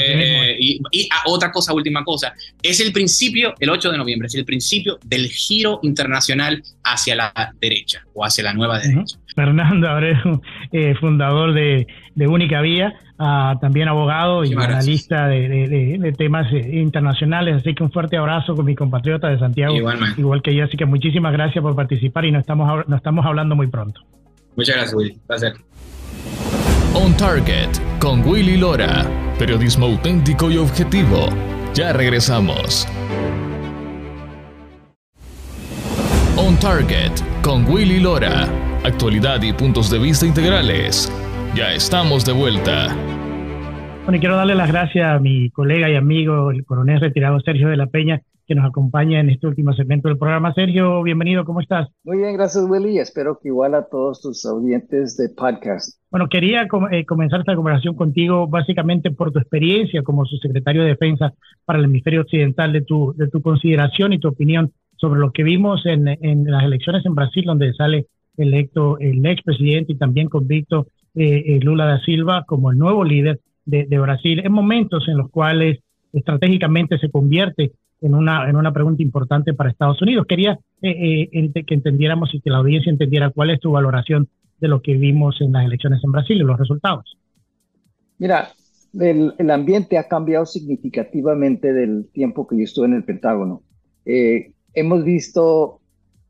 y, 0.59 0.81
ah, 1.11 1.23
otra 1.27 1.51
cosa, 1.51 1.73
última 1.73 2.05
cosa, 2.05 2.33
es 2.63 2.81
el 2.81 2.93
principio, 2.93 3.55
el 3.59 3.71
8 3.71 3.93
de 3.93 3.99
noviembre, 3.99 4.27
es 4.27 4.35
el 4.35 4.45
principio 4.45 4.99
del 5.05 5.27
giro 5.29 5.81
internacional 5.83 6.63
hacia 6.85 7.17
la 7.17 7.55
derecha 7.61 8.05
o 8.15 8.25
hacia 8.25 8.45
la 8.45 8.53
nueva 8.53 8.79
derecha. 8.79 9.17
Fernando 9.35 9.89
Abreu, 9.89 10.41
eh, 10.73 10.95
fundador 11.01 11.55
de, 11.55 11.87
de, 12.15 12.27
Única 12.27 12.61
Vía, 12.61 12.95
ah, 13.19 13.57
también 13.61 13.89
abogado 13.89 14.45
y 14.45 14.53
analista 14.53 15.29
de, 15.29 15.99
de, 15.99 16.13
temas 16.13 16.53
eh, 16.53 16.81
internacionales, 16.81 17.57
así 17.57 17.75
que 17.75 17.83
un 17.83 17.93
fuerte 17.93 18.17
abrazo 18.17 18.55
con 18.55 18.67
mi 18.67 18.75
compatriota 18.75 19.29
de 19.29 19.39
Santiago, 19.39 19.77
igual 20.19 20.43
que 20.43 20.55
yo, 20.55 20.65
así 20.65 20.77
que 20.77 20.85
muchísimas 20.85 21.33
gracias 21.33 21.63
por 21.63 21.77
participar 21.77 22.25
y 22.25 22.33
nos 22.33 22.41
estamos, 22.41 22.89
nos 22.89 22.97
estamos 22.97 23.25
hablando 23.25 23.55
muy 23.55 23.69
pronto. 23.69 24.03
Muchas 24.57 24.77
gracias, 24.77 24.95
Willy. 24.95 25.19
Placer. 25.27 25.53
On 26.95 27.17
Target 27.17 27.71
con 28.01 28.27
Willy 28.27 28.57
Lora. 28.57 29.07
Periodismo 29.39 29.87
auténtico 29.87 30.51
y 30.51 30.57
objetivo. 30.59 31.29
Ya 31.75 31.93
regresamos. 31.93 32.87
On 36.37 36.57
Target 36.59 37.13
con 37.43 37.65
Willy 37.67 38.01
Lora. 38.01 38.49
Actualidad 38.85 39.43
y 39.43 39.53
puntos 39.53 39.91
de 39.91 39.99
vista 39.99 40.27
integrales. 40.27 41.13
Ya 41.55 41.73
estamos 41.73 42.25
de 42.25 42.33
vuelta. 42.33 42.95
Bueno, 44.05 44.17
y 44.17 44.21
quiero 44.21 44.37
darle 44.37 44.55
las 44.55 44.69
gracias 44.69 45.15
a 45.15 45.19
mi 45.19 45.51
colega 45.51 45.89
y 45.91 45.95
amigo, 45.95 46.51
el 46.51 46.65
coronel 46.65 47.01
retirado 47.01 47.39
Sergio 47.41 47.69
de 47.69 47.77
la 47.77 47.87
Peña, 47.87 48.23
que 48.51 48.57
nos 48.57 48.69
acompaña 48.69 49.21
en 49.21 49.31
este 49.31 49.47
último 49.47 49.73
segmento 49.75 50.09
del 50.09 50.19
programa. 50.19 50.53
Sergio, 50.53 51.05
bienvenido, 51.05 51.45
¿cómo 51.45 51.61
estás? 51.61 51.89
Muy 52.03 52.17
bien, 52.17 52.35
gracias 52.35 52.65
Willy. 52.69 52.99
Espero 52.99 53.39
que 53.41 53.47
igual 53.47 53.77
a 53.77 53.85
todos 53.85 54.21
tus 54.21 54.45
audientes 54.45 55.17
de 55.17 55.29
podcast. 55.29 56.01
Bueno, 56.11 56.29
quería 56.29 56.67
eh, 56.91 57.05
comenzar 57.07 57.39
esta 57.39 57.55
conversación 57.55 57.95
contigo 57.95 58.49
básicamente 58.49 59.13
por 59.13 59.31
tu 59.31 59.39
experiencia 59.39 60.03
como 60.03 60.25
subsecretario 60.25 60.83
de 60.83 60.89
Defensa 60.89 61.33
para 61.65 61.79
el 61.79 61.85
hemisferio 61.85 62.23
occidental, 62.23 62.73
de 62.73 62.81
tu, 62.81 63.15
de 63.17 63.29
tu 63.29 63.41
consideración 63.41 64.15
y 64.15 64.19
tu 64.19 64.27
opinión 64.27 64.73
sobre 64.97 65.21
lo 65.21 65.31
que 65.31 65.45
vimos 65.45 65.87
en, 65.87 66.09
en 66.09 66.51
las 66.51 66.65
elecciones 66.65 67.07
en 67.07 67.15
Brasil, 67.15 67.45
donde 67.47 67.73
sale 67.75 68.09
electo 68.37 68.99
el 68.99 69.25
expresidente 69.27 69.93
y 69.93 69.97
también 69.97 70.29
convicto 70.29 70.89
eh, 71.15 71.45
eh, 71.47 71.61
Lula 71.63 71.85
da 71.85 72.01
Silva 72.01 72.43
como 72.49 72.73
el 72.73 72.79
nuevo 72.79 73.05
líder 73.05 73.39
de, 73.65 73.85
de 73.85 73.99
Brasil, 74.01 74.43
en 74.45 74.51
momentos 74.51 75.07
en 75.07 75.19
los 75.19 75.31
cuales 75.31 75.79
estratégicamente 76.13 76.99
se 76.99 77.13
convierte 77.13 77.71
en 78.01 78.15
una, 78.15 78.49
en 78.49 78.57
una 78.57 78.73
pregunta 78.73 79.03
importante 79.03 79.55
para 79.55 79.71
Estados 79.71 80.01
Unidos. 80.03 80.27
Quería 80.27 80.59
eh, 80.83 81.29
eh, 81.33 81.65
que 81.65 81.75
entendiéramos 81.75 82.35
y 82.35 82.41
que 82.41 82.51
la 82.51 82.59
audiencia 82.59 82.91
entendiera 82.91 83.31
cuál 83.31 83.51
es 83.51 83.61
tu 83.61 83.73
valoración 83.73 84.29
de 84.59 84.69
lo 84.69 84.83
que 84.83 84.97
vimos 84.97 85.41
en 85.41 85.53
las 85.53 85.65
elecciones 85.65 86.03
en 86.05 86.13
Brasil 86.13 86.37
y 86.37 86.45
los 86.45 86.59
resultados. 86.59 87.17
Mira, 88.19 88.51
el, 88.99 89.35
el 89.39 89.51
ambiente 89.51 89.99
ha 89.99 90.09
cambiado 90.09 90.47
significativamente 90.47 91.73
del 91.73 92.09
tiempo 92.13 92.47
que 92.47 92.57
yo 92.59 92.65
estuve 92.65 92.87
en 92.87 92.95
el 92.95 93.05
Pentágono. 93.05 93.63
Eh, 94.05 94.53
hemos 94.75 95.05
visto 95.05 95.81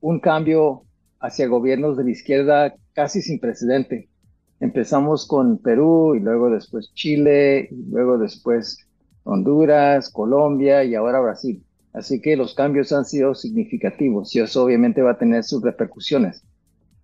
un 0.01 0.21
cambio 0.21 0.83
hacia 1.21 1.49
gobiernos 1.49 1.97
de 1.97 2.05
la 2.05 2.11
izquierda 2.11 2.75
casi 2.93 3.23
sin 3.23 3.41
precedente. 3.41 4.09
Empezamos 4.61 5.27
con 5.27 5.59
Perú 5.59 6.15
y 6.15 6.21
luego 6.21 6.51
después 6.51 6.93
Chile 6.95 7.69
y 7.71 7.91
luego 7.91 8.19
después 8.19 8.87
Honduras, 9.31 10.11
Colombia 10.11 10.83
y 10.85 10.95
ahora 10.95 11.21
Brasil. 11.21 11.63
Así 11.93 12.21
que 12.21 12.37
los 12.37 12.55
cambios 12.55 12.93
han 12.93 13.05
sido 13.05 13.35
significativos 13.35 14.35
y 14.35 14.41
eso 14.41 14.65
obviamente 14.65 15.03
va 15.03 15.13
a 15.13 15.19
tener 15.19 15.45
sus 15.45 15.63
repercusiones. 15.63 16.43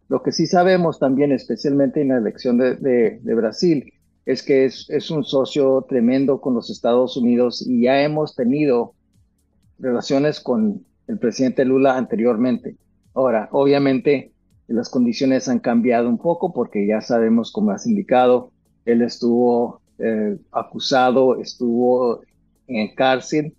Lo 0.09 0.23
que 0.23 0.33
sí 0.33 0.47
sabemos 0.47 0.99
también, 0.99 1.33
especialmente 1.33 2.01
en 2.01 2.09
la 2.09 2.19
elección 2.19 2.59
de, 2.59 3.21
Brasil, 3.23 3.93
es 4.25 4.43
que 4.43 4.65
es, 4.65 5.11
un 5.11 5.25
socio 5.25 5.85
tremendo 5.89 6.41
con 6.41 6.55
los 6.55 6.71
Estados 6.71 7.17
Unidos 7.17 7.65
y 7.67 7.83
ya 7.83 8.03
hemos 8.03 8.35
tenido 8.35 8.95
relaciones 9.79 10.41
con 10.41 10.85
el 11.07 11.19
presidente 11.19 11.65
Lula 11.65 11.97
anteriormente. 11.97 12.77
Ahora, 13.15 13.49
obviamente, 13.53 14.33
las 14.69 14.89
condiciones 14.89 15.49
han 15.49 15.61
cambiado 15.61 16.09
un 16.09 16.19
poco 16.19 16.53
porque 16.53 16.87
ya 16.87 17.01
sabemos, 17.01 17.53
como 17.53 17.71
has 17.71 17.87
indicado, 17.87 18.53
él 18.85 19.03
estuvo 19.03 19.81
eh, 19.99 20.37
acusado, 20.53 21.41
estuvo 21.41 22.21
en 22.67 22.95
cárcel 22.95 23.55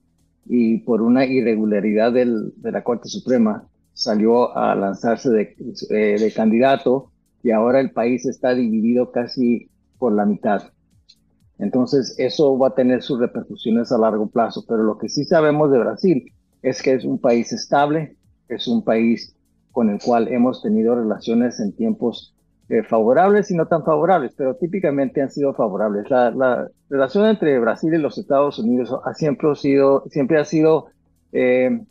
y 0.45 0.79
por 0.79 1.01
una 1.01 1.25
irregularidad 1.25 2.13
del, 2.13 2.53
de 2.57 2.71
la 2.71 2.83
Corte 2.83 3.09
Suprema 3.09 3.67
salió 3.93 4.55
a 4.55 4.75
lanzarse 4.75 5.29
de, 5.29 5.55
eh, 5.89 6.19
de, 6.19 6.33
candidato 6.33 7.11
y 7.43 7.51
ahora 7.51 7.79
el 7.79 7.91
país 7.91 8.25
está 8.25 8.53
dividido 8.53 9.11
casi 9.11 9.69
por 9.97 10.13
la 10.13 10.25
mitad. 10.25 10.63
Entonces, 11.59 12.15
eso 12.19 12.57
va 12.57 12.67
a 12.67 12.75
tener 12.75 13.01
sus 13.01 13.19
repercusiones 13.19 13.91
a 13.91 13.97
largo 13.97 14.27
plazo. 14.27 14.63
Pero 14.67 14.83
lo 14.83 14.97
que 14.99 15.09
sí 15.09 15.25
sabemos 15.25 15.71
de 15.71 15.79
Brasil 15.79 16.31
es 16.61 16.83
que 16.83 16.93
es 16.93 17.03
un 17.03 17.17
país 17.17 17.51
estable, 17.51 18.15
es 18.47 18.67
un 18.67 18.83
país 18.83 19.35
con 19.71 19.89
el 19.89 19.99
cual 19.99 20.27
hemos 20.27 20.61
tenido 20.61 20.95
relaciones 20.95 21.59
en 21.59 21.71
tiempos 21.73 22.35
eh, 22.69 22.83
favorables 22.83 23.49
y 23.49 23.55
no 23.55 23.65
tan 23.67 23.85
favorables, 23.85 24.33
pero 24.35 24.55
típicamente 24.55 25.21
han 25.21 25.29
sido 25.29 25.53
favorables. 25.53 26.09
La, 26.09 26.67
relación 26.89 27.25
entre 27.25 27.57
Brasil 27.59 27.93
y 27.93 27.97
los 27.97 28.17
Estados 28.17 28.59
Unidos 28.59 28.93
ha 29.05 29.13
siempre 29.13 29.55
sido, 29.55 30.03
siempre 30.09 30.37
ha 30.37 30.43
sido 30.43 30.87
eh, 31.31 31.81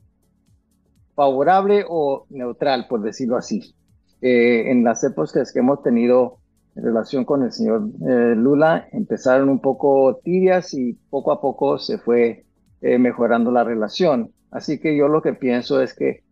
favorable 1.14 1.84
o 1.88 2.26
neutral, 2.28 2.86
por 2.90 3.00
decirlo 3.00 3.38
así. 3.38 3.74
Eh, 4.20 4.70
en 4.70 4.84
las 4.84 5.02
épocas 5.02 5.50
que 5.50 5.60
hemos 5.60 5.82
tenido 5.82 6.40
en 6.74 6.84
relación 6.84 7.24
con 7.24 7.42
el 7.42 7.52
señor 7.52 7.88
Lula, 8.36 8.86
empezaron 8.92 9.48
un 9.48 9.60
poco 9.60 10.20
tibias 10.22 10.74
y 10.74 10.92
poco 11.08 11.32
a 11.32 11.40
poco 11.40 11.78
se 11.78 11.96
fue 11.96 12.44
mejorando 12.82 13.50
la 13.50 13.64
relación. 13.64 14.30
Así 14.50 14.78
que 14.78 14.94
yo 14.94 15.08
lo 15.08 15.22
que 15.22 15.32
pienso 15.32 15.80
es 15.80 15.94
que 15.94 16.22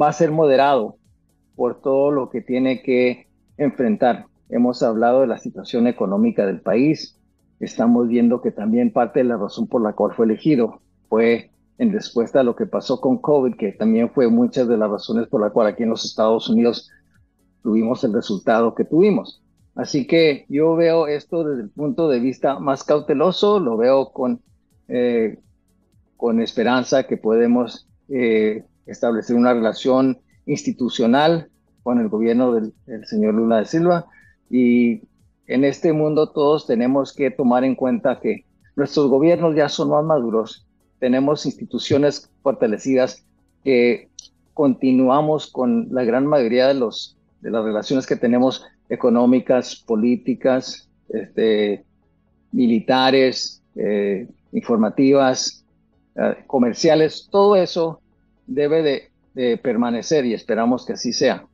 va 0.00 0.08
a 0.08 0.12
ser 0.14 0.30
moderado 0.30 0.96
por 1.60 1.82
todo 1.82 2.10
lo 2.10 2.30
que 2.30 2.40
tiene 2.40 2.80
que 2.80 3.26
enfrentar. 3.58 4.24
Hemos 4.48 4.82
hablado 4.82 5.20
de 5.20 5.26
la 5.26 5.36
situación 5.36 5.88
económica 5.88 6.46
del 6.46 6.62
país. 6.62 7.20
Estamos 7.58 8.08
viendo 8.08 8.40
que 8.40 8.50
también 8.50 8.94
parte 8.94 9.18
de 9.18 9.26
la 9.26 9.36
razón 9.36 9.66
por 9.66 9.82
la 9.82 9.92
cual 9.92 10.14
fue 10.14 10.24
elegido 10.24 10.80
fue 11.10 11.50
en 11.76 11.92
respuesta 11.92 12.40
a 12.40 12.44
lo 12.44 12.56
que 12.56 12.64
pasó 12.64 12.98
con 13.02 13.18
COVID, 13.18 13.56
que 13.56 13.72
también 13.72 14.08
fue 14.08 14.28
muchas 14.28 14.68
de 14.68 14.78
las 14.78 14.88
razones 14.88 15.28
por 15.28 15.42
la 15.42 15.50
cual 15.50 15.66
aquí 15.66 15.82
en 15.82 15.90
los 15.90 16.06
Estados 16.06 16.48
Unidos 16.48 16.88
tuvimos 17.62 18.02
el 18.04 18.14
resultado 18.14 18.74
que 18.74 18.86
tuvimos. 18.86 19.42
Así 19.74 20.06
que 20.06 20.46
yo 20.48 20.74
veo 20.76 21.08
esto 21.08 21.44
desde 21.44 21.64
el 21.64 21.68
punto 21.68 22.08
de 22.08 22.20
vista 22.20 22.58
más 22.58 22.84
cauteloso, 22.84 23.60
lo 23.60 23.76
veo 23.76 24.12
con, 24.12 24.40
eh, 24.88 25.38
con 26.16 26.40
esperanza 26.40 27.02
que 27.02 27.18
podemos 27.18 27.86
eh, 28.08 28.64
establecer 28.86 29.36
una 29.36 29.52
relación 29.52 30.20
institucional 30.46 31.49
con 31.82 32.00
el 32.00 32.08
gobierno 32.08 32.52
del, 32.54 32.72
señor 33.06 33.34
Lula 33.34 33.58
de 33.58 33.66
Silva. 33.66 34.06
Y 34.48 35.02
en 35.46 35.64
este 35.64 35.92
mundo 35.92 36.30
todos 36.30 36.66
tenemos 36.66 37.12
que 37.12 37.30
tomar 37.30 37.64
en 37.64 37.74
cuenta 37.74 38.20
que 38.20 38.44
nuestros 38.76 39.08
gobiernos 39.08 39.54
ya 39.54 39.68
son 39.68 39.90
más 39.90 40.04
maduros, 40.04 40.66
tenemos 40.98 41.46
instituciones 41.46 42.30
fortalecidas 42.42 43.24
que 43.64 44.08
continuamos 44.54 45.50
con 45.50 45.88
la 45.90 46.04
gran 46.04 46.26
mayoría 46.26 46.68
de, 46.68 46.74
los, 46.74 47.16
de 47.40 47.50
las 47.50 47.64
relaciones 47.64 48.06
que 48.06 48.16
tenemos 48.16 48.64
económicas, 48.88 49.76
políticas, 49.76 50.88
este, 51.08 51.84
militares, 52.52 53.62
eh, 53.76 54.28
informativas, 54.52 55.64
eh, 56.16 56.44
comerciales, 56.46 57.28
todo 57.30 57.56
eso 57.56 58.00
debe 58.46 58.82
de 58.82 59.10
de 59.34 59.56
permanecer 59.56 60.24
y 60.26 60.34
esperamos 60.34 60.84
que 60.84 60.94
así 60.94 61.12
sea. 61.12 61.46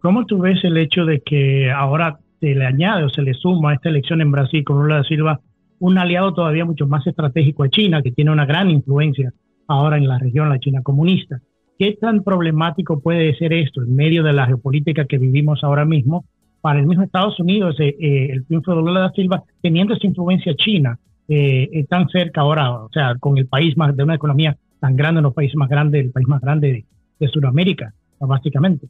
¿Cómo 0.00 0.26
tú 0.26 0.38
ves 0.38 0.62
el 0.64 0.76
hecho 0.76 1.04
de 1.04 1.20
que 1.20 1.70
ahora 1.70 2.18
se 2.40 2.54
le 2.54 2.64
añade 2.64 3.04
o 3.04 3.08
se 3.08 3.22
le 3.22 3.34
suma 3.34 3.70
a 3.70 3.74
esta 3.74 3.88
elección 3.88 4.20
en 4.20 4.30
Brasil 4.30 4.64
con 4.64 4.78
Lula 4.78 4.96
da 4.96 5.04
Silva 5.04 5.40
un 5.80 5.98
aliado 5.98 6.34
todavía 6.34 6.64
mucho 6.64 6.86
más 6.86 7.06
estratégico 7.06 7.64
a 7.64 7.68
China, 7.68 8.02
que 8.02 8.12
tiene 8.12 8.30
una 8.30 8.46
gran 8.46 8.70
influencia 8.70 9.32
ahora 9.66 9.96
en 9.96 10.08
la 10.08 10.18
región, 10.18 10.48
la 10.48 10.58
China 10.58 10.82
comunista? 10.82 11.40
¿Qué 11.78 11.96
tan 12.00 12.24
problemático 12.24 13.00
puede 13.00 13.36
ser 13.36 13.52
esto 13.52 13.82
en 13.82 13.94
medio 13.94 14.24
de 14.24 14.32
la 14.32 14.46
geopolítica 14.46 15.04
que 15.04 15.18
vivimos 15.18 15.62
ahora 15.62 15.84
mismo 15.84 16.24
para 16.60 16.80
el 16.80 16.86
mismo 16.86 17.04
Estados 17.04 17.38
Unidos, 17.38 17.76
eh, 17.78 17.94
eh, 18.00 18.28
el 18.32 18.44
triunfo 18.46 18.74
de 18.74 18.82
Lula 18.82 19.00
da 19.00 19.12
Silva, 19.12 19.44
teniendo 19.62 19.94
esa 19.94 20.06
influencia 20.06 20.54
china 20.56 20.98
eh, 21.28 21.84
tan 21.88 22.08
cerca 22.08 22.40
ahora, 22.40 22.72
o 22.72 22.90
sea, 22.92 23.14
con 23.20 23.38
el 23.38 23.46
país 23.46 23.76
más 23.76 23.96
de 23.96 24.02
una 24.02 24.16
economía 24.16 24.56
tan 24.80 24.96
grande, 24.96 25.18
en 25.18 25.24
los 25.24 25.34
países 25.34 25.56
más 25.56 25.68
grandes, 25.68 26.04
el 26.04 26.10
país 26.10 26.26
más 26.26 26.40
grande 26.40 26.84
de, 27.20 27.28
Sudamérica, 27.28 27.92
básicamente. 28.20 28.86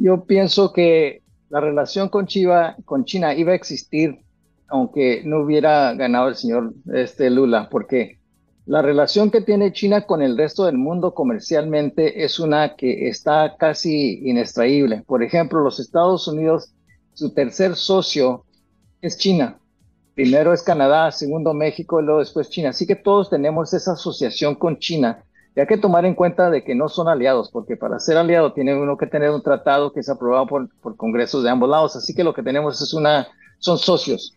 Yo 0.00 0.24
pienso 0.24 0.72
que 0.72 1.22
la 1.48 1.60
relación 1.60 2.08
con, 2.08 2.26
Chiva, 2.26 2.76
con 2.84 3.04
China 3.04 3.34
iba 3.34 3.52
a 3.52 3.56
existir 3.56 4.20
aunque 4.68 5.22
no 5.24 5.40
hubiera 5.40 5.94
ganado 5.94 6.28
el 6.28 6.34
señor 6.34 6.74
este 6.92 7.30
Lula, 7.30 7.68
porque 7.70 8.18
la 8.64 8.82
relación 8.82 9.30
que 9.30 9.40
tiene 9.40 9.72
China 9.72 10.06
con 10.06 10.22
el 10.22 10.36
resto 10.36 10.64
del 10.64 10.76
mundo 10.76 11.14
comercialmente 11.14 12.24
es 12.24 12.40
una 12.40 12.74
que 12.74 13.08
está 13.08 13.56
casi 13.56 14.28
inextraíble. 14.28 15.04
Por 15.06 15.22
ejemplo, 15.22 15.60
los 15.60 15.78
Estados 15.78 16.26
Unidos, 16.26 16.74
su 17.14 17.32
tercer 17.32 17.76
socio 17.76 18.44
es 19.00 19.16
China. 19.18 19.58
Primero 20.14 20.52
es 20.52 20.62
Canadá, 20.62 21.12
segundo 21.12 21.54
México 21.54 22.00
y 22.00 22.04
luego 22.04 22.20
después 22.20 22.50
China. 22.50 22.70
Así 22.70 22.86
que 22.86 22.96
todos 22.96 23.30
tenemos 23.30 23.72
esa 23.72 23.92
asociación 23.92 24.56
con 24.56 24.78
China. 24.78 25.24
Y 25.56 25.60
hay 25.60 25.66
que 25.66 25.78
tomar 25.78 26.04
en 26.04 26.14
cuenta 26.14 26.50
de 26.50 26.62
que 26.62 26.74
no 26.74 26.90
son 26.90 27.08
aliados, 27.08 27.50
porque 27.50 27.78
para 27.78 27.98
ser 27.98 28.18
aliado 28.18 28.52
tiene 28.52 28.78
uno 28.78 28.98
que 28.98 29.06
tener 29.06 29.30
un 29.30 29.42
tratado 29.42 29.90
que 29.90 30.00
es 30.00 30.08
aprobado 30.10 30.46
por, 30.46 30.68
por 30.80 30.96
congresos 30.96 31.42
de 31.42 31.48
ambos 31.48 31.70
lados. 31.70 31.96
Así 31.96 32.14
que 32.14 32.24
lo 32.24 32.34
que 32.34 32.42
tenemos 32.42 32.82
es 32.82 32.92
una, 32.92 33.26
son 33.58 33.78
socios. 33.78 34.34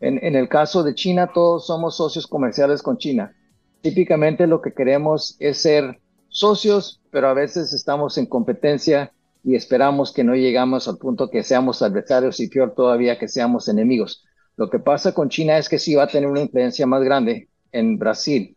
En, 0.00 0.18
en 0.24 0.34
el 0.34 0.48
caso 0.48 0.82
de 0.82 0.94
China, 0.94 1.30
todos 1.32 1.66
somos 1.66 1.98
socios 1.98 2.26
comerciales 2.26 2.82
con 2.82 2.96
China. 2.96 3.36
Típicamente 3.82 4.46
lo 4.46 4.62
que 4.62 4.72
queremos 4.72 5.36
es 5.40 5.58
ser 5.58 6.00
socios, 6.28 7.02
pero 7.10 7.28
a 7.28 7.34
veces 7.34 7.74
estamos 7.74 8.16
en 8.16 8.24
competencia 8.24 9.12
y 9.44 9.56
esperamos 9.56 10.10
que 10.10 10.24
no 10.24 10.34
llegamos 10.34 10.88
al 10.88 10.96
punto 10.96 11.28
que 11.28 11.42
seamos 11.42 11.82
adversarios 11.82 12.40
y 12.40 12.48
peor 12.48 12.74
todavía 12.74 13.18
que 13.18 13.28
seamos 13.28 13.68
enemigos. 13.68 14.24
Lo 14.56 14.70
que 14.70 14.78
pasa 14.78 15.12
con 15.12 15.28
China 15.28 15.58
es 15.58 15.68
que 15.68 15.78
sí 15.78 15.94
va 15.94 16.04
a 16.04 16.08
tener 16.08 16.30
una 16.30 16.40
influencia 16.40 16.86
más 16.86 17.02
grande 17.02 17.50
en 17.72 17.98
Brasil. 17.98 18.56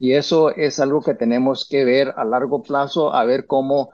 Y 0.00 0.14
eso 0.14 0.50
es 0.50 0.80
algo 0.80 1.02
que 1.02 1.14
tenemos 1.14 1.68
que 1.68 1.84
ver 1.84 2.14
a 2.16 2.24
largo 2.24 2.62
plazo, 2.62 3.12
a 3.12 3.22
ver 3.26 3.46
cómo 3.46 3.90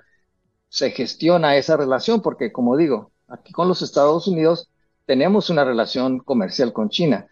se 0.68 0.92
gestiona 0.92 1.56
esa 1.56 1.76
relación, 1.76 2.22
porque 2.22 2.52
como 2.52 2.76
digo, 2.76 3.10
aquí 3.26 3.52
con 3.52 3.66
los 3.66 3.82
Estados 3.82 4.28
Unidos 4.28 4.70
tenemos 5.04 5.50
una 5.50 5.64
relación 5.64 6.20
comercial 6.20 6.72
con 6.72 6.90
China. 6.90 7.26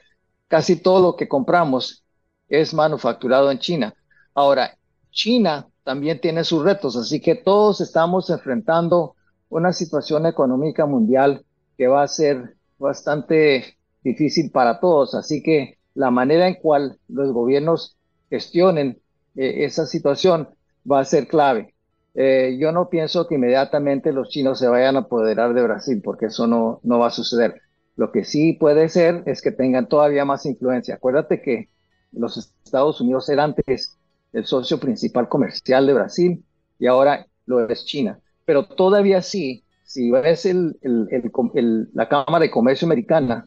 Casi 0.48 0.74
todo 0.74 1.00
lo 1.00 1.16
que 1.16 1.28
compramos 1.28 2.04
es 2.48 2.74
manufacturado 2.74 3.52
en 3.52 3.60
China. 3.60 3.94
Ahora, 4.34 4.76
China 5.12 5.68
también 5.84 6.20
tiene 6.20 6.42
sus 6.42 6.64
retos, 6.64 6.96
así 6.96 7.20
que 7.20 7.36
todos 7.36 7.80
estamos 7.80 8.28
enfrentando 8.28 9.14
una 9.50 9.72
situación 9.72 10.26
económica 10.26 10.84
mundial 10.84 11.44
que 11.78 11.86
va 11.86 12.02
a 12.02 12.08
ser 12.08 12.56
bastante 12.76 13.78
difícil 14.02 14.50
para 14.50 14.80
todos. 14.80 15.14
Así 15.14 15.44
que 15.44 15.78
la 15.94 16.10
manera 16.10 16.48
en 16.48 16.54
cual 16.54 16.98
los 17.06 17.32
gobiernos 17.32 17.96
gestionen 18.34 18.98
eh, 19.36 19.64
esa 19.64 19.86
situación 19.86 20.48
va 20.90 21.00
a 21.00 21.04
ser 21.04 21.28
clave. 21.28 21.74
Eh, 22.14 22.56
yo 22.60 22.72
no 22.72 22.88
pienso 22.88 23.26
que 23.26 23.36
inmediatamente 23.36 24.12
los 24.12 24.28
chinos 24.28 24.58
se 24.58 24.68
vayan 24.68 24.96
a 24.96 25.00
apoderar 25.00 25.54
de 25.54 25.62
Brasil, 25.62 26.00
porque 26.02 26.26
eso 26.26 26.46
no, 26.46 26.80
no 26.82 26.98
va 26.98 27.08
a 27.08 27.10
suceder. 27.10 27.60
Lo 27.96 28.10
que 28.10 28.24
sí 28.24 28.54
puede 28.54 28.88
ser 28.88 29.22
es 29.26 29.40
que 29.40 29.52
tengan 29.52 29.88
todavía 29.88 30.24
más 30.24 30.46
influencia. 30.46 30.96
Acuérdate 30.96 31.42
que 31.42 31.68
los 32.12 32.36
Estados 32.36 33.00
Unidos 33.00 33.28
eran 33.28 33.50
antes 33.50 33.96
el 34.32 34.44
socio 34.46 34.80
principal 34.80 35.28
comercial 35.28 35.86
de 35.86 35.94
Brasil 35.94 36.44
y 36.78 36.86
ahora 36.86 37.26
lo 37.46 37.68
es 37.68 37.84
China. 37.84 38.18
Pero 38.44 38.66
todavía 38.66 39.22
sí, 39.22 39.64
si 39.84 40.10
ves 40.10 40.44
el, 40.46 40.76
el, 40.82 41.88
la 41.94 42.08
Cámara 42.08 42.40
de 42.40 42.50
Comercio 42.50 42.86
Americana, 42.86 43.46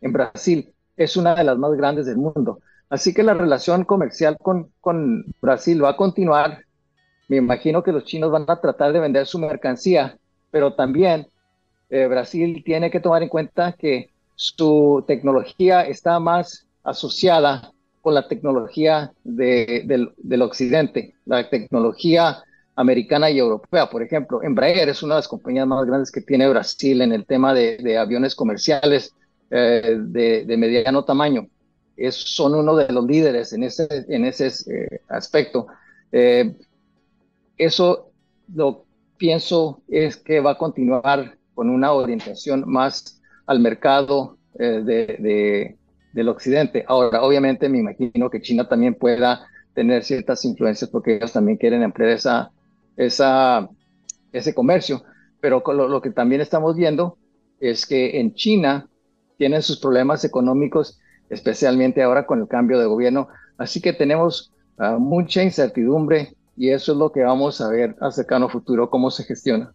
en 0.00 0.12
Brasil 0.12 0.72
es 0.96 1.16
una 1.16 1.34
de 1.34 1.44
las 1.44 1.58
más 1.58 1.72
grandes 1.72 2.06
del 2.06 2.18
mundo. 2.18 2.60
Así 2.90 3.12
que 3.12 3.22
la 3.22 3.34
relación 3.34 3.84
comercial 3.84 4.36
con, 4.38 4.70
con 4.80 5.26
Brasil 5.42 5.82
va 5.82 5.90
a 5.90 5.96
continuar. 5.96 6.64
Me 7.28 7.36
imagino 7.36 7.82
que 7.82 7.92
los 7.92 8.04
chinos 8.04 8.30
van 8.30 8.44
a 8.48 8.60
tratar 8.60 8.92
de 8.92 9.00
vender 9.00 9.26
su 9.26 9.38
mercancía, 9.38 10.16
pero 10.50 10.74
también 10.74 11.26
eh, 11.90 12.06
Brasil 12.06 12.62
tiene 12.64 12.90
que 12.90 13.00
tomar 13.00 13.22
en 13.22 13.28
cuenta 13.28 13.72
que 13.72 14.10
su 14.34 15.04
tecnología 15.06 15.82
está 15.82 16.20
más 16.20 16.66
asociada 16.84 17.72
con 18.00 18.14
la 18.14 18.28
tecnología 18.28 19.12
del, 19.24 20.12
del, 20.16 20.42
occidente, 20.42 21.14
la 21.26 21.48
tecnología 21.50 22.42
americana 22.76 23.30
y 23.30 23.38
europea. 23.38 23.90
Por 23.90 24.02
ejemplo, 24.02 24.42
Embraer 24.42 24.88
es 24.88 25.02
una 25.02 25.14
de 25.14 25.18
las 25.18 25.28
compañías 25.28 25.66
más 25.66 25.84
grandes 25.84 26.12
que 26.12 26.20
tiene 26.20 26.48
Brasil 26.48 27.02
en 27.02 27.12
el 27.12 27.26
tema 27.26 27.52
de, 27.52 27.98
aviones 27.98 28.34
comerciales 28.34 29.14
eh, 29.50 29.96
de, 29.98 30.56
mediano 30.56 31.04
tamaño. 31.04 31.48
Es, 31.98 32.14
son 32.14 32.54
uno 32.54 32.76
de 32.76 32.92
los 32.92 33.04
líderes 33.04 33.52
en 33.52 33.64
ese, 33.64 33.88
en 34.08 34.24
ese 34.24 34.46
eh, 34.46 35.00
aspecto. 35.08 35.66
Eh, 36.12 36.56
eso 37.56 38.12
lo 38.54 38.84
pienso 39.16 39.82
es 39.88 40.16
que 40.16 40.40
va 40.40 40.52
a 40.52 40.58
continuar 40.58 41.36
con 41.54 41.68
una 41.68 41.92
orientación 41.92 42.64
más 42.66 43.20
al 43.46 43.60
mercado 43.60 44.38
de, 44.54 45.76
del 46.12 46.28
occidente. 46.28 46.84
Ahora, 46.86 47.22
obviamente 47.22 47.68
me 47.68 47.78
imagino 47.78 48.30
que 48.30 48.40
China 48.40 48.68
también 48.68 48.94
pueda 48.94 49.46
tener 49.74 50.04
ciertas 50.04 50.44
influencias 50.44 50.90
porque 50.90 51.16
ellos 51.16 51.32
también 51.32 51.58
quieren 51.58 51.82
emplear 51.82 52.10
esa, 52.10 52.50
esa, 52.96 53.68
ese 54.32 54.54
comercio, 54.54 55.04
pero 55.40 55.62
lo 55.72 56.00
que 56.00 56.10
también 56.10 56.40
estamos 56.40 56.76
viendo 56.76 57.16
es 57.60 57.86
que 57.86 58.18
en 58.18 58.34
China 58.34 58.88
tienen 59.36 59.62
sus 59.62 59.78
problemas 59.78 60.24
económicos, 60.24 60.98
especialmente 61.30 62.02
ahora 62.02 62.26
con 62.26 62.40
el 62.40 62.48
cambio 62.48 62.78
de 62.78 62.86
gobierno. 62.86 63.28
Así 63.56 63.80
que 63.80 63.92
tenemos 63.92 64.52
ah, 64.78 64.96
mucha 64.98 65.42
incertidumbre 65.42 66.34
y 66.56 66.70
eso 66.70 66.92
es 66.92 66.98
lo 66.98 67.12
que 67.12 67.22
vamos 67.22 67.60
a 67.60 67.70
ver 67.70 67.94
a 68.00 68.10
cercano 68.10 68.48
futuro, 68.48 68.90
cómo 68.90 69.10
se 69.10 69.24
gestiona. 69.24 69.72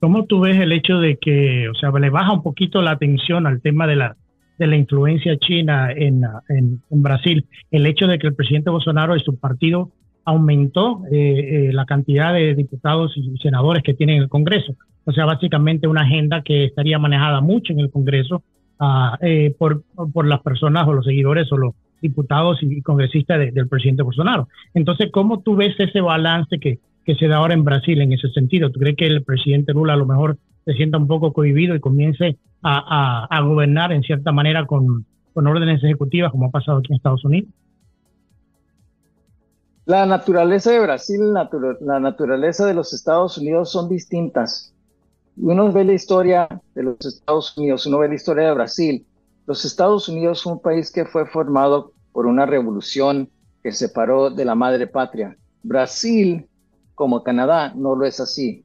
¿Cómo 0.00 0.24
tú 0.26 0.40
ves 0.40 0.58
el 0.58 0.72
hecho 0.72 0.98
de 0.98 1.16
que, 1.16 1.68
o 1.68 1.74
sea, 1.74 1.90
le 1.90 2.10
baja 2.10 2.32
un 2.32 2.42
poquito 2.42 2.82
la 2.82 2.90
atención 2.90 3.46
al 3.46 3.60
tema 3.62 3.86
de 3.86 3.96
la, 3.96 4.16
de 4.58 4.66
la 4.66 4.76
influencia 4.76 5.38
china 5.38 5.92
en, 5.92 6.24
en, 6.48 6.82
Brasil? 6.90 7.46
El 7.70 7.86
hecho 7.86 8.06
de 8.06 8.18
que 8.18 8.26
el 8.26 8.34
presidente 8.34 8.68
Bolsonaro 8.68 9.16
y 9.16 9.20
su 9.20 9.36
partido 9.36 9.90
aumentó 10.24 11.02
eh, 11.10 11.68
eh, 11.68 11.72
la 11.72 11.86
cantidad 11.86 12.34
de 12.34 12.54
diputados 12.54 13.12
y 13.16 13.36
senadores 13.38 13.82
que 13.82 13.94
tienen 13.94 14.16
en 14.16 14.22
el 14.22 14.28
Congreso. 14.28 14.74
O 15.04 15.12
sea, 15.12 15.24
básicamente 15.24 15.86
una 15.86 16.02
agenda 16.02 16.42
que 16.42 16.64
estaría 16.64 16.98
manejada 16.98 17.40
mucho 17.40 17.72
en 17.72 17.80
el 17.80 17.90
Congreso 17.90 18.42
ah, 18.82 19.18
eh, 19.20 19.54
por, 19.56 19.82
por 20.12 20.26
las 20.26 20.40
personas 20.40 20.86
o 20.88 20.92
los 20.92 21.04
seguidores 21.04 21.50
o 21.52 21.56
los 21.56 21.74
diputados 22.00 22.58
y 22.62 22.82
congresistas 22.82 23.54
del 23.54 23.68
presidente 23.68 24.02
Bolsonaro. 24.02 24.48
Entonces, 24.74 25.10
¿cómo 25.12 25.40
tú 25.40 25.54
ves 25.54 25.74
ese 25.78 26.00
balance 26.00 26.58
que, 26.58 26.80
que 27.04 27.14
se 27.14 27.28
da 27.28 27.36
ahora 27.36 27.54
en 27.54 27.64
Brasil 27.64 28.00
en 28.00 28.12
ese 28.12 28.28
sentido? 28.30 28.70
¿Tú 28.70 28.80
crees 28.80 28.96
que 28.96 29.06
el 29.06 29.22
presidente 29.22 29.72
Lula 29.72 29.94
a 29.94 29.96
lo 29.96 30.06
mejor 30.06 30.36
se 30.64 30.74
sienta 30.74 30.98
un 30.98 31.06
poco 31.06 31.32
cohibido 31.32 31.74
y 31.74 31.80
comience 31.80 32.36
a, 32.62 33.26
a, 33.30 33.40
gobernar 33.40 33.92
en 33.92 34.02
cierta 34.02 34.32
manera 34.32 34.66
con, 34.66 35.04
con 35.32 35.46
órdenes 35.46 35.82
ejecutivas 35.82 36.30
como 36.30 36.46
ha 36.46 36.50
pasado 36.50 36.78
aquí 36.78 36.92
en 36.92 36.96
Estados 36.96 37.24
Unidos? 37.24 37.50
La 39.84 40.06
naturaleza 40.06 40.70
de 40.70 40.80
Brasil, 40.80 41.20
la 41.32 42.00
naturaleza 42.00 42.66
de 42.66 42.74
los 42.74 42.92
Estados 42.92 43.38
Unidos 43.38 43.72
son 43.72 43.88
distintas. 43.88 44.71
Uno 45.36 45.72
ve 45.72 45.84
la 45.84 45.94
historia 45.94 46.48
de 46.74 46.82
los 46.82 46.96
Estados 47.04 47.56
Unidos, 47.56 47.86
uno 47.86 47.98
ve 47.98 48.08
la 48.08 48.14
historia 48.14 48.48
de 48.48 48.54
Brasil. 48.54 49.06
Los 49.46 49.64
Estados 49.64 50.08
Unidos 50.08 50.42
fue 50.42 50.52
un 50.52 50.60
país 50.60 50.90
que 50.92 51.04
fue 51.04 51.26
formado 51.26 51.92
por 52.12 52.26
una 52.26 52.46
revolución 52.46 53.30
que 53.62 53.72
separó 53.72 54.30
de 54.30 54.44
la 54.44 54.54
madre 54.54 54.86
patria. 54.86 55.36
Brasil, 55.62 56.46
como 56.94 57.22
Canadá, 57.22 57.72
no 57.74 57.94
lo 57.94 58.04
es 58.04 58.20
así. 58.20 58.64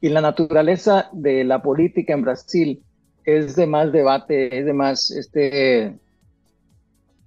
Y 0.00 0.08
la 0.08 0.20
naturaleza 0.20 1.08
de 1.12 1.44
la 1.44 1.62
política 1.62 2.14
en 2.14 2.22
Brasil 2.22 2.82
es 3.24 3.54
de 3.54 3.66
más 3.66 3.92
debate, 3.92 4.58
es 4.58 4.64
de 4.64 4.72
más, 4.72 5.10
este, 5.10 5.98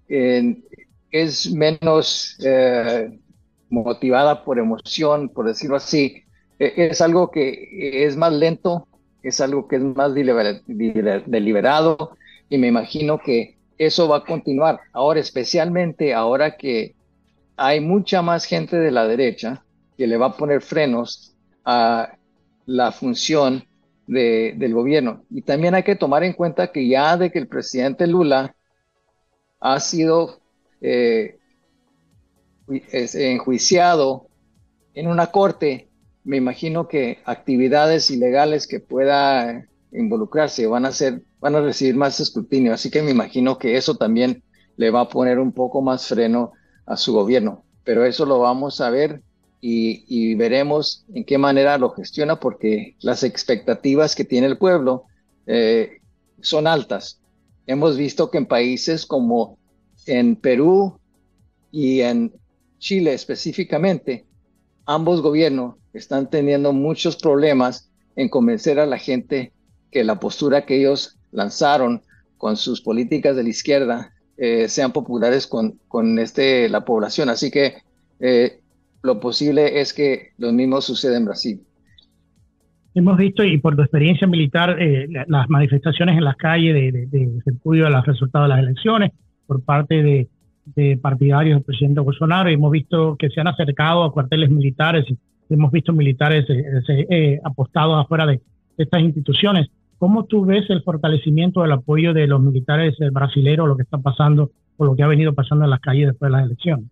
es 0.07 1.51
menos 1.51 2.37
eh, 2.43 3.17
motivada 3.69 4.43
por 4.43 4.59
emoción, 4.59 5.29
por 5.29 5.47
decirlo 5.47 5.77
así. 5.77 6.24
E, 6.59 6.73
es 6.77 7.01
algo 7.01 7.31
que 7.31 8.05
es 8.05 8.17
más 8.17 8.33
lento, 8.33 8.87
es 9.23 9.41
algo 9.41 9.67
que 9.67 9.77
es 9.77 9.81
más 9.81 10.13
deliberado 10.13 12.15
y 12.49 12.57
me 12.57 12.67
imagino 12.67 13.19
que 13.19 13.57
eso 13.77 14.07
va 14.07 14.17
a 14.17 14.23
continuar. 14.23 14.79
Ahora, 14.93 15.19
especialmente 15.19 16.13
ahora 16.13 16.57
que 16.57 16.95
hay 17.57 17.79
mucha 17.79 18.21
más 18.21 18.45
gente 18.45 18.77
de 18.77 18.91
la 18.91 19.07
derecha 19.07 19.63
que 19.97 20.07
le 20.07 20.17
va 20.17 20.27
a 20.27 20.37
poner 20.37 20.61
frenos 20.61 21.35
a 21.63 22.17
la 22.65 22.91
función 22.91 23.63
del 24.07 24.73
gobierno. 24.73 25.23
Y 25.31 25.41
también 25.41 25.73
hay 25.73 25.83
que 25.83 25.95
tomar 25.95 26.23
en 26.23 26.33
cuenta 26.33 26.71
que 26.71 26.87
ya 26.87 27.17
de 27.17 27.31
que 27.31 27.39
el 27.39 27.47
presidente 27.47 28.05
Lula 28.05 28.55
ha 29.59 29.79
sido 29.79 30.41
eh, 30.81 31.39
enjuiciado 32.67 34.27
en 34.93 35.07
una 35.07 35.27
corte, 35.27 35.89
me 36.25 36.37
imagino 36.37 36.87
que 36.87 37.19
actividades 37.23 38.09
ilegales 38.09 38.67
que 38.67 38.79
pueda 38.79 39.67
involucrarse 39.91 40.65
van 40.65 40.85
a 40.85 40.91
ser, 40.91 41.21
van 41.39 41.55
a 41.55 41.61
recibir 41.61 41.95
más 41.95 42.19
escrutinio. 42.19 42.73
Así 42.73 42.89
que 42.89 43.03
me 43.03 43.11
imagino 43.11 43.59
que 43.59 43.77
eso 43.77 43.95
también 43.95 44.43
le 44.75 44.89
va 44.89 45.01
a 45.01 45.09
poner 45.09 45.39
un 45.39 45.53
poco 45.53 45.81
más 45.83 46.07
freno 46.07 46.51
a 46.87 46.97
su 46.97 47.13
gobierno. 47.13 47.63
Pero 47.83 48.03
eso 48.03 48.25
lo 48.25 48.39
vamos 48.39 48.81
a 48.81 48.89
ver 48.89 49.21
y, 49.61 50.35
veremos 50.35 51.05
en 51.13 51.23
qué 51.23 51.37
manera 51.37 51.77
lo 51.77 51.91
gestiona, 51.91 52.39
porque 52.39 52.95
las 52.99 53.23
expectativas 53.23 54.15
que 54.15 54.25
tiene 54.25 54.47
el 54.47 54.57
pueblo 54.57 55.05
eh, 55.47 56.01
son 56.41 56.67
altas. 56.67 57.19
Hemos 57.65 57.97
visto 57.97 58.29
que 58.29 58.39
en 58.39 58.45
países 58.45 59.05
como 59.05 59.57
en 60.05 60.35
Perú 60.35 60.99
y 61.71 62.01
en 62.01 62.33
Chile 62.77 63.13
específicamente, 63.13 64.25
ambos 64.85 65.21
gobiernos 65.21 65.75
están 65.95 66.29
teniendo 66.29 66.73
muchos 66.73 67.15
problemas 67.15 67.89
en 68.15 68.29
convencer 68.29 68.79
a 68.79 68.85
la 68.85 68.97
gente 68.97 69.51
que 69.91 70.03
la 70.03 70.19
postura 70.19 70.65
que 70.65 70.79
ellos 70.79 71.17
lanzaron 71.31 72.01
con 72.37 72.57
sus 72.57 72.81
políticas 72.81 73.35
de 73.35 73.43
la 73.43 73.49
izquierda 73.49 74.11
eh, 74.37 74.67
sean 74.67 74.91
populares 74.91 75.47
con, 75.47 75.79
con 75.87 76.19
este, 76.19 76.67
la 76.69 76.83
población. 76.83 77.29
Así 77.29 77.49
que 77.49 77.75
eh, 78.19 78.59
lo 79.03 79.19
posible 79.19 79.79
es 79.79 79.93
que 79.93 80.31
lo 80.37 80.51
mismo 80.51 80.81
suceda 80.81 81.17
en 81.17 81.25
Brasil. 81.25 81.61
Hemos 82.93 83.17
visto, 83.17 83.43
y 83.43 83.57
por 83.57 83.75
tu 83.75 83.81
experiencia 83.81 84.27
militar, 84.27 84.77
eh, 84.81 85.07
las 85.27 85.49
manifestaciones 85.49 86.17
en 86.17 86.23
las 86.23 86.35
calles 86.37 86.73
de, 86.73 86.91
de, 86.91 87.07
de 87.07 87.89
los 87.89 88.05
resultados 88.05 88.47
de 88.47 88.55
las 88.55 88.59
elecciones 88.59 89.11
por 89.47 89.63
parte 89.63 90.01
de, 90.01 90.27
de 90.75 90.97
partidarios 90.97 91.57
del 91.57 91.63
presidente 91.63 91.99
Bolsonaro. 91.99 92.49
Hemos 92.49 92.71
visto 92.71 93.15
que 93.17 93.29
se 93.29 93.41
han 93.41 93.47
acercado 93.47 94.03
a 94.03 94.13
cuarteles 94.13 94.49
militares 94.49 95.05
hemos 95.49 95.71
visto 95.71 95.93
militares 95.93 96.45
eh, 96.49 97.07
eh, 97.09 97.39
apostados 97.43 98.03
afuera 98.03 98.25
de 98.25 98.41
estas 98.77 99.01
instituciones. 99.01 99.67
¿Cómo 99.97 100.25
tú 100.25 100.45
ves 100.45 100.69
el 100.69 100.83
fortalecimiento 100.83 101.61
del 101.61 101.71
apoyo 101.71 102.13
de 102.13 102.27
los 102.27 102.41
militares 102.41 102.95
eh, 102.99 103.09
brasileños, 103.11 103.67
lo 103.67 103.77
que 103.77 103.83
está 103.83 103.97
pasando 103.97 104.51
o 104.77 104.85
lo 104.85 104.95
que 104.95 105.03
ha 105.03 105.07
venido 105.07 105.33
pasando 105.33 105.63
en 105.63 105.71
las 105.71 105.79
calles 105.79 106.07
después 106.07 106.31
de 106.31 106.37
las 106.37 106.45
elecciones? 106.45 106.85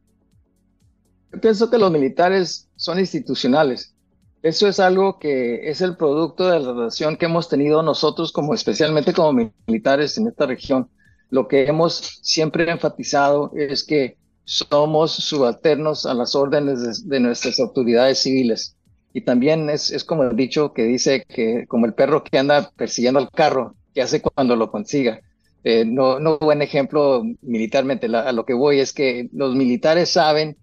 Yo 1.32 1.42
pienso 1.42 1.70
que 1.70 1.78
los 1.78 1.92
militares 1.92 2.70
son 2.76 3.00
institucionales. 3.00 3.96
Eso 4.42 4.68
es 4.68 4.80
algo 4.80 5.20
que 5.20 5.70
es 5.70 5.82
el 5.82 5.96
producto 5.96 6.48
de 6.48 6.60
la 6.60 6.74
relación 6.74 7.16
que 7.18 7.26
hemos 7.26 7.50
tenido 7.50 7.82
nosotros, 7.82 8.32
como 8.32 8.54
especialmente 8.54 9.14
como 9.14 9.52
militares 9.68 10.18
en 10.18 10.28
esta 10.28 10.46
región 10.46 10.88
lo 11.34 11.48
que 11.48 11.66
hemos 11.66 12.20
siempre 12.22 12.70
enfatizado 12.70 13.52
es 13.56 13.84
que 13.84 14.18
somos 14.46 15.12
subalternos 15.14 16.06
a 16.06 16.14
las 16.14 16.36
órdenes 16.36 17.08
de, 17.08 17.20
nuestras 17.20 17.60
autoridades 17.60 18.20
civiles. 18.20 18.76
Y 19.14 19.22
también 19.22 19.70
es, 19.70 19.92
es, 19.92 20.04
como 20.04 20.24
el 20.24 20.36
dicho 20.36 20.74
que 20.74 20.84
dice 20.84 21.24
que 21.28 21.66
como 21.68 21.86
el 21.86 21.94
perro 21.94 22.24
que 22.24 22.38
anda 22.38 22.72
persiguiendo 22.76 23.20
al 23.20 23.30
carro, 23.30 23.76
que 23.94 24.02
hace 24.02 24.22
cuando 24.22 24.56
lo 24.56 24.72
consiga. 24.72 25.22
Eh, 25.64 25.86
no, 25.86 26.20
no 26.20 26.40
buen 26.40 26.62
ejemplo 26.62 27.24
militarmente. 27.42 28.08
a 28.08 28.32
lo 28.32 28.46
que 28.46 28.54
voy 28.54 28.80
es 28.80 28.92
que 28.92 29.30
los 29.32 29.56
militares 29.56 30.10
saben 30.10 30.58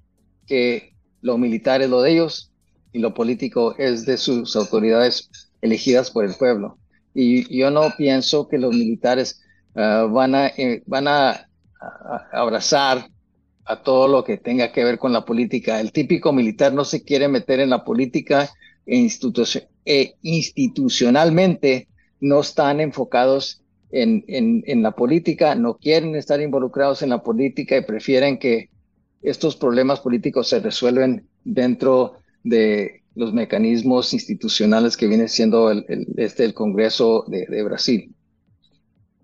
que 0.46 0.94
lo 1.22 1.38
militar 1.38 1.80
es 1.80 1.88
lo 1.88 2.02
de 2.02 2.12
ellos 2.12 2.50
y 2.92 2.98
lo 2.98 3.14
político 3.14 3.74
es 3.78 4.04
de 4.04 4.16
sus 4.18 4.56
autoridades 4.56 5.30
elegidas 5.62 6.10
por 6.10 6.24
el 6.24 6.34
pueblo. 6.34 6.78
Y 7.14 7.56
yo 7.56 7.70
no 7.70 7.92
pienso 7.96 8.48
que 8.48 8.58
los 8.58 8.74
militares 8.74 9.40
Ah, 9.74 10.06
van, 10.10 10.34
a, 10.34 10.48
eh, 10.48 10.82
van 10.86 11.06
a, 11.08 11.46
abrazar 12.32 13.08
a 13.70 13.82
todo 13.84 14.08
lo 14.08 14.24
que 14.24 14.36
tenga 14.36 14.72
que 14.72 14.82
ver 14.82 14.98
con 14.98 15.12
la 15.12 15.24
política. 15.24 15.80
El 15.80 15.92
típico 15.92 16.32
militar 16.32 16.72
no 16.72 16.84
se 16.84 17.04
quiere 17.04 17.28
meter 17.28 17.60
en 17.60 17.70
la 17.70 17.84
política 17.84 18.50
e, 18.84 19.08
e 19.84 20.14
institucionalmente 20.22 21.86
no 22.20 22.40
están 22.40 22.80
enfocados 22.80 23.62
en, 23.92 24.24
en, 24.26 24.64
en, 24.66 24.82
la 24.82 24.90
política, 24.90 25.54
no 25.54 25.74
quieren 25.74 26.16
estar 26.16 26.40
involucrados 26.40 27.02
en 27.02 27.10
la 27.10 27.22
política 27.22 27.76
y 27.76 27.84
prefieren 27.84 28.38
que 28.38 28.70
estos 29.22 29.54
problemas 29.56 30.00
políticos 30.00 30.48
se 30.48 30.58
resuelven 30.60 31.28
dentro 31.44 32.14
de 32.42 33.02
los 33.14 33.32
mecanismos 33.32 34.12
institucionales 34.12 34.96
que 34.96 35.06
viene 35.06 35.28
siendo 35.28 35.70
el, 35.70 35.84
este, 36.16 36.44
el 36.44 36.54
Congreso 36.54 37.24
de, 37.28 37.46
de 37.46 37.62
Brasil 37.62 38.14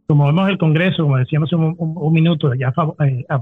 como 0.07 0.27
vemos 0.27 0.49
el 0.49 0.59
Congreso, 0.59 1.03
como 1.03 1.17
decíamos 1.17 1.53
un, 1.53 1.75
un, 1.79 2.13
minuto, 2.13 2.55
ya 2.55 2.69
a 2.69 2.73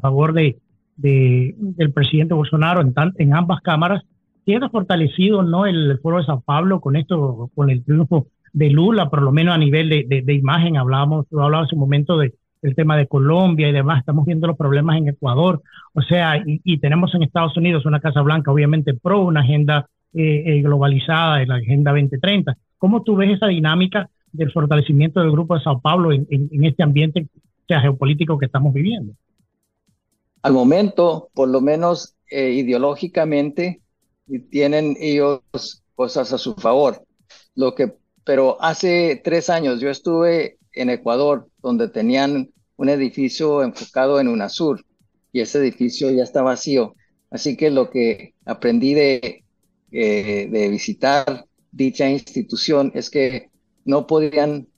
favor, 0.00 0.38
eh, 0.38 0.42
de, 0.42 0.56
del 0.96 1.92
presidente 1.92 2.34
Bolsonaro 2.34 2.80
en, 2.80 2.94
en 3.18 3.34
ambas 3.34 3.60
cámaras, 3.60 4.02
tiene 4.44 4.68
fortalecido 4.68 5.42
no 5.42 5.66
el 5.66 5.98
foro 6.00 6.18
de 6.18 6.24
Sao 6.24 6.40
Paulo 6.40 6.80
con 6.80 6.96
esto, 6.96 7.50
con 7.54 7.70
el 7.70 7.84
triunfo 7.84 8.28
de 8.52 8.70
Lula, 8.70 9.10
por 9.10 9.22
lo 9.22 9.32
menos 9.32 9.54
a 9.54 9.58
nivel 9.58 9.88
de, 9.88 10.22
de, 10.24 10.34
imagen. 10.34 10.76
Hablábamos, 10.76 11.26
tú 11.28 11.40
hablabas 11.40 11.72
un 11.72 11.80
momento 11.80 12.18
de, 12.18 12.34
del 12.62 12.74
tema 12.74 12.96
de 12.96 13.06
Colombia 13.06 13.68
y 13.68 13.72
demás. 13.72 13.98
Estamos 13.98 14.24
viendo 14.26 14.46
los 14.46 14.56
problemas 14.56 14.96
en 14.96 15.08
Ecuador. 15.08 15.62
O 15.92 16.02
sea, 16.02 16.42
y, 16.46 16.78
tenemos 16.78 17.14
en 17.14 17.22
Estados 17.22 17.56
Unidos 17.56 17.84
una 17.84 18.00
Casa 18.00 18.22
Blanca, 18.22 18.52
obviamente, 18.52 18.94
pro 18.94 19.22
una 19.22 19.40
agenda 19.40 19.86
eh, 20.14 20.44
eh, 20.46 20.62
globalizada 20.62 21.38
de 21.38 21.46
la 21.46 21.56
Agenda 21.56 21.90
2030. 21.90 22.56
¿Cómo 22.78 23.02
tú 23.02 23.16
ves 23.16 23.32
esa 23.32 23.48
dinámica 23.48 24.08
del 24.30 24.52
fortalecimiento 24.52 25.20
del 25.20 25.32
Grupo 25.32 25.54
de 25.54 25.62
Sao 25.62 25.80
Paulo 25.80 26.12
en, 26.12 26.26
este 26.64 26.82
ambiente 26.82 27.26
geopolítico 27.66 28.38
que 28.38 28.46
estamos 28.46 28.72
viviendo? 28.72 29.14
Al 30.44 30.52
momento, 30.52 31.30
por 31.32 31.48
lo 31.48 31.62
menos 31.62 32.16
eh, 32.30 32.50
ideológicamente, 32.50 33.80
tienen 34.50 34.94
ellos 35.00 35.40
cosas 35.94 36.34
a 36.34 36.38
su 36.38 36.54
favor. 36.56 37.02
Lo 37.54 37.74
que, 37.74 37.94
pero 38.24 38.60
hace 38.60 39.22
tres 39.24 39.48
años 39.48 39.80
yo 39.80 39.88
estuve 39.88 40.58
en 40.74 40.90
Ecuador 40.90 41.48
donde 41.62 41.88
tenían 41.88 42.50
un 42.76 42.88
edificio 42.90 43.62
enfocado 43.62 44.20
en 44.20 44.28
UNASUR 44.28 44.84
y 45.32 45.40
ese 45.40 45.60
edificio 45.60 46.10
ya 46.10 46.24
está 46.24 46.42
vacío. 46.42 46.94
Así 47.30 47.56
que 47.56 47.70
lo 47.70 47.88
que 47.88 48.34
aprendí 48.44 48.92
de, 48.92 49.44
eh, 49.92 50.48
de 50.50 50.68
visitar 50.68 51.46
dicha 51.72 52.10
institución 52.10 52.92
es 52.94 53.08
que 53.08 53.48
no 53.86 54.06
podían 54.06 54.68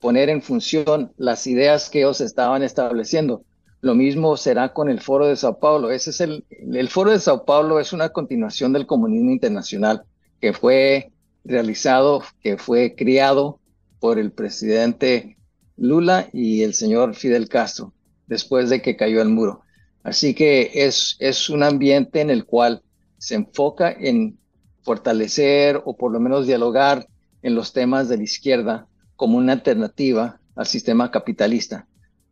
poner 0.00 0.30
en 0.30 0.40
función 0.40 1.12
las 1.18 1.46
ideas 1.46 1.90
que 1.90 1.98
ellos 1.98 2.22
estaban 2.22 2.62
estableciendo. 2.62 3.44
Lo 3.80 3.94
mismo 3.94 4.36
será 4.36 4.72
con 4.72 4.88
el 4.88 5.00
Foro 5.00 5.26
de 5.26 5.36
Sao 5.36 5.58
Paulo. 5.58 5.90
Ese 5.90 6.10
es 6.10 6.20
el, 6.20 6.44
Foro 6.88 7.10
de 7.10 7.20
Sao 7.20 7.44
Paulo 7.44 7.78
es 7.78 7.92
una 7.92 8.08
continuación 8.08 8.72
del 8.72 8.86
comunismo 8.86 9.30
internacional 9.30 10.02
que 10.40 10.52
fue 10.52 11.12
realizado, 11.44 12.22
que 12.40 12.56
fue 12.56 12.94
criado 12.96 13.60
por 14.00 14.18
el 14.18 14.32
presidente 14.32 15.36
Lula 15.76 16.28
y 16.32 16.62
el 16.62 16.74
señor 16.74 17.14
Fidel 17.14 17.48
Castro 17.48 17.92
después 18.26 18.70
de 18.70 18.82
que 18.82 18.96
cayó 18.96 19.22
el 19.22 19.28
muro. 19.28 19.62
Así 20.02 20.34
que 20.34 20.70
es, 20.74 21.16
es 21.18 21.50
un 21.50 21.62
ambiente 21.62 22.20
en 22.20 22.30
el 22.30 22.44
cual 22.44 22.82
se 23.18 23.34
enfoca 23.34 23.90
en 23.92 24.38
fortalecer 24.82 25.82
o 25.84 25.96
por 25.96 26.12
lo 26.12 26.20
menos 26.20 26.46
dialogar 26.46 27.06
en 27.42 27.54
los 27.54 27.72
temas 27.72 28.08
de 28.08 28.16
la 28.16 28.22
izquierda 28.22 28.86
como 29.16 29.38
una 29.38 29.52
alternativa 29.52 30.40
al 30.54 30.66
sistema 30.66 31.10
capitalista. 31.10 31.86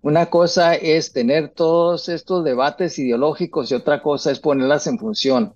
Una 0.04 0.26
cosa 0.26 0.74
es 0.74 1.14
tener 1.14 1.48
todos 1.48 2.10
estos 2.10 2.44
debates 2.44 2.98
ideológicos 2.98 3.70
y 3.70 3.74
otra 3.74 4.02
cosa 4.02 4.30
es 4.30 4.38
ponerlas 4.38 4.86
en 4.86 4.98
función. 4.98 5.54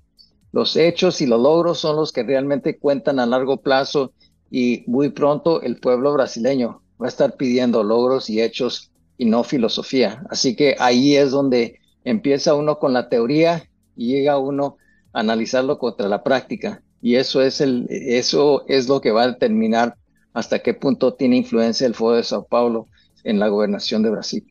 Los 0.53 0.75
hechos 0.77 1.21
y 1.21 1.27
los 1.27 1.39
logros 1.39 1.81
son 1.81 1.97
los 1.97 2.13
que 2.13 2.23
realmente 2.23 2.79
cuentan 2.79 3.21
a 3.21 3.27
largo 3.27 3.59
plazo 3.59 4.15
y 4.51 4.85
muy 4.87 5.11
pronto 5.11 5.61
el 5.61 5.79
pueblo 5.79 6.15
brasileño 6.15 6.81
va 6.99 7.05
a 7.05 7.09
estar 7.11 7.37
pidiendo 7.37 7.85
logros 7.85 8.31
y 8.31 8.41
hechos 8.41 8.91
y 9.19 9.27
no 9.27 9.45
filosofía. 9.45 10.23
Así 10.31 10.57
que 10.57 10.77
ahí 10.79 11.15
es 11.15 11.31
donde 11.31 11.79
empieza 12.03 12.55
uno 12.55 12.79
con 12.79 12.95
la 12.95 13.11
teoría 13.11 13.69
y 13.97 14.15
llega 14.15 14.39
uno 14.39 14.79
a 15.13 15.21
analizarlo 15.21 15.79
contra 15.79 16.09
la 16.09 16.23
práctica. 16.23 16.83
Y 17.03 17.17
eso 17.17 17.43
es, 17.43 17.61
el, 17.61 17.87
eso 17.91 18.65
es 18.67 18.89
lo 18.89 19.03
que 19.03 19.11
va 19.11 19.25
a 19.25 19.33
determinar 19.33 19.97
hasta 20.33 20.61
qué 20.61 20.73
punto 20.73 21.13
tiene 21.13 21.37
influencia 21.37 21.87
el 21.87 21.95
Foro 21.95 22.17
de 22.17 22.25
Sao 22.25 22.47
Paulo 22.47 22.89
en 23.29 23.39
la 23.39 23.49
gobernación 23.49 24.03
de 24.03 24.11
Brasil. 24.11 24.45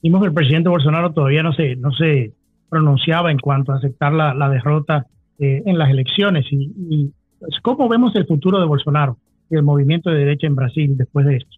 Vimos 0.00 0.20
que 0.20 0.28
el 0.28 0.34
presidente 0.34 0.68
Bolsonaro 0.68 1.12
todavía 1.12 1.42
no 1.42 1.52
se, 1.52 1.74
no 1.74 1.90
se 1.90 2.32
pronunciaba 2.68 3.32
en 3.32 3.38
cuanto 3.38 3.72
a 3.72 3.76
aceptar 3.76 4.12
la, 4.12 4.32
la 4.32 4.48
derrota 4.48 5.06
eh, 5.40 5.62
en 5.66 5.76
las 5.76 5.90
elecciones. 5.90 6.46
Y, 6.52 6.72
y 6.88 7.12
pues, 7.40 7.58
¿Cómo 7.62 7.88
vemos 7.88 8.14
el 8.14 8.26
futuro 8.26 8.60
de 8.60 8.66
Bolsonaro 8.66 9.18
y 9.50 9.56
el 9.56 9.64
movimiento 9.64 10.10
de 10.10 10.18
derecha 10.18 10.46
en 10.46 10.54
Brasil 10.54 10.96
después 10.96 11.26
de 11.26 11.36
esto? 11.38 11.56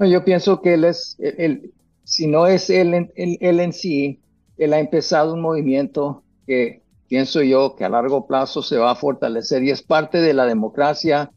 yo 0.00 0.24
pienso 0.24 0.62
que 0.62 0.74
él 0.74 0.84
es, 0.84 1.16
él, 1.18 1.72
si 2.04 2.26
no 2.26 2.46
es 2.46 2.70
él, 2.70 3.10
él, 3.14 3.38
él 3.40 3.60
en 3.60 3.72
sí, 3.72 4.18
él 4.56 4.72
ha 4.72 4.80
empezado 4.80 5.34
un 5.34 5.42
movimiento 5.42 6.24
que 6.46 6.82
pienso 7.06 7.42
yo 7.42 7.76
que 7.76 7.84
a 7.84 7.90
largo 7.90 8.26
plazo 8.26 8.62
se 8.62 8.78
va 8.78 8.92
a 8.92 8.96
fortalecer 8.96 9.62
y 9.62 9.70
es 9.70 9.82
parte 9.82 10.18
de 10.22 10.32
la 10.32 10.46
democracia 10.46 11.30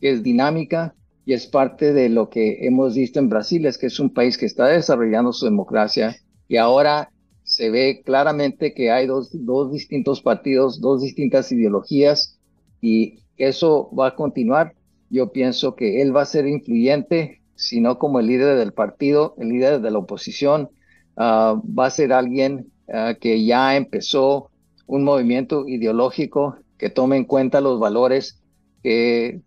que 0.00 0.10
es 0.10 0.22
dinámica 0.22 0.94
y 1.30 1.32
es 1.32 1.46
parte 1.46 1.92
de 1.92 2.08
lo 2.08 2.28
que 2.28 2.66
hemos 2.66 2.96
visto 2.96 3.20
en 3.20 3.28
Brasil, 3.28 3.64
es 3.64 3.78
que 3.78 3.86
es 3.86 4.00
un 4.00 4.12
país 4.12 4.36
que 4.36 4.46
está 4.46 4.66
desarrollando 4.66 5.32
su 5.32 5.44
democracia 5.44 6.16
y 6.48 6.56
ahora 6.56 7.12
se 7.44 7.70
ve 7.70 8.02
claramente 8.04 8.74
que 8.74 8.90
hay 8.90 9.06
dos, 9.06 9.28
dos 9.32 9.70
distintos 9.70 10.22
partidos, 10.22 10.80
dos 10.80 11.02
distintas 11.02 11.52
ideologías 11.52 12.36
y 12.80 13.20
eso 13.36 13.94
va 13.96 14.08
a 14.08 14.16
continuar. 14.16 14.74
Yo 15.08 15.30
pienso 15.30 15.76
que 15.76 16.02
él 16.02 16.16
va 16.16 16.22
a 16.22 16.26
ser 16.26 16.48
influyente, 16.48 17.40
sino 17.54 18.00
como 18.00 18.18
el 18.18 18.26
líder 18.26 18.58
del 18.58 18.72
partido, 18.72 19.36
el 19.38 19.50
líder 19.50 19.82
de 19.82 19.90
la 19.92 19.98
oposición, 19.98 20.70
uh, 21.14 21.62
va 21.62 21.86
a 21.86 21.90
ser 21.90 22.12
alguien 22.12 22.72
uh, 22.88 23.16
que 23.20 23.44
ya 23.44 23.76
empezó 23.76 24.50
un 24.88 25.04
movimiento 25.04 25.68
ideológico 25.68 26.56
que 26.76 26.90
tome 26.90 27.18
en 27.18 27.24
cuenta 27.24 27.60
los 27.60 27.78
valores 27.78 28.42
que 28.82 29.42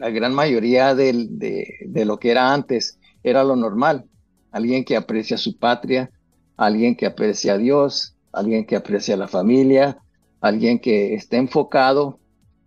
la 0.00 0.08
gran 0.08 0.34
mayoría 0.34 0.94
de, 0.94 1.26
de, 1.28 2.04
lo 2.06 2.18
que 2.18 2.30
era 2.30 2.54
antes 2.54 2.98
era 3.22 3.44
lo 3.44 3.54
normal. 3.54 4.06
Alguien 4.50 4.82
que 4.82 4.96
aprecia 4.96 5.36
su 5.36 5.58
patria, 5.58 6.10
alguien 6.56 6.96
que 6.96 7.04
aprecia 7.04 7.52
a 7.52 7.58
Dios, 7.58 8.16
alguien 8.32 8.64
que 8.64 8.76
aprecia 8.76 9.14
a 9.14 9.18
la 9.18 9.28
familia, 9.28 9.98
alguien 10.40 10.78
que 10.78 11.14
esté 11.14 11.36
enfocado 11.36 12.18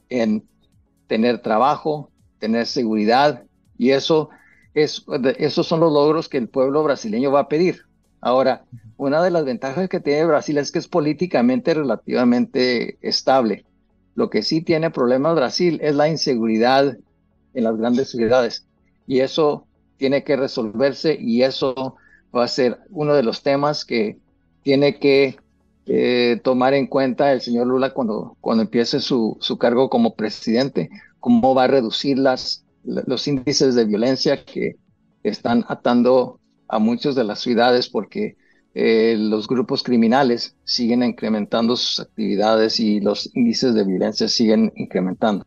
en 0.10 0.48
tener 1.08 1.42
trabajo, 1.42 2.12
tener 2.38 2.68
seguridad, 2.68 3.44
y 3.80 3.90
eso 3.90 4.30
es, 4.76 5.04
esos 5.40 5.66
son 5.66 5.80
los 5.80 5.92
logros 5.92 6.30
que 6.30 6.38
el 6.38 6.50
pueblo 6.50 6.84
brasileño 6.84 7.32
va 7.32 7.42
a 7.42 7.48
pedir. 7.48 7.82
Ahora, 8.22 8.64
una 8.96 9.24
de 9.24 9.32
las 9.32 9.44
ventajas 9.44 9.90
que 9.90 10.00
tiene 10.00 10.26
Brasil 10.26 10.60
es 10.60 10.72
que 10.72 10.78
es 10.78 10.88
políticamente 10.88 11.74
relativamente 11.74 13.00
estable. 13.02 13.66
Lo 14.14 14.30
que 14.30 14.44
sí 14.44 14.62
tiene 14.62 14.92
problemas 14.92 15.36
Brasil 15.36 15.80
es 15.82 15.96
la 15.96 16.10
inseguridad 16.10 16.96
en 17.54 17.64
las 17.64 17.78
grandes 17.78 18.10
ciudades. 18.10 18.66
Y 19.08 19.20
eso 19.20 19.68
tiene 19.98 20.24
que 20.24 20.36
resolverse 20.36 21.18
y 21.20 21.44
eso 21.44 21.96
va 22.36 22.46
a 22.46 22.48
ser 22.48 22.80
uno 22.90 23.14
de 23.14 23.24
los 23.24 23.44
temas 23.44 23.86
que 23.86 24.20
tiene 24.64 25.00
que 25.00 25.38
eh, 25.86 26.40
tomar 26.44 26.74
en 26.74 26.88
cuenta 26.88 27.34
el 27.34 27.42
señor 27.42 27.68
Lula 27.68 27.94
cuando, 27.94 28.38
cuando 28.42 28.64
empiece 28.64 29.00
su, 29.00 29.38
su 29.42 29.58
cargo 29.58 29.90
como 29.90 30.16
presidente, 30.16 30.90
cómo 31.20 31.54
va 31.54 31.66
a 31.66 31.68
reducir 31.68 32.18
las, 32.18 32.66
los 32.84 33.28
índices 33.28 33.76
de 33.76 33.86
violencia 33.86 34.44
que 34.44 34.78
están 35.24 35.66
atando 35.68 36.40
a 36.68 36.80
muchas 36.80 37.16
de 37.16 37.24
las 37.24 37.40
ciudades 37.40 37.90
porque 37.90 38.36
eh, 38.74 39.16
los 39.18 39.48
grupos 39.48 39.84
criminales 39.84 40.56
siguen 40.64 41.04
incrementando 41.04 41.76
sus 41.76 42.00
actividades 42.00 42.80
y 42.80 43.00
los 43.00 43.30
índices 43.36 43.76
de 43.76 43.84
violencia 43.84 44.28
siguen 44.28 44.72
incrementando. 44.76 45.46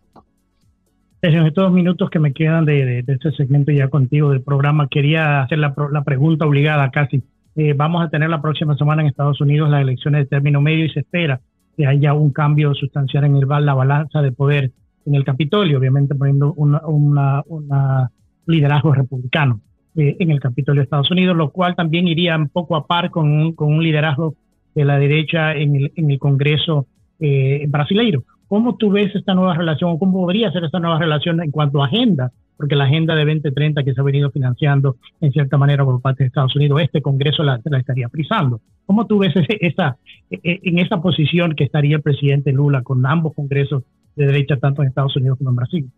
En 1.27 1.45
estos 1.45 1.73
minutos 1.73 2.09
que 2.09 2.21
me 2.21 2.33
quedan 2.33 2.65
de, 2.65 3.01
este 3.01 3.33
segmento 3.33 3.73
ya 3.73 3.89
contigo 3.89 4.31
del 4.31 4.43
programa, 4.43 4.87
quería 4.87 5.43
hacer 5.43 5.59
la, 5.59 5.75
pregunta 6.05 6.47
obligada 6.47 6.89
casi. 6.93 7.21
Eh, 7.57 7.75
vamos 7.77 8.05
a 8.05 8.09
tener 8.09 8.31
la 8.31 8.41
próxima 8.41 8.77
semana 8.77 9.03
en 9.03 9.09
Estados 9.09 9.41
Unidos 9.41 9.69
las 9.69 9.81
elecciones 9.81 10.21
de 10.21 10.27
término 10.27 10.61
medio 10.61 10.85
y 10.85 10.91
se 10.91 11.01
espera 11.01 11.41
que 11.77 11.85
haya 11.85 12.15
un 12.15 12.33
cambio 12.33 12.75
sustancial 12.75 13.25
en 13.25 13.35
el, 13.35 13.49
la 13.49 13.75
balanza 13.75 14.23
de 14.23 14.31
poder 14.31 14.71
en 15.05 15.17
el 15.17 15.25
Capitolio, 15.25 15.79
obviamente 15.79 16.15
poniendo 16.15 16.53
un 16.53 16.79
una, 16.87 18.11
liderazgo 18.47 18.95
republicano 18.95 19.61
eh, 19.97 20.17
en 20.21 20.31
el 20.31 20.39
Capitolio 20.39 20.83
de 20.83 20.85
Estados 20.85 21.11
Unidos, 21.11 21.37
lo 21.37 21.51
cual 21.51 21.75
también 21.75 22.07
iría 22.07 22.37
un 22.37 22.51
poco 22.51 22.77
a 22.77 22.87
par 22.87 23.11
con 23.11 23.29
un, 23.29 23.53
con 23.53 23.75
un 23.75 23.83
liderazgo 23.83 24.37
de 24.77 24.85
la 24.85 24.97
derecha 24.97 25.57
en 25.57 25.75
el, 25.75 25.93
en 25.97 26.09
el 26.09 26.21
Congreso 26.21 26.87
eh, 27.19 27.65
brasileiro. 27.69 28.23
¿Cómo 28.49 28.77
tú 28.77 28.91
ves 28.91 29.15
esta 29.15 29.35
nueva 29.35 29.55
relación 29.55 29.91
o 29.91 29.99
cómo 29.99 30.21
podría 30.21 30.53
ser 30.53 30.65
esta 30.65 30.79
nueva 30.79 30.99
relación 30.99 31.43
en 31.43 31.51
cuanto 31.51 31.83
a 31.83 31.87
agenda? 31.87 32.33
Porque 32.57 32.77
la 32.77 32.85
agenda 32.85 33.15
de 33.15 33.25
2030 33.25 33.83
que 33.83 33.93
se 33.93 34.01
ha 34.01 34.05
venido 34.05 34.31
financiando 34.31 34.97
en 35.21 35.33
cierta 35.33 35.59
manera 35.59 35.85
por 35.85 36.01
parte 36.01 36.23
de 36.23 36.29
Estados 36.29 36.55
Unidos, 36.57 36.81
este 36.81 37.03
Congreso 37.03 37.43
la, 37.43 37.61
estaría 37.79 38.09
frisando. 38.09 38.61
¿Cómo 38.87 39.07
tú 39.07 39.19
ves 39.19 39.35
esa, 39.61 39.99
e, 40.31 40.41
e, 40.43 40.61
en 40.63 40.79
esa 40.79 41.03
posición 41.03 41.55
que 41.55 41.65
estaría 41.65 41.97
el 41.97 42.03
presidente 42.03 42.53
Lula 42.53 42.83
con 42.83 43.05
ambos 43.05 43.35
congresos 43.35 43.83
de 44.15 44.27
derecha, 44.27 44.57
tanto 44.57 44.83
en 44.83 44.89
Estados 44.89 45.17
Unidos 45.17 45.39
como 45.39 45.51
en 45.51 45.57
Brasil? 45.57 45.91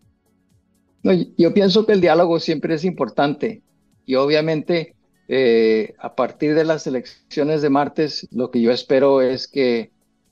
yo 1.37 1.53
pienso 1.53 1.85
que 1.85 1.93
el 1.93 2.01
diálogo 2.01 2.41
siempre 2.41 2.73
es 2.73 2.83
importante 2.83 3.61
y 4.05 4.15
obviamente 4.15 4.95
eh, 5.29 5.93
a 5.99 6.15
partir 6.15 6.55
de 6.55 6.65
las 6.65 6.87
elecciones 6.87 7.61
de 7.61 7.69
martes, 7.69 8.27
lo 8.31 8.49
que 8.49 8.61
yo 8.61 8.71
espero 8.71 9.21
es 9.21 9.47
que 9.47 9.91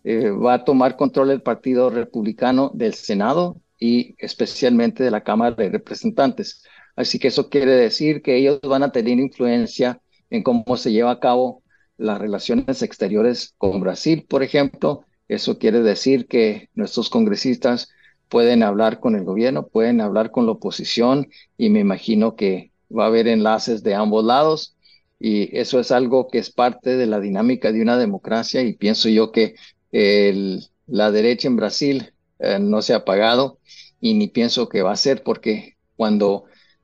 eh, 0.09 0.29
va 0.29 0.53
a 0.53 0.63
tomar 0.63 0.95
control 0.95 1.31
el 1.31 1.41
Partido 1.41 1.89
Republicano 1.89 2.71
del 2.73 2.93
Senado 2.93 3.57
y 3.77 4.15
especialmente 4.19 5.03
de 5.03 5.11
la 5.11 5.25
Cámara 5.25 5.53
de 5.53 5.67
Representantes. 5.67 6.63
Así 6.95 7.19
que 7.19 7.27
eso 7.27 7.49
quiere 7.49 7.73
decir 7.73 8.21
que 8.21 8.37
ellos 8.37 8.61
van 8.61 8.83
a 8.83 8.93
tener 8.93 9.19
influencia 9.19 9.99
en 10.29 10.43
cómo 10.43 10.77
se 10.77 10.93
lleva 10.93 11.11
a 11.11 11.19
cabo 11.19 11.61
las 11.97 12.19
relaciones 12.19 12.81
exteriores 12.83 13.53
con 13.57 13.81
Brasil, 13.81 14.25
por 14.29 14.43
ejemplo. 14.43 15.03
Eso 15.27 15.57
quiere 15.59 15.81
decir 15.81 16.27
que 16.27 16.69
nuestros 16.73 17.09
congresistas 17.09 17.89
pueden 18.29 18.63
hablar 18.63 19.01
con 19.01 19.13
el 19.13 19.25
gobierno, 19.25 19.67
pueden 19.67 19.99
hablar 19.99 20.31
con 20.31 20.45
la 20.45 20.53
oposición 20.53 21.27
y 21.57 21.69
me 21.69 21.81
imagino 21.81 22.37
que 22.37 22.71
va 22.89 23.03
a 23.03 23.07
haber 23.07 23.27
enlaces 23.27 23.83
de 23.83 23.93
ambos 23.93 24.23
lados 24.23 24.77
y 25.19 25.53
eso 25.57 25.81
es 25.81 25.91
algo 25.91 26.29
que 26.29 26.37
es 26.37 26.49
parte 26.49 26.95
de 26.95 27.07
la 27.07 27.19
dinámica 27.19 27.73
de 27.73 27.81
una 27.81 27.97
democracia 27.97 28.61
y 28.61 28.73
pienso 28.73 29.09
yo 29.09 29.33
que 29.33 29.55
el, 29.97 30.63
la 30.85 31.11
derecha 31.11 31.47
en 31.47 31.55
Brasil 31.55 32.13
eh, 32.39 32.59
no 32.59 32.81
se 32.81 32.93
ha 32.93 32.97
apagado 32.97 33.57
y 33.99 34.13
ni 34.13 34.27
pienso 34.27 34.69
que 34.69 34.83
va 34.83 34.91
a 34.91 34.95
ser 34.95 35.23
porque 35.23 35.75
cuando 35.95 36.43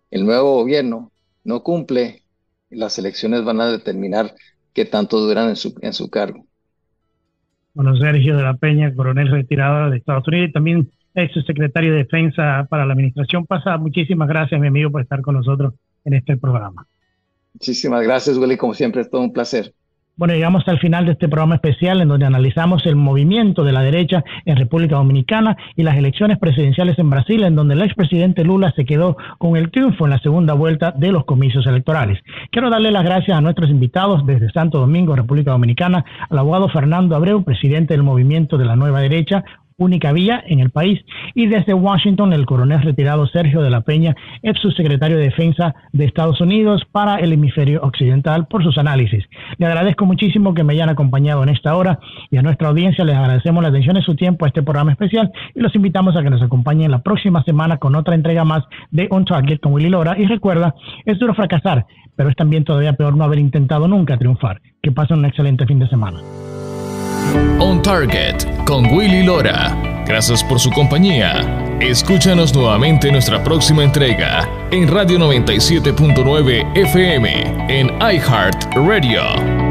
el 0.10 0.26
nuevo 0.26 0.56
gobierno 0.56 1.12
no 1.44 1.62
cumple, 1.62 2.24
las 2.72 2.98
elecciones 2.98 3.44
van 3.44 3.62
a 3.62 3.68
determinar 3.68 4.34
qué 4.74 4.86
tanto 4.86 5.20
duran 5.20 5.50
en 5.50 5.56
su, 5.56 5.76
en 5.82 5.94
su 5.94 6.10
cargo. 6.10 6.46
Bueno, 7.76 7.96
Sergio 7.98 8.36
de 8.36 8.44
la 8.44 8.56
Peña, 8.56 8.94
coronel 8.96 9.30
retirado 9.30 9.92
de 9.92 9.98
Estados 9.98 10.28
Unidos 10.28 10.50
y 10.50 10.54
también 10.54 10.92
ex 11.14 11.34
secretario 11.46 11.92
de 11.92 12.00
Defensa 12.00 12.66
para 12.70 12.86
la 12.86 12.94
Administración 12.94 13.46
Pasa. 13.46 13.78
Muchísimas 13.78 14.28
gracias, 14.28 14.60
mi 14.60 14.68
amigo, 14.68 14.90
por 14.90 15.02
estar 15.02 15.22
con 15.22 15.36
nosotros 15.36 15.74
en 16.06 16.16
este 16.16 16.38
programa. 16.38 16.88
Muchísimas 17.54 18.04
gracias, 18.04 18.38
Willy. 18.38 18.58
Como 18.58 18.74
siempre, 18.74 19.02
es 19.02 19.10
todo 19.10 19.22
un 19.22 19.34
placer. 19.34 19.74
Bueno, 20.16 20.36
llegamos 20.36 20.68
al 20.68 20.78
final 20.78 21.08
de 21.08 21.14
este 21.14 21.28
programa 21.28 21.56
especial 21.56 22.00
en 22.00 22.08
donde 22.08 22.28
analizamos 22.28 22.86
el 22.86 22.96
movimiento 22.96 23.64
de 23.64 23.72
la 23.72 23.82
derecha 23.82 24.24
en 24.46 24.58
República 24.58 24.98
Dominicana 24.98 25.58
y 25.76 25.82
las 25.82 25.98
elecciones 25.98 26.38
presidenciales 26.38 27.00
en 27.00 27.10
Brasil, 27.10 27.44
en 27.44 27.56
donde 27.56 27.74
el 27.74 27.82
expresidente 27.82 28.44
Lula 28.44 28.72
se 28.76 28.86
quedó 28.86 29.18
con 29.40 29.58
el 29.58 29.72
triunfo 29.72 30.06
en 30.06 30.12
la 30.12 30.20
segunda 30.20 30.54
vuelta 30.54 30.92
de 30.92 31.12
los 31.12 31.26
comicios 31.26 31.66
electorales. 31.66 32.20
Quiero 32.52 32.70
darle 32.70 32.92
las 32.92 33.04
gracias 33.04 33.36
a 33.36 33.42
nuestros 33.42 33.72
invitados 33.72 34.24
desde 34.28 34.52
Santo 34.52 34.78
Domingo, 34.78 35.16
República 35.16 35.50
Dominicana, 35.50 36.06
al 36.30 36.38
abogado 36.38 36.70
Fernando 36.70 37.16
Abreu, 37.16 37.44
presidente 37.44 37.96
del 37.96 38.04
movimiento 38.04 38.60
de 38.60 38.66
la 38.66 38.76
nueva 38.76 39.02
derecha, 39.02 39.44
única 39.78 40.12
vía 40.12 40.44
en 40.48 40.60
el 40.60 40.70
país. 40.70 41.00
Y 41.34 41.48
desde 41.48 41.74
Washington, 41.74 42.34
el 42.34 42.46
coronel 42.46 42.82
retirado 42.82 43.28
Sergio 43.28 43.62
de 43.62 43.70
la 43.70 43.82
Peña, 43.82 44.16
ex 44.42 44.60
subsecretario 44.60 45.18
de 45.18 45.24
Defensa 45.24 45.76
de 45.92 46.06
Estados 46.06 46.42
Unidos 46.42 46.84
para 46.92 47.16
el 47.16 47.34
hemisferio 47.34 47.82
occidental, 47.82 48.48
por 48.48 48.64
sus 48.64 48.78
análisis. 48.78 49.26
Le 49.58 49.66
agradezco 49.66 50.06
muchísimo 50.06 50.54
que 50.54 50.64
me 50.64 50.74
hayan 50.74 50.90
acompañado 50.90 51.44
en 51.44 51.50
esta 51.50 51.76
hora 51.76 52.00
y 52.30 52.38
a 52.38 52.42
nuestra 52.42 52.70
audiencia 52.70 53.06
les 53.06 53.16
agradecemos 53.16 53.64
la 53.64 53.70
atención 53.70 53.98
y 53.98 54.02
su 54.02 54.16
tiempo 54.16 54.46
a 54.46 54.48
este 54.48 54.64
programa 54.64 54.92
especial 54.92 55.32
y 55.56 55.60
los 55.60 55.76
invitamos 55.76 56.16
a 56.16 56.24
que 56.24 56.30
nos 56.30 56.42
acompañen 56.42 56.92
la 56.92 57.02
próxima 57.02 57.44
semana 57.44 57.78
con 57.78 57.96
otra 57.96 58.16
entrega 58.16 58.44
más 58.44 58.64
de 58.92 59.08
On 59.12 59.26
Target 59.26 59.60
con 59.60 59.74
Willy 59.74 59.90
Lora. 59.90 60.18
Y 60.18 60.26
recuerda, 60.26 60.76
es 61.06 61.20
duro 61.20 61.34
fracasar, 61.34 61.86
pero 62.16 62.30
es 62.30 62.36
también 62.36 62.64
todavía 62.64 62.94
peor 62.94 63.16
no 63.16 63.24
haber 63.24 63.40
intentado 63.40 63.88
nunca 63.88 64.18
triunfar. 64.18 64.62
Que 64.82 64.92
pasen 64.92 65.20
un 65.20 65.26
excelente 65.26 65.66
fin 65.66 65.80
de 65.80 65.88
semana. 65.88 66.20
On 67.60 67.82
Target 67.82 68.46
con 68.66 68.86
Willy 68.92 69.24
Lora. 69.24 70.04
Gracias 70.06 70.44
por 70.44 70.60
su 70.60 70.70
compañía. 70.72 71.64
Escúchanos 71.80 72.54
nuevamente 72.54 73.08
en 73.08 73.14
nuestra 73.14 73.44
próxima 73.44 73.84
entrega 73.84 74.48
en 74.72 74.88
Radio 74.88 75.18
97.9 75.20 76.78
FM 76.78 77.66
en 77.70 77.88
iHeart 78.00 78.74
Radio. 78.76 79.63